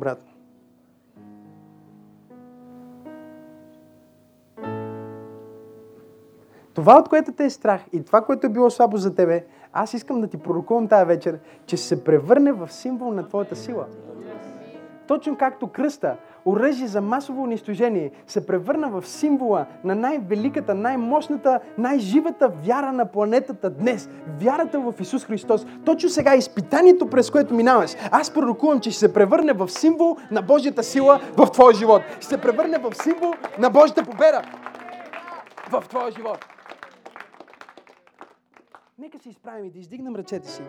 Това, 6.81 6.99
от 6.99 7.09
което 7.09 7.33
те 7.33 7.45
е 7.45 7.51
страх 7.51 7.81
и 7.93 8.05
това, 8.05 8.21
което 8.21 8.47
е 8.47 8.51
било 8.51 8.71
слабо 8.71 8.97
за 8.97 9.15
тебе, 9.15 9.45
аз 9.73 9.95
искам 9.95 10.21
да 10.21 10.27
ти 10.27 10.37
пророкувам 10.37 10.89
тази 10.89 11.05
вечер, 11.05 11.39
че 11.67 11.77
се 11.77 12.05
превърне 12.05 12.53
в 12.53 12.73
символ 12.73 13.13
на 13.13 13.29
твоята 13.29 13.57
сила. 13.57 13.87
Точно 15.07 15.37
както 15.37 15.67
кръста, 15.67 16.17
оръжие 16.47 16.87
за 16.87 17.01
масово 17.01 17.43
унищожение, 17.43 18.11
се 18.27 18.47
превърна 18.47 18.89
в 18.89 19.07
символа 19.07 19.67
на 19.85 19.95
най-великата, 19.95 20.75
най-мощната, 20.75 21.61
най-живата 21.79 22.49
вяра 22.49 22.93
на 22.93 23.07
планетата 23.07 23.71
днес. 23.71 24.09
Вярата 24.41 24.81
в 24.81 24.95
Исус 25.01 25.25
Христос. 25.25 25.67
Точно 25.85 26.09
сега 26.09 26.35
изпитанието, 26.35 27.07
през 27.07 27.31
което 27.31 27.55
минаваш, 27.55 27.97
аз 28.11 28.31
пророкувам, 28.31 28.81
че 28.81 28.91
ще 28.91 29.01
се 29.01 29.15
превърне 29.15 29.53
в 29.53 29.69
символ 29.69 30.17
на 30.31 30.43
Божията 30.43 30.83
сила 30.83 31.21
в 31.37 31.51
твоя 31.51 31.75
живот. 31.75 32.03
Ще 32.17 32.27
се 32.27 32.41
превърне 32.41 32.79
в 32.79 33.03
символ 33.03 33.33
на 33.59 33.71
Божията 33.71 34.05
победа 34.05 34.43
в 35.71 35.85
твоя 35.89 36.11
живот. 36.11 36.60
Нека 39.01 39.19
се 39.19 39.29
изправим 39.29 39.65
и 39.65 39.71
да 39.71 39.79
издигнем 39.79 40.17
ръцете 40.17 40.49
си. 40.49 40.63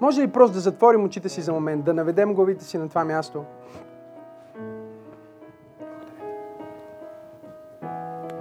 Може 0.00 0.22
ли 0.22 0.32
просто 0.32 0.54
да 0.54 0.60
затворим 0.60 1.04
очите 1.04 1.28
си 1.28 1.40
за 1.40 1.52
момент, 1.52 1.84
да 1.84 1.94
наведем 1.94 2.34
главите 2.34 2.64
си 2.64 2.78
на 2.78 2.88
това 2.88 3.04
място? 3.04 3.44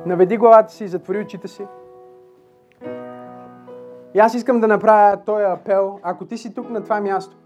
Наведи 0.06 0.38
главата 0.38 0.74
си 0.74 0.88
затвори 0.88 1.20
очите 1.20 1.48
си. 1.48 1.68
И 4.14 4.20
аз 4.20 4.34
искам 4.34 4.60
да 4.60 4.68
направя 4.68 5.18
този 5.26 5.44
апел, 5.44 6.00
ако 6.04 6.26
ти 6.26 6.38
си 6.38 6.54
тук 6.54 6.70
на 6.70 6.84
това 6.84 7.02
място 7.02 7.41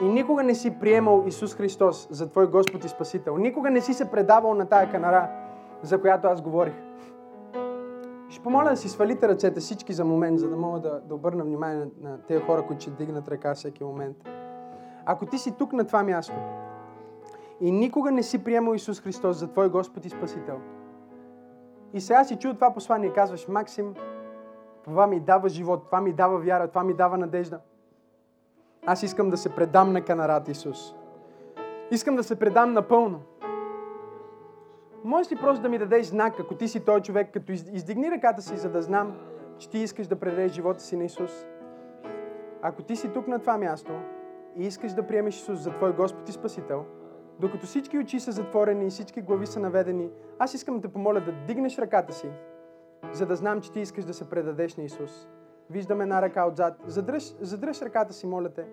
и 0.00 0.04
никога 0.08 0.42
не 0.42 0.54
си 0.54 0.78
приемал 0.80 1.24
Исус 1.26 1.54
Христос 1.54 2.08
за 2.10 2.30
твой 2.30 2.46
Господ 2.46 2.84
и 2.84 2.88
Спасител, 2.88 3.36
никога 3.36 3.70
не 3.70 3.80
си 3.80 3.94
се 3.94 4.10
предавал 4.10 4.54
на 4.54 4.66
тая 4.66 4.90
канара, 4.90 5.28
за 5.82 6.00
която 6.00 6.26
аз 6.26 6.42
говорих, 6.42 6.74
ще 8.28 8.42
помоля 8.42 8.70
да 8.70 8.76
си 8.76 8.88
свалите 8.88 9.28
ръцете 9.28 9.60
всички 9.60 9.92
за 9.92 10.04
момент, 10.04 10.38
за 10.38 10.48
да 10.48 10.56
мога 10.56 10.80
да, 10.80 11.00
да 11.00 11.14
обърна 11.14 11.44
внимание 11.44 11.76
на, 11.76 12.10
на 12.10 12.18
тези 12.18 12.44
хора, 12.44 12.66
които 12.66 12.82
ще 12.82 12.90
дигнат 12.90 13.28
ръка 13.28 13.54
всеки 13.54 13.84
момент. 13.84 14.16
Ако 15.04 15.26
ти 15.26 15.38
си 15.38 15.52
тук 15.58 15.72
на 15.72 15.86
това 15.86 16.02
място 16.02 16.34
и 17.60 17.72
никога 17.72 18.10
не 18.10 18.22
си 18.22 18.44
приемал 18.44 18.74
Исус 18.74 19.00
Христос 19.00 19.36
за 19.36 19.48
твой 19.48 19.68
Господ 19.68 20.04
и 20.04 20.08
Спасител, 20.08 20.60
и 21.92 22.00
сега 22.00 22.24
си 22.24 22.36
чул 22.36 22.54
това 22.54 22.74
послание 22.74 23.08
и 23.08 23.12
казваш, 23.12 23.48
Максим, 23.48 23.94
това 24.84 25.06
ми 25.06 25.20
дава 25.20 25.48
живот, 25.48 25.86
това 25.86 26.00
ми 26.00 26.12
дава 26.12 26.38
вяра, 26.38 26.68
това 26.68 26.84
ми 26.84 26.94
дава 26.94 27.18
надежда. 27.18 27.60
Аз 28.86 29.02
искам 29.02 29.30
да 29.30 29.36
се 29.36 29.48
предам 29.48 29.92
на 29.92 30.02
канарат 30.02 30.48
Исус. 30.48 30.94
Искам 31.90 32.16
да 32.16 32.22
се 32.22 32.38
предам 32.38 32.72
напълно. 32.72 33.20
Можеш 35.04 35.32
ли 35.32 35.36
просто 35.36 35.62
да 35.62 35.68
ми 35.68 35.78
дадеш 35.78 36.06
знак, 36.06 36.40
ако 36.40 36.54
ти 36.54 36.68
си 36.68 36.84
той 36.84 37.00
човек, 37.00 37.32
като 37.32 37.52
издигни 37.52 38.10
ръката 38.10 38.42
си, 38.42 38.56
за 38.56 38.70
да 38.70 38.82
знам, 38.82 39.16
че 39.58 39.70
ти 39.70 39.78
искаш 39.78 40.06
да 40.06 40.16
предадеш 40.16 40.52
живота 40.52 40.80
си 40.82 40.96
на 40.96 41.04
Исус? 41.04 41.46
Ако 42.62 42.82
ти 42.82 42.96
си 42.96 43.12
тук 43.12 43.28
на 43.28 43.38
това 43.38 43.58
място 43.58 43.92
и 44.56 44.66
искаш 44.66 44.92
да 44.92 45.06
приемеш 45.06 45.36
Исус 45.36 45.58
за 45.58 45.70
твой 45.70 45.92
Господ 45.92 46.28
и 46.28 46.32
Спасител, 46.32 46.84
докато 47.40 47.66
всички 47.66 47.98
очи 47.98 48.20
са 48.20 48.32
затворени 48.32 48.86
и 48.86 48.90
всички 48.90 49.20
глави 49.20 49.46
са 49.46 49.60
наведени, 49.60 50.10
аз 50.38 50.54
искам 50.54 50.76
да 50.76 50.80
те 50.80 50.92
помоля 50.92 51.20
да 51.20 51.32
дигнеш 51.32 51.78
ръката 51.78 52.12
си, 52.12 52.30
за 53.12 53.26
да 53.26 53.36
знам, 53.36 53.60
че 53.60 53.72
ти 53.72 53.80
искаш 53.80 54.04
да 54.04 54.14
се 54.14 54.30
предадеш 54.30 54.76
на 54.76 54.84
Исус. 54.84 55.28
Виждам 55.70 56.00
една 56.00 56.22
ръка 56.22 56.46
отзад. 56.46 56.74
Задръж, 56.86 57.34
задръж 57.40 57.82
ръката 57.82 58.12
си, 58.12 58.26
моля 58.26 58.48
те. 58.48 58.66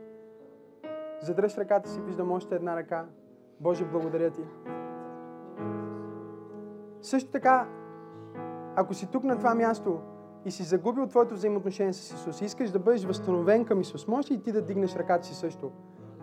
Задръж 1.21 1.57
ръката 1.57 1.89
си, 1.89 2.01
виждам 2.01 2.31
още 2.31 2.55
една 2.55 2.75
ръка. 2.75 3.05
Боже, 3.59 3.85
благодаря 3.85 4.31
ти. 4.31 4.41
Също 7.01 7.31
така, 7.31 7.67
ако 8.75 8.93
си 8.93 9.11
тук 9.11 9.23
на 9.23 9.37
това 9.37 9.55
място 9.55 9.99
и 10.45 10.51
си 10.51 10.63
загубил 10.63 11.07
твоето 11.07 11.33
взаимоотношение 11.33 11.93
с 11.93 12.13
Исус 12.13 12.41
и 12.41 12.45
искаш 12.45 12.71
да 12.71 12.79
бъдеш 12.79 13.05
възстановен 13.05 13.65
към 13.65 13.81
Исус, 13.81 14.07
можеш 14.07 14.31
ли 14.31 14.41
ти 14.41 14.51
да 14.51 14.61
дигнеш 14.61 14.95
ръката 14.95 15.25
си 15.25 15.35
също? 15.35 15.71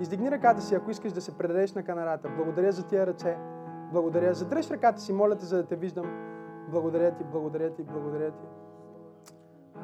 Издигни 0.00 0.30
ръката 0.30 0.60
си, 0.60 0.74
ако 0.74 0.90
искаш 0.90 1.12
да 1.12 1.20
се 1.20 1.38
предадеш 1.38 1.74
на 1.74 1.82
канарата. 1.82 2.28
Благодаря 2.36 2.72
за 2.72 2.86
тия 2.86 3.06
ръце. 3.06 3.38
Благодаря. 3.92 4.34
Задръж 4.34 4.70
ръката 4.70 5.00
си, 5.00 5.12
моля 5.12 5.36
те, 5.36 5.44
за 5.44 5.56
да 5.56 5.66
те 5.66 5.76
виждам. 5.76 6.06
Благодаря 6.70 7.14
ти, 7.14 7.24
благодаря 7.24 7.70
ти, 7.70 7.82
благодаря 7.82 8.30
ти. 8.30 8.44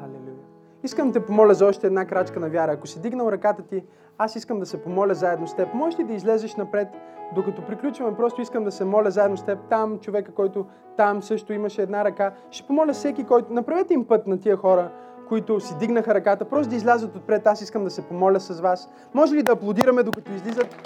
Алелуя. 0.03 0.56
Искам 0.87 1.11
да 1.11 1.21
те 1.21 1.27
помоля 1.27 1.55
за 1.55 1.67
още 1.67 1.87
една 1.87 2.05
крачка 2.05 2.41
на 2.41 2.49
вяра. 2.49 2.73
Ако 2.73 2.87
си 2.87 3.01
дигнал 3.01 3.29
ръката 3.33 3.63
ти, 3.63 3.83
аз 4.19 4.37
искам 4.37 4.61
да 4.61 4.67
се 4.67 4.83
помоля 4.83 5.15
заедно 5.15 5.47
с 5.47 5.55
теб. 5.55 5.75
Можеш 5.75 5.99
ли 5.99 6.05
да 6.05 6.13
излезеш 6.13 6.57
напред, 6.57 6.89
докато 7.35 7.63
приключваме? 7.63 8.17
Просто 8.17 8.43
искам 8.43 8.65
да 8.65 8.71
се 8.71 8.85
моля 8.85 9.11
заедно 9.11 9.37
с 9.37 9.43
теб. 9.43 9.59
Там 9.71 9.99
човека, 9.99 10.33
който 10.33 10.67
там 10.97 11.23
също 11.23 11.53
имаше 11.53 11.83
една 11.83 12.05
ръка. 12.05 12.33
Ще 12.51 12.67
помоля 12.67 12.93
всеки, 12.93 13.25
който... 13.25 13.53
Направете 13.53 13.95
им 13.95 14.05
път 14.05 14.27
на 14.27 14.41
тия 14.41 14.57
хора, 14.57 14.91
които 15.29 15.61
си 15.61 15.79
дигнаха 15.79 16.15
ръката, 16.15 16.45
просто 16.45 16.71
да 16.71 16.77
излязат 16.77 17.17
отпред. 17.17 17.47
Аз 17.47 17.61
искам 17.61 17.85
да 17.85 17.91
се 17.91 18.03
помоля 18.03 18.41
с 18.41 18.61
вас. 18.61 18.89
Може 19.15 19.35
ли 19.35 19.43
да 19.43 19.53
аплодираме, 19.53 20.03
докато 20.03 20.33
излизат? 20.33 20.77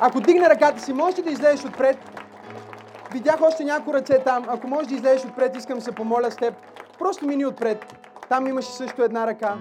Ако 0.00 0.20
дигне 0.20 0.50
ръката 0.50 0.80
си, 0.80 0.92
може 0.92 1.18
ли 1.18 1.22
да 1.22 1.30
излезеш 1.30 1.64
отпред? 1.64 1.96
Видях 3.12 3.42
още 3.42 3.64
някои 3.64 3.94
ръце 3.94 4.18
там. 4.18 4.44
Ако 4.48 4.68
можеш 4.68 4.88
да 4.88 4.94
излезеш 4.94 5.24
отпред, 5.24 5.56
искам 5.56 5.78
да 5.78 5.84
се 5.84 5.92
помоля 5.92 6.30
с 6.30 6.36
теб. 6.36 6.54
Просто 6.98 7.26
мини 7.26 7.46
отпред. 7.46 8.04
Там 8.28 8.46
имаше 8.46 8.72
също 8.72 9.02
една 9.02 9.26
ръка. 9.26 9.56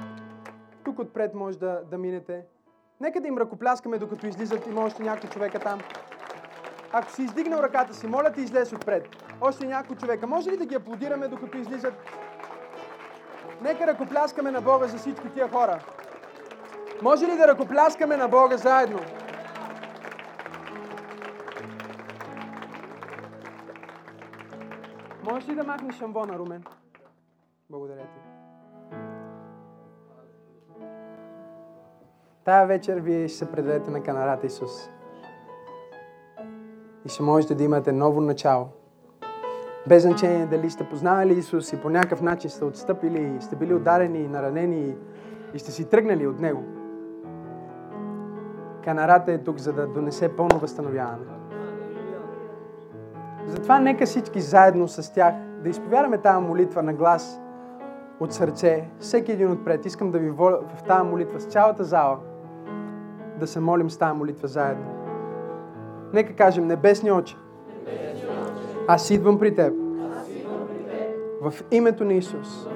Тук 0.84 0.99
отпред 0.99 1.34
може 1.34 1.59
да, 1.59 1.82
да 1.91 1.97
минете. 1.97 2.45
Нека 2.99 3.22
да 3.22 3.28
им 3.28 3.38
ръкопляскаме, 3.38 3.97
докато 3.97 4.28
излизат. 4.28 4.68
Има 4.68 4.82
още 4.82 5.03
някой 5.03 5.30
човека 5.30 5.59
там. 5.59 5.80
Ако 6.91 7.11
си 7.11 7.22
издигнал 7.24 7.59
ръката 7.59 7.93
си, 7.93 8.07
моля 8.07 8.32
те 8.32 8.41
излез 8.41 8.74
отпред. 8.74 9.07
Още 9.41 9.66
някой 9.66 9.95
човека. 9.95 10.28
Може 10.28 10.51
ли 10.51 10.57
да 10.57 10.66
ги 10.66 10.76
аплодираме, 10.76 11.28
докато 11.28 11.57
излизат? 11.57 11.93
Нека 13.61 13.88
ръкопляскаме 13.88 14.51
на 14.51 14.61
Бога 14.61 14.88
за 14.88 14.97
всички 14.97 15.30
тия 15.34 15.49
хора. 15.49 15.80
Може 17.01 17.26
ли 17.26 17.38
да 17.38 17.47
ръкопляскаме 17.47 18.18
на 18.18 18.28
Бога 18.28 18.57
заедно? 18.57 18.99
Можеш 25.24 25.49
ли 25.49 25.55
да 25.55 25.64
махнеш 25.64 25.95
шамбона, 25.95 26.39
Румен? 26.39 26.64
Благодаря 27.70 28.01
ти. 28.01 28.33
Тая 32.46 32.68
вечер 32.68 33.00
вие 33.00 33.28
ще 33.28 33.38
се 33.38 33.52
предадете 33.52 33.91
на 33.91 34.04
канарата 34.04 34.48
Исус. 34.48 34.89
И 37.06 37.10
ще 37.10 37.24
можете 37.24 37.56
да 37.56 37.64
имате 37.64 37.91
ново 37.91 38.22
начало. 38.22 38.68
Без 39.88 40.04
значение 40.04 40.46
дали 40.46 40.70
сте 40.70 40.89
познавали 40.89 41.34
Исус 41.34 41.74
и 41.74 41.82
по 41.82 41.89
някакъв 41.89 42.22
начин 42.22 42.50
сте 42.50 42.66
отстъпили, 42.66 43.38
сте 43.39 43.56
били 43.56 43.74
ударени, 43.74 44.28
наранени 44.28 44.96
и 45.54 45.60
сте 45.60 45.72
си 45.72 45.89
тръгнали 45.89 46.28
от 46.28 46.39
Него. 46.39 46.64
Канарата 48.84 49.32
е 49.32 49.38
тук, 49.38 49.58
за 49.58 49.74
да 49.74 49.88
донесе 49.88 50.36
пълно 50.36 50.60
възстановяване. 50.60 51.26
Затова 53.48 53.80
нека 53.80 54.06
всички 54.06 54.41
заедно 54.41 54.88
с 54.88 55.14
тях 55.14 55.34
да 55.64 55.70
изповядаме 55.70 56.18
тази 56.18 56.48
молитва 56.48 56.84
на 56.84 56.94
глас 56.94 57.41
от 58.20 58.34
сърце, 58.34 58.89
всеки 59.00 59.32
един 59.32 59.52
отпред. 59.52 59.86
Искам 59.86 60.12
да 60.12 60.20
ви 60.20 60.30
воля 60.30 60.60
в 60.76 60.84
тази 60.84 61.10
молитва 61.10 61.39
с 61.39 61.46
цялата 61.46 61.84
зала 61.84 62.18
да 63.44 63.48
се 63.48 63.60
молим 63.60 63.89
с 63.89 63.98
тази 63.98 64.18
молитва 64.18 64.48
заедно. 64.48 64.86
Нека 66.14 66.36
кажем, 66.36 66.68
небесни 66.68 67.12
очи, 67.12 67.38
Аз 68.88 69.10
идвам 69.10 69.39
при 69.39 69.56
теб. 69.56 69.74
В 71.41 71.54
името 71.72 72.06
на 72.06 72.14
Исус. 72.14 72.68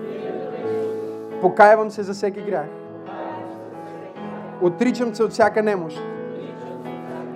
Покаявам 1.41 1.91
се 1.91 2.03
за 2.03 2.13
всеки 2.13 2.41
грях. 2.41 2.67
Отричам 4.61 5.15
се 5.15 5.23
от 5.23 5.31
всяка 5.31 5.63
немощ. 5.63 6.01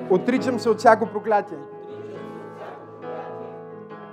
Отричам 0.09 0.59
се 0.59 0.69
от 0.69 0.79
всяко 0.79 1.05
проклятие. 1.05 1.57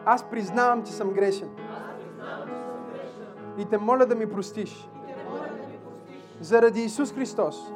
Аз 0.05 0.23
признавам, 0.31 0.83
че 0.83 0.93
съм 0.93 1.11
грешен. 1.11 1.49
И 3.59 3.65
те 3.65 3.79
моля 3.79 4.07
да 4.07 4.15
ми 4.15 4.27
простиш. 4.27 4.89
Заради 6.41 6.81
Исус 6.81 7.15
Христос. 7.15 7.73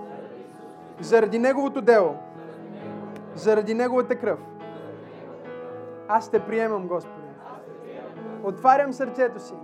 Заради 1.02 1.38
Неговото 1.38 1.80
дело. 1.80 2.16
Заради 3.34 3.74
Неговата 3.74 4.16
кръв. 4.16 4.38
Аз 6.08 6.30
те 6.30 6.40
приемам, 6.40 6.88
Господи. 6.88 7.26
Отварям 8.42 8.92
сърцето 8.92 9.40
си. 9.40 9.54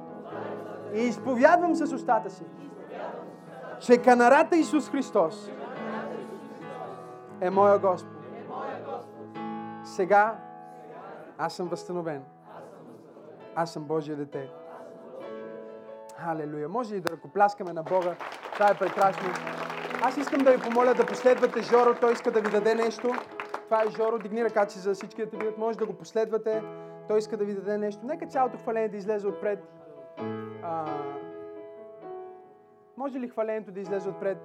И 0.94 1.00
изповядвам 1.00 1.74
с 1.74 1.94
устата 1.94 2.30
си, 2.30 2.44
че 3.80 3.98
канарата 3.98 4.56
Исус 4.56 4.90
Христос 4.90 5.50
е 7.40 7.50
моя 7.50 7.78
Господ. 7.78 8.12
Сега 9.84 10.36
аз 11.38 11.52
съм 11.52 11.68
възстановен. 11.68 12.22
Аз 13.54 13.72
съм 13.72 13.84
Божие 13.84 14.16
дете. 14.16 14.50
Халелуя. 16.16 16.68
Може 16.68 16.94
ли 16.94 17.00
да 17.00 17.12
ръкопляскаме 17.12 17.72
на 17.72 17.82
Бога? 17.82 18.14
Това 18.54 18.70
е 18.70 18.74
прекрасно. 18.74 19.28
Аз 20.02 20.16
искам 20.16 20.40
да 20.44 20.52
ви 20.52 20.62
помоля 20.62 20.94
да 20.94 21.06
последвате 21.06 21.62
Жоро. 21.62 21.94
Той 22.00 22.12
иска 22.12 22.30
да 22.30 22.40
ви 22.40 22.50
даде 22.50 22.74
нещо. 22.74 23.10
Това 23.64 23.82
е 23.82 23.90
Жоро. 23.90 24.18
Дигни 24.18 24.44
ръката 24.44 24.72
си 24.72 24.78
за 24.78 24.94
всички 24.94 25.24
да 25.24 25.30
те 25.30 25.36
видят. 25.36 25.58
Може 25.58 25.78
да 25.78 25.86
го 25.86 25.92
последвате. 25.92 26.62
Той 27.08 27.18
иска 27.18 27.36
да 27.36 27.44
ви 27.44 27.54
даде 27.54 27.78
нещо. 27.78 28.06
Нека 28.06 28.26
цялото 28.26 28.58
хваление 28.58 28.88
да 28.88 28.96
излезе 28.96 29.26
отпред. 29.26 29.58
А, 30.62 30.84
може 32.96 33.20
ли 33.20 33.28
хвалението 33.28 33.72
да 33.72 33.80
излезе 33.80 34.08
отпред? 34.08 34.38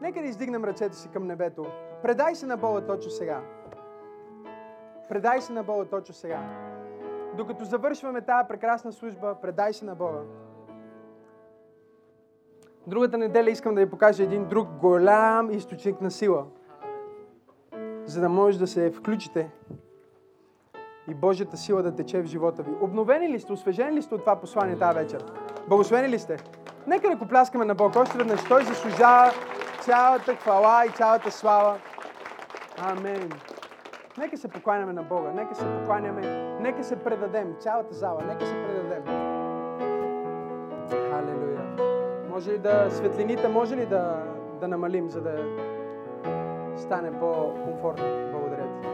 Нека 0.00 0.20
да 0.20 0.26
издигнем 0.26 0.64
ръцете 0.64 0.96
си 0.96 1.08
към 1.08 1.26
небето. 1.26 1.66
Предай 2.02 2.34
се 2.34 2.46
на 2.46 2.56
Бога 2.56 2.80
точно 2.80 3.10
сега. 3.10 3.40
Предай 5.08 5.40
се 5.40 5.52
на 5.52 5.62
Бога 5.62 5.84
точно 5.84 6.14
сега. 6.14 6.40
Докато 7.36 7.64
завършваме 7.64 8.20
тази 8.20 8.48
прекрасна 8.48 8.92
служба, 8.92 9.34
предай 9.42 9.72
се 9.72 9.84
на 9.84 9.94
Бога. 9.94 10.20
Другата 12.86 13.18
неделя 13.18 13.50
искам 13.50 13.74
да 13.74 13.80
ви 13.80 13.90
покажа 13.90 14.22
един 14.22 14.44
друг 14.44 14.68
голям 14.68 15.50
източник 15.50 16.00
на 16.00 16.10
сила, 16.10 16.44
за 18.06 18.20
да 18.20 18.28
може 18.28 18.58
да 18.58 18.66
се 18.66 18.90
включите 18.90 19.50
и 21.08 21.14
Божията 21.14 21.56
сила 21.56 21.82
да 21.82 21.94
тече 21.94 22.22
в 22.22 22.26
живота 22.26 22.62
ви. 22.62 22.70
Обновени 22.80 23.28
ли 23.28 23.40
сте, 23.40 23.52
освежени 23.52 23.96
ли 23.96 24.02
сте 24.02 24.14
от 24.14 24.20
това 24.20 24.36
послание 24.36 24.78
тази 24.78 24.98
вечер? 24.98 25.24
Благословени 25.68 26.08
ли 26.08 26.18
сте? 26.18 26.36
Нека 26.86 27.16
да 27.16 27.28
пляскаме 27.28 27.64
на 27.64 27.74
Бог 27.74 27.96
още 27.96 28.18
веднъж. 28.18 28.40
Той 28.48 28.64
заслужава 28.64 29.32
цялата 29.80 30.34
хвала 30.36 30.86
и 30.86 30.90
цялата 30.90 31.30
слава. 31.30 31.78
Амен. 32.78 33.30
Нека 34.18 34.36
се 34.36 34.48
покланяме 34.48 34.92
на 34.92 35.02
Бога, 35.02 35.32
нека 35.34 35.54
се 35.54 35.64
покланяме, 35.64 36.20
нека 36.60 36.84
се 36.84 36.96
предадем, 36.96 37.54
цялата 37.60 37.94
зала, 37.94 38.22
нека 38.26 38.46
се 38.46 38.52
предадем. 38.52 39.21
Може 42.32 42.52
ли 42.52 42.58
да, 42.58 42.90
светлините, 42.90 43.48
може 43.48 43.76
ли 43.76 43.86
да, 43.86 44.24
да 44.60 44.68
намалим, 44.68 45.10
за 45.10 45.20
да 45.20 45.36
стане 46.76 47.18
по-комфортно? 47.18 48.04
Благодаря 48.32 48.66
ти. 48.82 48.88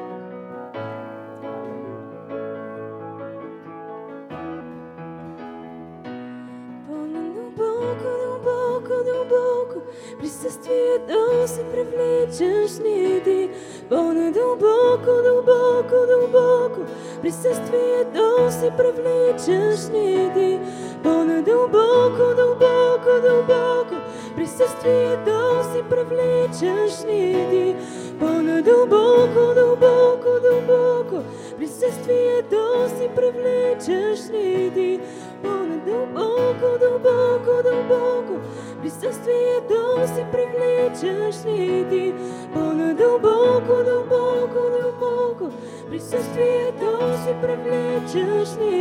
Дълбоко, 7.34 8.09
дълбоко, 8.22 9.05
дълбоко 9.05 9.89
Присъствието 10.20 11.47
се 11.47 11.64
привличаш 11.72 12.78
ни 12.78 13.20
ти 13.24 13.51
По-надълбоко, 13.89 15.22
дълбоко, 15.22 16.07
дълбоко 16.09 16.80
Присъствието 17.22 18.51
се 18.51 18.70
привличаш 18.76 19.89
ни 19.89 20.30
ти 20.34 20.61
По-надълбоко, 21.03 22.34
дълбоко, 22.36 23.11
дълбоко 23.22 23.94
Присъствието 24.36 25.64
се 25.72 25.82
привличаш 25.90 27.05
ни 27.05 27.46
ти? 27.51 27.76
По-надълбоко, 28.20 29.55
дълбоко, 29.55 30.28
дълбоко 30.42 31.22
Присъствието 31.59 32.88
си 32.99 33.09
привличаш 33.16 34.28
ни 34.28 34.70
ти? 34.74 35.01
По-надълбоко, 35.42 36.78
дълбоко, 36.80 37.62
дълбоко 37.62 38.34
Присъствието 38.82 40.07
си 40.14 40.24
привличаш 40.32 41.44
ни 41.44 41.86
ти? 41.90 42.14
По-надълбоко, 42.55 43.84
дълбоко, 43.84 44.61
дълбоко 44.80 45.51
Присъствието 45.90 46.99
си 47.24 47.34
привличаш 47.42 48.57
ни 48.57 48.78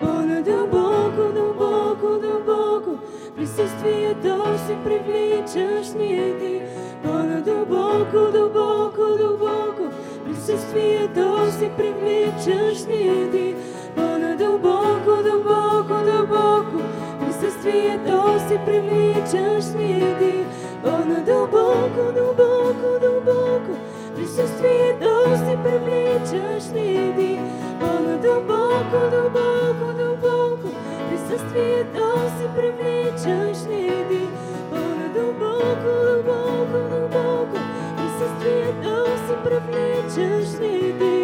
По-надълбоко, 0.00 1.32
дълбоко, 1.34 2.18
дълбоко 2.20 2.98
Присъствието 3.36 4.58
си 4.66 4.76
привличаш 4.84 5.92
ни 5.92 6.34
ти. 6.40 6.62
По-надълбоко, 7.02 8.32
дълбоко, 8.32 9.16
дълбоко 9.18 9.82
Присъствието 10.24 11.52
си 11.58 11.70
привличаш 11.76 12.84
ни 12.86 13.30
ти. 13.32 13.54
По-надълбоко, 13.96 15.22
дълбоко, 15.22 16.04
дълбоко 16.04 16.78
Присъствието 17.20 18.38
си 18.48 18.58
привличаш 18.66 19.64
ни 19.74 20.16
ти. 20.20 20.44
По-надълбоко, 20.84 22.12
дълбоко, 22.14 22.88
дълбоко 23.00 23.72
Присъствието 24.16 25.36
си 25.36 25.58
привличаш 25.64 26.64
ни 26.74 27.14
ти. 27.16 27.40
По-надълбоко, 27.80 29.10
дълбоко, 29.10 29.10
дълбоко 29.10 29.69
Присъствието 31.40 32.18
си 32.38 32.48
привличаш 32.56 33.58
ти 33.68 34.28
По-надълбоко, 34.70 35.90
дълбоко, 36.04 36.88
дълбоко 36.90 37.58
Присъствието 37.96 39.06
си 39.26 39.34
привличаш 39.44 40.58
ни 40.60 41.19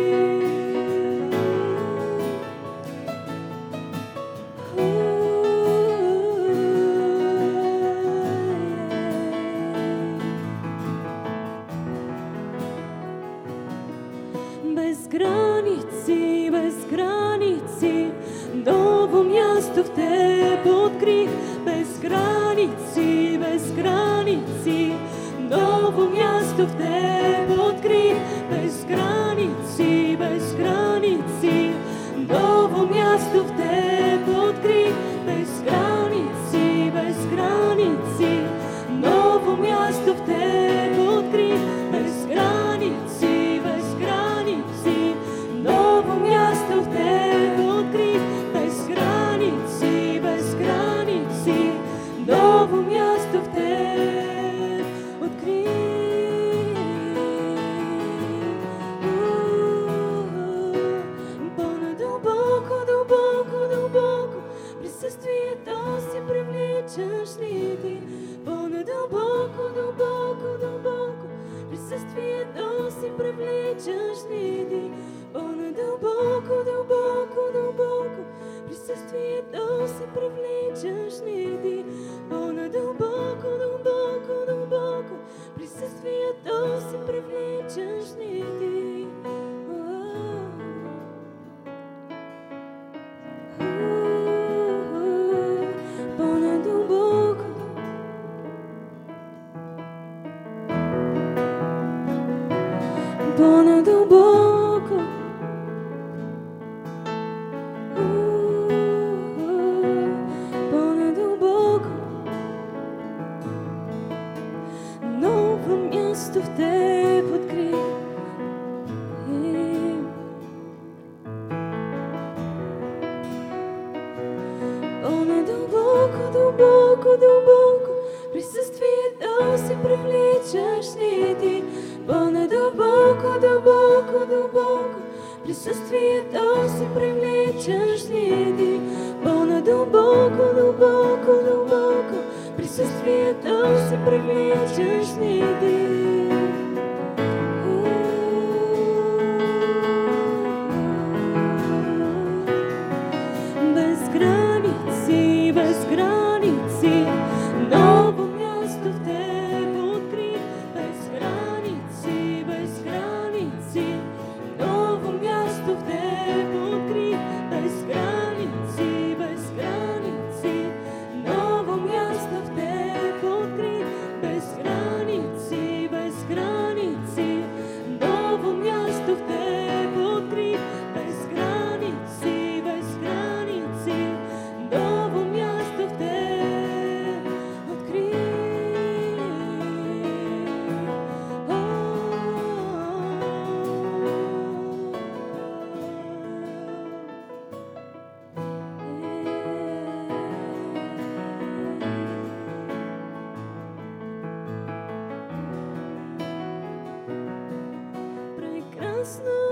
Прекрасно 209.06 209.45